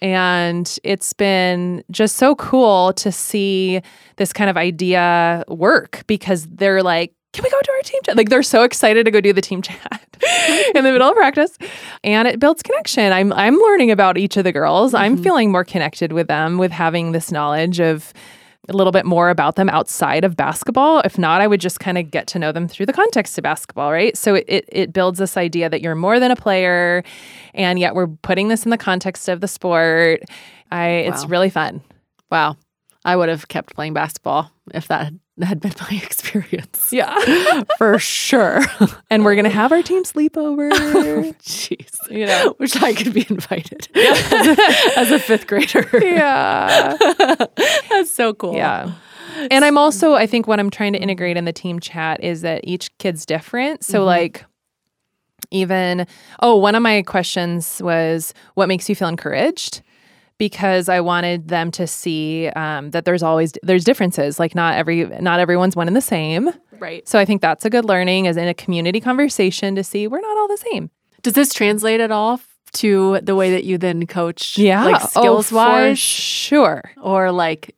And 0.03 0.77
it's 0.83 1.13
been 1.13 1.85
just 1.93 2.17
so 2.17 2.35
cool 2.35 2.93
to 2.95 3.13
see 3.13 3.81
this 4.17 4.33
kind 4.33 4.51
of 4.51 4.57
idea 4.57 5.45
work 5.47 6.03
because 6.09 6.49
they're 6.49 6.83
like, 6.83 7.15
can 7.33 7.45
we 7.45 7.51
go 7.51 7.61
to 7.61 7.73
our 7.73 7.83
team 7.83 8.01
chat? 8.05 8.17
Like 8.17 8.29
they're 8.29 8.43
so 8.43 8.65
excited 8.65 9.05
to 9.05 9.13
go 9.13 9.21
do 9.21 9.33
the 9.33 9.41
team 9.41 9.63
chat 9.71 10.02
in 10.75 10.85
the 10.85 10.93
middle 10.93 11.09
of 11.09 11.15
practice. 11.15 11.59
And 12.05 12.29
it 12.29 12.39
builds 12.39 12.63
connection. 12.63 13.13
I'm 13.13 13.33
I'm 13.33 13.57
learning 13.57 13.91
about 13.91 14.19
each 14.19 14.37
of 14.37 14.45
the 14.45 14.53
girls. 14.53 14.93
Mm-hmm. 14.93 15.03
I'm 15.03 15.23
feeling 15.23 15.53
more 15.53 15.65
connected 15.65 16.13
with 16.13 16.29
them 16.29 16.59
with 16.59 16.73
having 16.73 17.13
this 17.13 17.33
knowledge 17.33 17.81
of 17.81 18.13
a 18.69 18.73
little 18.73 18.93
bit 18.93 19.05
more 19.05 19.29
about 19.29 19.57
them 19.57 19.69
outside 19.69 20.25
of 20.25 20.37
basketball. 20.37 21.01
If 21.01 21.19
not, 21.19 21.41
I 21.41 21.47
would 21.47 21.61
just 21.61 21.81
kind 21.81 21.99
of 21.99 22.11
get 22.11 22.29
to 22.29 22.39
know 22.39 22.53
them 22.53 22.69
through 22.69 22.87
the 22.87 22.93
context 22.93 23.37
of 23.37 23.43
basketball, 23.43 23.91
right? 23.91 24.17
So 24.17 24.37
it, 24.37 24.45
it, 24.47 24.65
it 24.71 24.93
builds 24.93 25.19
this 25.19 25.37
idea 25.37 25.69
that 25.69 25.81
you're 25.81 25.97
more 25.97 26.21
than 26.21 26.31
a 26.31 26.37
player, 26.37 27.03
and 27.55 27.79
yet 27.79 27.95
we're 27.95 28.07
putting 28.07 28.49
this 28.49 28.65
in 28.65 28.71
the 28.71 28.79
context 28.79 29.29
of 29.29 29.41
the 29.41 29.49
sport. 29.49 30.23
I 30.71 30.87
wow. 30.87 31.13
it's 31.13 31.27
really 31.27 31.51
fun. 31.51 31.83
Wow. 32.31 32.57
I 33.05 33.17
would 33.17 33.29
have 33.29 33.49
kept 33.49 33.75
playing 33.75 33.95
basketball 33.95 34.53
if 34.73 34.87
that 34.89 35.13
had 35.41 35.61
been 35.61 35.73
my 35.81 35.97
experience. 36.03 36.93
Yeah, 36.93 37.63
for 37.79 37.99
sure. 37.99 38.61
and 39.11 39.25
we're 39.25 39.37
gonna 39.37 39.49
have 39.49 39.73
our 39.73 39.83
team 39.83 40.05
sleepover. 40.05 40.71
Jeez, 41.43 42.11
you 42.11 42.27
know, 42.27 42.55
which 42.59 42.83
I 42.83 42.93
could 42.93 43.13
be 43.13 43.27
invited 43.29 43.89
yeah. 43.95 44.13
as, 44.13 44.59
a, 44.59 44.99
as, 44.99 45.11
a, 45.11 45.19
fifth 45.19 45.47
grader. 45.47 45.89
Yeah, 45.93 46.97
that's 47.89 48.11
so 48.11 48.35
cool. 48.35 48.55
Yeah. 48.55 48.93
And 49.51 49.65
I'm 49.65 49.79
also, 49.79 50.13
I 50.13 50.27
think, 50.27 50.47
what 50.47 50.61
I'm 50.61 50.69
trying 50.69 50.93
to 50.93 50.99
integrate 50.99 51.39
in 51.39 51.47
the 51.47 51.55
team 51.55 51.81
chat 51.81 52.23
is 52.23 52.43
that 52.43 52.61
each 52.65 52.97
kid's 52.99 53.25
different. 53.25 53.83
So, 53.83 54.01
mm-hmm. 54.01 54.07
like, 54.07 54.45
even, 55.51 56.07
oh, 56.41 56.57
one 56.57 56.75
of 56.75 56.83
my 56.83 57.01
questions 57.03 57.81
was, 57.83 58.35
what 58.55 58.69
makes 58.69 58.91
you 58.91 58.95
feel 58.95 59.09
encouraged? 59.09 59.81
Because 60.43 60.89
I 60.89 61.01
wanted 61.01 61.47
them 61.47 61.71
to 61.71 61.87
see 61.87 62.49
um, 62.49 62.91
that 62.91 63.05
there's 63.05 63.23
always 63.23 63.53
there's 63.63 63.85
differences. 63.85 64.41
Like 64.41 64.57
not 64.57 64.77
every 64.77 65.05
not 65.21 65.39
everyone's 65.39 65.77
one 65.77 65.87
and 65.87 65.97
the 65.97 66.01
same. 66.01 66.51
Right. 66.81 67.07
So 67.09 67.17
I 67.21 67.25
think 67.25 67.43
that's 67.43 67.65
a 67.65 67.71
good 67.71 67.85
learning 67.85 68.27
as 68.27 68.37
in 68.37 68.49
a 68.49 68.55
community 68.55 69.01
conversation 69.01 69.77
to 69.77 69.85
see 69.85 70.09
we're 70.09 70.21
not 70.21 70.37
all 70.37 70.49
the 70.49 70.57
same. 70.57 70.91
Does 71.23 71.35
this 71.35 71.55
translate 71.55 72.01
at 72.01 72.11
all 72.11 72.41
to 72.73 73.21
the 73.23 73.37
way 73.37 73.53
that 73.53 73.63
you 73.63 73.79
then 73.79 74.05
coach? 74.09 74.59
Yeah, 74.59 74.85
like 74.85 75.01
skills 75.03 75.53
oh, 75.53 75.57
wise, 75.59 76.01
sure. 76.01 76.83
Or 77.01 77.31
like 77.31 77.77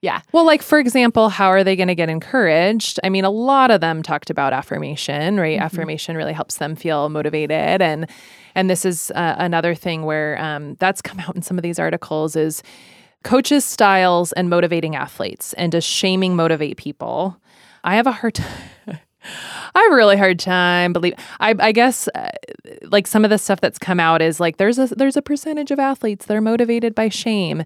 yeah. 0.00 0.22
Well, 0.32 0.44
like 0.44 0.60
for 0.60 0.80
example, 0.80 1.28
how 1.28 1.50
are 1.50 1.62
they 1.62 1.76
going 1.76 1.86
to 1.86 1.94
get 1.94 2.08
encouraged? 2.08 2.98
I 3.04 3.10
mean, 3.10 3.24
a 3.24 3.30
lot 3.30 3.70
of 3.70 3.80
them 3.80 4.02
talked 4.02 4.28
about 4.28 4.52
affirmation, 4.52 5.38
right? 5.38 5.56
Mm-hmm. 5.56 5.64
Affirmation 5.64 6.16
really 6.16 6.32
helps 6.32 6.56
them 6.56 6.74
feel 6.74 7.08
motivated 7.10 7.80
and 7.80 8.10
and 8.54 8.68
this 8.68 8.84
is 8.84 9.10
uh, 9.14 9.36
another 9.38 9.74
thing 9.74 10.04
where 10.04 10.38
um, 10.38 10.76
that's 10.76 11.02
come 11.02 11.20
out 11.20 11.34
in 11.36 11.42
some 11.42 11.58
of 11.58 11.62
these 11.62 11.78
articles 11.78 12.36
is 12.36 12.62
coaches 13.24 13.64
styles 13.64 14.32
and 14.32 14.50
motivating 14.50 14.96
athletes 14.96 15.52
and 15.54 15.72
does 15.72 15.84
shaming 15.84 16.36
motivate 16.36 16.76
people? 16.76 17.36
I 17.84 17.96
have 17.96 18.06
a 18.06 18.12
hard 18.12 18.34
time 18.34 18.60
I 19.74 19.82
have 19.82 19.92
a 19.92 19.94
really 19.94 20.16
hard 20.16 20.38
time 20.38 20.92
believe. 20.92 21.14
I, 21.40 21.54
I 21.58 21.72
guess 21.72 22.08
uh, 22.08 22.30
like 22.82 23.06
some 23.06 23.24
of 23.24 23.30
the 23.30 23.38
stuff 23.38 23.60
that's 23.60 23.78
come 23.78 24.00
out 24.00 24.20
is 24.20 24.40
like 24.40 24.56
there's 24.56 24.78
a 24.78 24.86
there's 24.88 25.16
a 25.16 25.22
percentage 25.22 25.70
of 25.70 25.78
athletes 25.78 26.26
that 26.26 26.36
are 26.36 26.40
motivated 26.40 26.94
by 26.94 27.08
shame. 27.08 27.64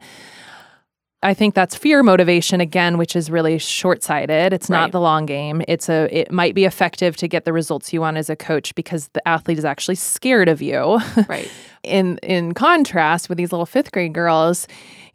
I 1.22 1.34
think 1.34 1.54
that's 1.54 1.74
fear 1.74 2.02
motivation 2.02 2.60
again, 2.60 2.98
which 2.98 3.16
is 3.16 3.30
really 3.30 3.58
short-sighted. 3.58 4.52
It's 4.52 4.68
right. 4.68 4.80
not 4.80 4.92
the 4.92 5.00
long 5.00 5.26
game. 5.26 5.62
It's 5.66 5.88
a 5.88 6.08
it 6.16 6.30
might 6.30 6.54
be 6.54 6.64
effective 6.64 7.16
to 7.16 7.28
get 7.28 7.44
the 7.44 7.52
results 7.52 7.92
you 7.92 8.00
want 8.00 8.16
as 8.18 8.28
a 8.28 8.36
coach 8.36 8.74
because 8.74 9.08
the 9.08 9.26
athlete 9.26 9.58
is 9.58 9.64
actually 9.64 9.94
scared 9.94 10.48
of 10.48 10.60
you. 10.62 11.00
Right. 11.28 11.50
in 11.82 12.18
in 12.18 12.52
contrast 12.52 13.28
with 13.28 13.38
these 13.38 13.50
little 13.50 13.66
5th 13.66 13.90
grade 13.90 14.12
girls, 14.12 14.68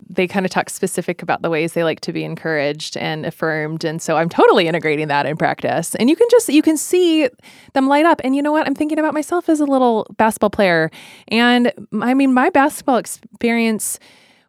they 0.10 0.28
kind 0.28 0.46
of 0.46 0.52
talk 0.52 0.70
specific 0.70 1.22
about 1.22 1.42
the 1.42 1.50
ways 1.50 1.74
they 1.74 1.84
like 1.84 2.02
to 2.02 2.12
be 2.12 2.24
encouraged 2.24 2.98
and 2.98 3.26
affirmed 3.26 3.84
and 3.84 4.02
so 4.02 4.18
i'm 4.18 4.30
totally 4.30 4.68
integrating 4.68 5.08
that 5.08 5.26
in 5.26 5.38
practice 5.38 5.96
and 5.96 6.10
you 6.10 6.16
can 6.16 6.28
just 6.32 6.50
you 6.50 6.62
can 6.62 6.76
see 6.76 7.30
them 7.74 7.88
light 7.88 8.06
up 8.06 8.20
and 8.24 8.36
you 8.36 8.42
know 8.42 8.52
what 8.52 8.66
i'm 8.68 8.76
thinking 8.76 9.00
about 9.00 9.14
myself 9.14 9.48
as 9.48 9.60
a 9.60 9.66
little 9.66 10.08
basketball 10.18 10.50
player 10.50 10.90
and 11.28 11.72
i 12.02 12.14
mean 12.14 12.34
my 12.34 12.50
basketball 12.50 12.98
experience 12.98 14.00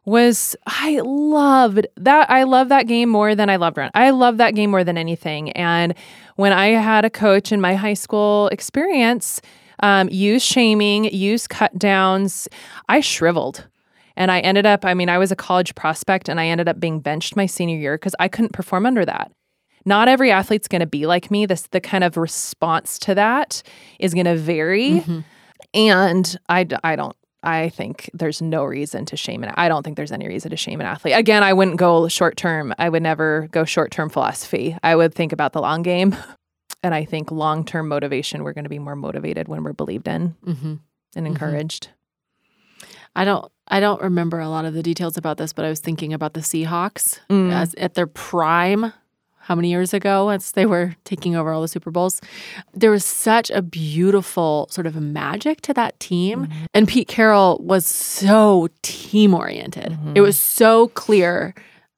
was 0.04 0.56
I 0.66 1.00
loved 1.04 1.86
that. 1.96 2.30
I 2.30 2.42
love 2.42 2.68
that 2.70 2.86
game 2.86 3.08
more 3.08 3.34
than 3.34 3.48
I 3.48 3.56
loved 3.56 3.76
run. 3.76 3.90
I 3.94 4.10
love 4.10 4.38
that 4.38 4.54
game 4.54 4.70
more 4.70 4.84
than 4.84 4.98
anything. 4.98 5.50
And 5.52 5.94
when 6.36 6.52
I 6.52 6.68
had 6.68 7.04
a 7.04 7.10
coach 7.10 7.52
in 7.52 7.60
my 7.60 7.74
high 7.74 7.94
school 7.94 8.48
experience 8.48 9.40
um, 9.80 10.08
use 10.10 10.42
shaming, 10.42 11.04
use 11.04 11.46
cut 11.46 11.76
downs, 11.78 12.48
I 12.88 13.00
shriveled. 13.00 13.66
And 14.16 14.30
I 14.30 14.40
ended 14.40 14.66
up, 14.66 14.84
I 14.84 14.94
mean, 14.94 15.08
I 15.08 15.18
was 15.18 15.32
a 15.32 15.36
college 15.36 15.74
prospect 15.74 16.28
and 16.28 16.38
I 16.38 16.46
ended 16.46 16.68
up 16.68 16.78
being 16.78 17.00
benched 17.00 17.34
my 17.34 17.46
senior 17.46 17.76
year 17.76 17.96
because 17.96 18.14
I 18.20 18.28
couldn't 18.28 18.52
perform 18.52 18.86
under 18.86 19.04
that. 19.04 19.32
Not 19.84 20.06
every 20.06 20.30
athlete's 20.30 20.68
going 20.68 20.80
to 20.80 20.86
be 20.86 21.06
like 21.06 21.30
me. 21.30 21.46
This 21.46 21.62
the 21.68 21.80
kind 21.80 22.04
of 22.04 22.16
response 22.16 22.98
to 23.00 23.14
that 23.14 23.62
is 23.98 24.14
going 24.14 24.26
to 24.26 24.36
vary. 24.36 24.90
Mm-hmm. 24.90 25.20
And 25.74 26.36
I, 26.48 26.66
I 26.84 26.94
don't 26.96 27.16
I 27.42 27.70
think 27.70 28.08
there's 28.14 28.40
no 28.40 28.64
reason 28.64 29.04
to 29.06 29.16
shame 29.16 29.42
an 29.42 29.52
I 29.56 29.68
don't 29.68 29.82
think 29.82 29.96
there's 29.96 30.12
any 30.12 30.28
reason 30.28 30.50
to 30.50 30.56
shame 30.56 30.80
an 30.80 30.86
athlete. 30.86 31.16
Again, 31.16 31.42
I 31.42 31.52
wouldn't 31.52 31.76
go 31.76 32.08
short 32.08 32.36
term. 32.36 32.74
I 32.78 32.88
would 32.88 33.02
never 33.02 33.48
go 33.50 33.64
short 33.64 33.90
term 33.90 34.10
philosophy. 34.10 34.76
I 34.82 34.94
would 34.94 35.14
think 35.14 35.32
about 35.32 35.52
the 35.52 35.60
long 35.60 35.82
game. 35.82 36.16
And 36.84 36.94
I 36.94 37.04
think 37.04 37.30
long 37.30 37.64
term 37.64 37.86
motivation, 37.86 38.42
we're 38.42 38.54
going 38.54 38.64
to 38.64 38.68
be 38.68 38.80
more 38.80 38.96
motivated 38.96 39.46
when 39.46 39.62
we're 39.62 39.72
believed 39.72 40.08
in 40.08 40.34
mm-hmm. 40.44 40.66
and 40.66 40.80
mm-hmm. 41.14 41.26
encouraged. 41.26 41.84
Mm-hmm. 41.84 42.86
I 43.14 43.24
don't 43.24 43.52
I 43.68 43.80
don't 43.80 44.02
remember 44.02 44.40
a 44.40 44.48
lot 44.48 44.64
of 44.64 44.74
the 44.74 44.82
details 44.82 45.16
about 45.16 45.36
this, 45.36 45.52
but 45.52 45.64
I 45.64 45.68
was 45.68 45.80
thinking 45.80 46.12
about 46.12 46.34
the 46.34 46.40
Seahawks 46.40 47.20
mm. 47.30 47.52
as 47.52 47.74
at 47.74 47.94
their 47.94 48.06
prime 48.06 48.92
how 49.42 49.54
many 49.56 49.70
years 49.70 49.92
ago 49.92 50.28
as 50.28 50.52
they 50.52 50.66
were 50.66 50.94
taking 51.04 51.34
over 51.34 51.50
all 51.52 51.60
the 51.60 51.68
Super 51.68 51.90
Bowls. 51.90 52.20
There 52.72 52.90
was 52.90 53.04
such 53.04 53.50
a 53.50 53.60
beautiful 53.60 54.68
sort 54.70 54.86
of 54.86 54.94
magic 54.96 55.60
to 55.62 55.74
that 55.74 55.98
team. 55.98 56.46
Mm-hmm. 56.46 56.64
And 56.74 56.86
Pete 56.86 57.08
Carroll 57.08 57.58
was 57.60 57.84
so 57.84 58.68
team 58.82 59.34
oriented. 59.34 59.92
Mm-hmm. 59.92 60.12
It 60.14 60.20
was 60.20 60.38
so 60.38 60.88
clear. 60.88 61.54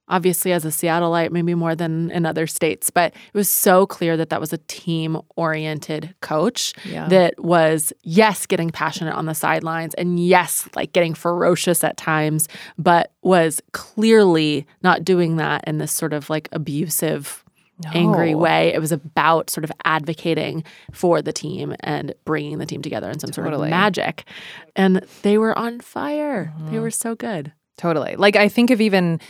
Obviously, 0.06 0.52
as 0.52 0.66
a 0.66 0.68
Seattleite, 0.68 1.30
maybe 1.32 1.54
more 1.54 1.74
than 1.74 2.10
in 2.10 2.26
other 2.26 2.46
states, 2.46 2.90
but 2.90 3.14
it 3.14 3.34
was 3.34 3.48
so 3.48 3.86
clear 3.86 4.18
that 4.18 4.28
that 4.28 4.40
was 4.40 4.52
a 4.52 4.58
team 4.68 5.18
oriented 5.36 6.14
coach 6.20 6.74
yeah. 6.84 7.08
that 7.08 7.42
was, 7.42 7.90
yes, 8.02 8.44
getting 8.44 8.68
passionate 8.68 9.14
on 9.14 9.24
the 9.24 9.34
sidelines 9.34 9.94
and 9.94 10.20
yes, 10.20 10.68
like 10.76 10.92
getting 10.92 11.14
ferocious 11.14 11.82
at 11.82 11.96
times, 11.96 12.48
but 12.76 13.12
was 13.22 13.62
clearly 13.72 14.66
not 14.82 15.04
doing 15.04 15.36
that 15.36 15.64
in 15.66 15.78
this 15.78 15.92
sort 15.92 16.12
of 16.12 16.28
like 16.28 16.50
abusive 16.52 17.42
no. 17.82 17.90
angry 17.94 18.34
way. 18.34 18.74
It 18.74 18.80
was 18.80 18.92
about 18.92 19.48
sort 19.48 19.64
of 19.64 19.72
advocating 19.84 20.64
for 20.92 21.22
the 21.22 21.32
team 21.32 21.74
and 21.80 22.14
bringing 22.24 22.58
the 22.58 22.66
team 22.66 22.82
together 22.82 23.10
in 23.10 23.18
some 23.18 23.30
totally. 23.30 23.54
sort 23.54 23.64
of 23.64 23.70
magic. 23.70 24.24
And 24.76 25.04
they 25.22 25.38
were 25.38 25.56
on 25.58 25.80
fire. 25.80 26.52
Mm-hmm. 26.54 26.72
They 26.72 26.78
were 26.78 26.90
so 26.90 27.14
good. 27.14 27.52
Totally. 27.76 28.16
Like 28.16 28.36
I 28.36 28.48
think 28.48 28.70
of 28.70 28.80
even 28.80 29.20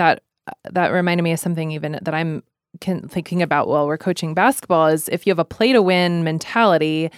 that 0.00 0.22
that 0.70 0.88
reminded 0.88 1.22
me 1.22 1.32
of 1.32 1.38
something 1.38 1.70
even 1.70 1.98
that 2.00 2.14
I'm 2.14 2.42
can, 2.80 3.06
thinking 3.06 3.42
about 3.42 3.68
while 3.68 3.86
we're 3.86 3.98
coaching 3.98 4.32
basketball 4.32 4.86
is 4.86 5.08
if 5.08 5.26
you 5.26 5.30
have 5.30 5.38
a 5.38 5.44
play 5.44 5.72
to 5.74 5.82
win 5.82 6.24
mentality, 6.24 7.10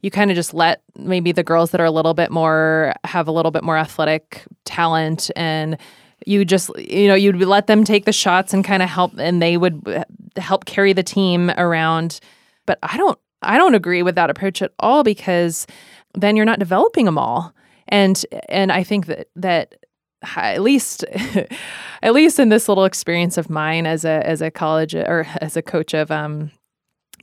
you 0.00 0.10
kind 0.10 0.30
of 0.30 0.34
just 0.34 0.54
let 0.54 0.82
maybe 0.96 1.30
the 1.32 1.42
girls 1.42 1.72
that 1.72 1.80
are 1.80 1.86
a 1.86 1.90
little 1.90 2.14
bit 2.14 2.30
more 2.30 2.94
have 3.04 3.28
a 3.28 3.32
little 3.32 3.50
bit 3.50 3.62
more 3.62 3.76
athletic 3.76 4.44
talent 4.64 5.30
and 5.36 5.76
you 6.24 6.44
just 6.44 6.70
you 6.78 7.06
know 7.06 7.14
you'd 7.14 7.36
let 7.36 7.66
them 7.66 7.84
take 7.84 8.06
the 8.06 8.12
shots 8.12 8.54
and 8.54 8.64
kind 8.64 8.82
of 8.82 8.88
help 8.88 9.12
and 9.18 9.42
they 9.42 9.58
would 9.58 9.86
uh, 9.86 10.04
help 10.36 10.64
carry 10.64 10.94
the 10.94 11.02
team 11.02 11.50
around. 11.50 12.18
But 12.64 12.78
i 12.82 12.96
don't 12.96 13.18
i 13.42 13.58
don't 13.58 13.74
agree 13.74 14.02
with 14.02 14.14
that 14.14 14.30
approach 14.30 14.62
at 14.62 14.72
all 14.78 15.02
because 15.02 15.66
then 16.14 16.36
you're 16.36 16.46
not 16.46 16.58
developing 16.58 17.04
them 17.04 17.18
all. 17.18 17.52
And 17.88 18.24
and 18.48 18.72
i 18.72 18.82
think 18.82 19.06
that 19.06 19.28
that 19.36 19.74
at 20.36 20.62
least 20.62 21.04
at 22.02 22.14
least 22.14 22.38
in 22.38 22.48
this 22.48 22.68
little 22.68 22.84
experience 22.84 23.36
of 23.38 23.50
mine 23.50 23.86
as 23.86 24.04
a 24.04 24.26
as 24.26 24.40
a 24.40 24.50
college 24.50 24.94
or 24.94 25.26
as 25.40 25.56
a 25.56 25.62
coach 25.62 25.94
of 25.94 26.10
um 26.10 26.50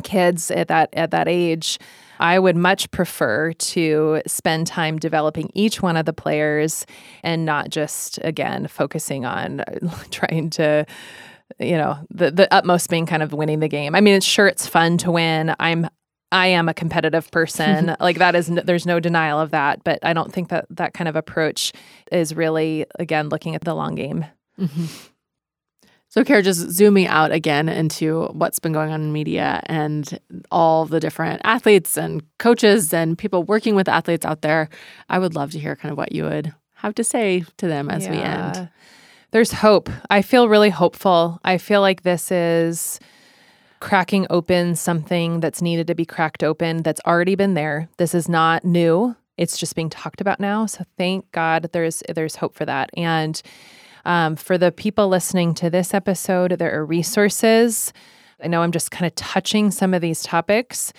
kids 0.03 0.51
at 0.51 0.67
that 0.67 0.89
at 0.93 1.11
that 1.11 1.27
age 1.27 1.79
I 2.19 2.37
would 2.37 2.57
much 2.57 2.91
prefer 2.91 3.53
to 3.53 4.21
spend 4.27 4.67
time 4.67 4.99
developing 4.99 5.49
each 5.53 5.81
one 5.81 5.95
of 5.95 6.05
the 6.05 6.11
players 6.11 6.85
and 7.23 7.45
not 7.45 7.69
just, 7.69 8.19
again, 8.23 8.67
focusing 8.67 9.25
on 9.25 9.63
trying 10.11 10.49
to 10.51 10.85
you 11.57 11.75
know 11.75 11.97
the 12.11 12.29
the 12.29 12.53
utmost 12.53 12.89
being 12.89 13.07
kind 13.07 13.23
of 13.23 13.33
winning 13.33 13.59
the 13.59 13.67
game. 13.67 13.95
I 13.95 14.01
mean, 14.01 14.13
it's 14.13 14.25
sure 14.25 14.47
it's 14.47 14.67
fun 14.67 14.97
to 14.99 15.11
win. 15.11 15.55
I'm 15.59 15.87
I 16.32 16.47
am 16.47 16.69
a 16.69 16.73
competitive 16.73 17.30
person. 17.32 17.95
like 17.99 18.17
that 18.17 18.36
is 18.36 18.49
no, 18.49 18.61
there's 18.61 18.86
no 18.86 18.99
denial 18.99 19.39
of 19.39 19.51
that, 19.51 19.84
but 19.84 19.99
I 20.03 20.13
don't 20.13 20.32
think 20.32 20.49
that 20.49 20.65
that 20.69 20.93
kind 20.93 21.07
of 21.07 21.15
approach 21.15 21.73
is 22.11 22.36
really 22.36 22.86
again 22.97 23.30
looking 23.30 23.55
at 23.55 23.63
the 23.63 23.73
long 23.73 23.95
game. 23.95 24.25
Mm-hmm. 24.59 24.86
So, 26.11 26.23
Kara, 26.23 26.41
just 26.41 26.71
zooming 26.71 27.05
out 27.05 27.32
again 27.32 27.69
into 27.69 28.25
what's 28.32 28.57
been 28.57 28.73
going 28.73 28.91
on 28.91 29.01
in 29.03 29.13
media 29.13 29.61
and 29.67 30.19
all 30.49 30.86
the 30.86 30.99
different 30.99 31.39
athletes 31.43 31.97
and 31.97 32.23
coaches 32.39 32.91
and 32.91 33.15
people 33.15 33.43
working 33.43 33.75
with 33.75 33.88
athletes 33.88 34.25
out 34.25 34.41
there, 34.41 34.69
I 35.07 35.19
would 35.19 35.36
love 35.36 35.51
to 35.51 35.59
hear 35.59 35.75
kind 35.75 35.91
of 35.91 35.99
what 35.99 36.11
you 36.11 36.23
would 36.23 36.51
have 36.73 36.95
to 36.95 37.03
say 37.03 37.45
to 37.57 37.67
them 37.67 37.91
as 37.91 38.05
yeah. 38.05 38.11
we 38.11 38.17
end. 38.17 38.69
There's 39.32 39.51
hope. 39.51 39.88
I 40.09 40.23
feel 40.23 40.49
really 40.49 40.71
hopeful. 40.71 41.39
I 41.43 41.59
feel 41.59 41.82
like 41.82 42.01
this 42.01 42.32
is 42.32 42.99
cracking 43.80 44.27
open 44.30 44.75
something 44.75 45.39
that's 45.39 45.61
needed 45.61 45.88
to 45.88 45.95
be 45.95 46.05
cracked 46.05 46.43
open 46.43 46.84
that's 46.84 47.01
already 47.05 47.36
been 47.36 47.53
there. 47.53 47.89
This 47.97 48.13
is 48.13 48.27
not 48.27 48.65
new. 48.65 49.15
It's 49.38 49.57
just 49.57 49.75
being 49.75 49.89
talked 49.89 50.19
about 50.19 50.39
now. 50.39 50.65
So 50.65 50.84
thank 50.97 51.32
God 51.32 51.69
there's 51.71 52.03
there's 52.13 52.36
hope 52.36 52.55
for 52.55 52.65
that. 52.65 52.89
And 52.95 53.41
um, 54.05 54.36
for 54.36 54.57
the 54.57 54.71
people 54.71 55.07
listening 55.07 55.53
to 55.55 55.69
this 55.69 55.93
episode, 55.93 56.51
there 56.51 56.77
are 56.77 56.86
resources. 56.86 57.93
I 58.43 58.47
know 58.47 58.61
I'm 58.61 58.71
just 58.71 58.91
kind 58.91 59.05
of 59.05 59.15
touching 59.15 59.71
some 59.71 59.93
of 59.93 60.01
these 60.01 60.23
topics, 60.23 60.93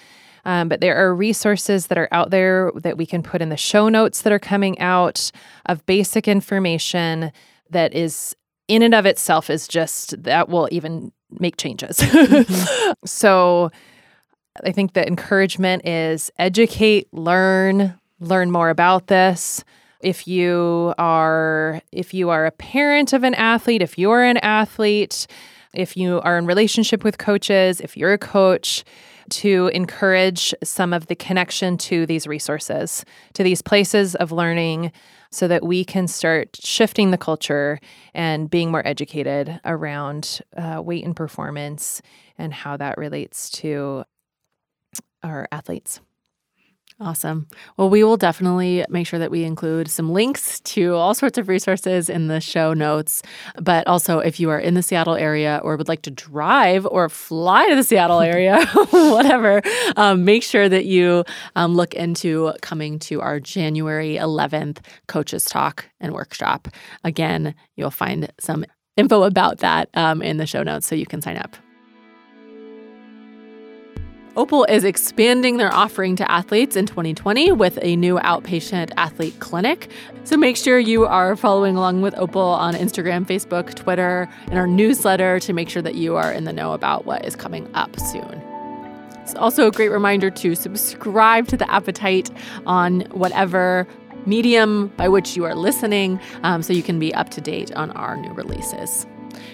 um, 0.45 0.69
but 0.69 0.81
there 0.81 0.97
are 0.97 1.15
resources 1.15 1.89
that 1.89 1.99
are 1.99 2.09
out 2.13 2.31
there 2.31 2.71
that 2.77 2.97
we 2.97 3.07
can 3.07 3.23
put 3.23 3.43
in 3.43 3.49
the 3.49 3.57
show 3.57 3.89
notes 3.89 4.23
that 4.23 4.33
are 4.33 4.39
coming 4.39 4.79
out 4.79 5.31
of 5.67 5.85
basic 5.87 6.29
information 6.29 7.33
that 7.71 7.95
is 7.95 8.35
in 8.69 8.83
and 8.83 8.95
of 8.95 9.07
itself 9.07 9.51
is 9.51 9.67
just 9.67 10.23
that 10.23 10.49
will 10.49 10.69
even 10.71 11.13
make 11.39 11.57
changes. 11.57 11.99
Mm-hmm. 12.01 12.93
so 13.05 13.71
I 14.65 14.73
think 14.73 14.93
the 14.93 15.07
encouragement 15.07 15.87
is 15.87 16.31
educate, 16.39 17.13
learn, 17.13 17.99
learn 18.21 18.51
more 18.51 18.71
about 18.71 19.07
this 19.07 19.65
if 20.01 20.27
you 20.27 20.95
are 20.99 21.81
if 21.93 22.15
you 22.15 22.31
are 22.31 22.47
a 22.47 22.51
parent 22.51 23.13
of 23.13 23.23
an 23.23 23.35
athlete, 23.35 23.83
if 23.83 23.99
you're 23.99 24.23
an 24.23 24.39
athlete, 24.39 25.27
if 25.75 25.97
you 25.97 26.21
are 26.23 26.39
in 26.39 26.47
relationship 26.47 27.05
with 27.05 27.19
coaches, 27.19 27.81
if 27.81 27.97
you're 27.97 28.13
a 28.13 28.19
coach, 28.19 28.85
to 29.29 29.71
encourage 29.73 30.53
some 30.65 30.93
of 30.93 31.07
the 31.07 31.15
connection 31.15 31.77
to 31.79 32.07
these 32.07 32.27
resources, 32.27 33.05
to 33.35 33.43
these 33.43 33.63
places 33.63 34.15
of 34.17 34.33
learning 34.33 34.91
so 35.31 35.47
that 35.49 35.65
we 35.65 35.85
can 35.85 36.09
start 36.09 36.57
shifting 36.61 37.11
the 37.11 37.19
culture 37.19 37.79
and 38.15 38.51
being 38.51 38.71
more 38.71 38.87
educated 38.87 39.61
around 39.65 40.41
uh, 40.57 40.83
weight 40.83 41.05
and 41.05 41.15
performance 41.15 42.03
and 42.37 42.53
how 42.53 42.77
that 42.77 42.99
relates 42.99 43.51
to 43.51 44.05
our 45.23 45.47
athletes. 45.53 46.01
Awesome. 47.03 47.47
Well, 47.79 47.89
we 47.89 48.05
will 48.05 48.19
definitely 48.19 48.85
make 48.91 49.07
sure 49.07 49.19
that 49.19 49.31
we 49.31 49.45
include 49.45 49.89
some 49.89 50.13
links 50.13 50.61
to 50.61 50.95
all 50.97 51.15
sorts 51.15 51.39
of 51.39 51.49
resources 51.49 52.11
in 52.11 52.27
the 52.27 52.43
show 52.43 52.75
notes. 52.75 53.23
But 53.57 53.87
also, 53.87 54.19
if 54.19 54.39
you 54.39 54.51
are 54.51 54.59
in 54.59 54.75
the 54.75 54.83
Seattle 54.83 55.15
area 55.15 55.63
or 55.65 55.79
would 55.79 55.89
like 55.89 56.03
to 56.03 56.11
drive 56.11 56.85
or 56.85 57.09
fly 57.09 57.71
to 57.71 57.75
the 57.75 57.85
Seattle 57.85 58.21
area, 58.35 58.67
whatever, 58.91 59.63
um, 59.97 60.27
make 60.27 60.43
sure 60.43 60.69
that 60.69 60.85
you 60.85 61.25
um, 61.57 61.75
look 61.75 61.95
into 61.95 62.53
coming 62.61 62.99
to 62.99 63.23
our 63.23 63.41
January 63.41 64.17
11th 64.17 64.85
Coaches 65.09 65.47
Talk 65.47 65.87
and 66.01 66.13
Workshop. 66.13 66.69
Again, 67.03 67.55
you'll 67.77 67.91
find 67.91 68.31
some 68.39 68.67
info 68.99 69.23
about 69.23 69.59
that 69.59 69.89
um, 69.95 70.21
in 70.21 70.37
the 70.37 70.47
show 70.47 70.63
notes 70.63 70.87
so 70.87 70.95
you 70.95 71.07
can 71.07 71.23
sign 71.23 71.39
up. 71.39 71.57
Opal 74.37 74.65
is 74.65 74.85
expanding 74.85 75.57
their 75.57 75.75
offering 75.75 76.15
to 76.15 76.31
athletes 76.31 76.77
in 76.77 76.87
2020 76.87 77.51
with 77.51 77.81
a 77.83 77.97
new 77.97 78.17
outpatient 78.21 78.93
athlete 78.97 79.35
clinic. 79.41 79.91
So 80.23 80.37
make 80.37 80.57
sure 80.57 80.79
you 80.79 81.05
are 81.05 81.35
following 81.35 81.77
along 81.77 82.03
with 82.03 82.17
Opal 82.17 82.41
on 82.41 82.75
Instagram, 82.75 83.27
Facebook, 83.27 83.75
Twitter, 83.75 84.29
and 84.47 84.57
our 84.57 84.69
newsletter 84.69 85.41
to 85.41 85.53
make 85.53 85.69
sure 85.69 85.83
that 85.83 85.97
you 85.97 86.15
are 86.15 86.33
in 86.33 86.45
the 86.45 86.53
know 86.53 86.75
about 86.75 87.07
what 87.07 87.25
is 87.25 87.35
coming 87.35 87.69
up 87.75 87.99
soon. 87.99 88.41
It's 89.23 89.35
also 89.35 89.67
a 89.67 89.73
great 89.73 89.89
reminder 89.89 90.31
to 90.31 90.55
subscribe 90.55 91.49
to 91.49 91.57
the 91.57 91.69
Appetite 91.69 92.31
on 92.67 93.01
whatever 93.11 93.87
medium 94.27 94.89
by 94.97 95.09
which 95.09 95.37
you 95.37 95.45
are 95.45 95.57
listening 95.57 96.21
um, 96.45 96.63
so 96.63 96.73
you 96.73 96.85
can 96.85 97.01
be 97.01 97.13
up 97.15 97.31
to 97.31 97.41
date 97.41 97.73
on 97.73 97.91
our 97.93 98.17
new 98.17 98.33
releases. 98.35 99.07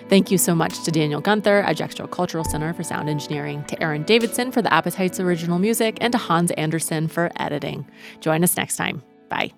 Thank 0.08 0.30
you 0.30 0.38
so 0.38 0.54
much 0.54 0.82
to 0.84 0.90
Daniel 0.90 1.20
Gunther 1.20 1.60
at 1.60 1.76
Jack 1.76 1.92
Straw 1.92 2.06
Cultural 2.06 2.44
Center 2.44 2.72
for 2.72 2.82
sound 2.82 3.08
engineering, 3.08 3.64
to 3.64 3.82
Aaron 3.82 4.02
Davidson 4.04 4.52
for 4.52 4.62
the 4.62 4.72
Appetite's 4.72 5.20
original 5.20 5.58
music, 5.58 5.98
and 6.00 6.12
to 6.12 6.18
Hans 6.18 6.50
Anderson 6.52 7.08
for 7.08 7.30
editing. 7.36 7.86
Join 8.20 8.44
us 8.44 8.56
next 8.56 8.76
time. 8.76 9.02
Bye. 9.28 9.52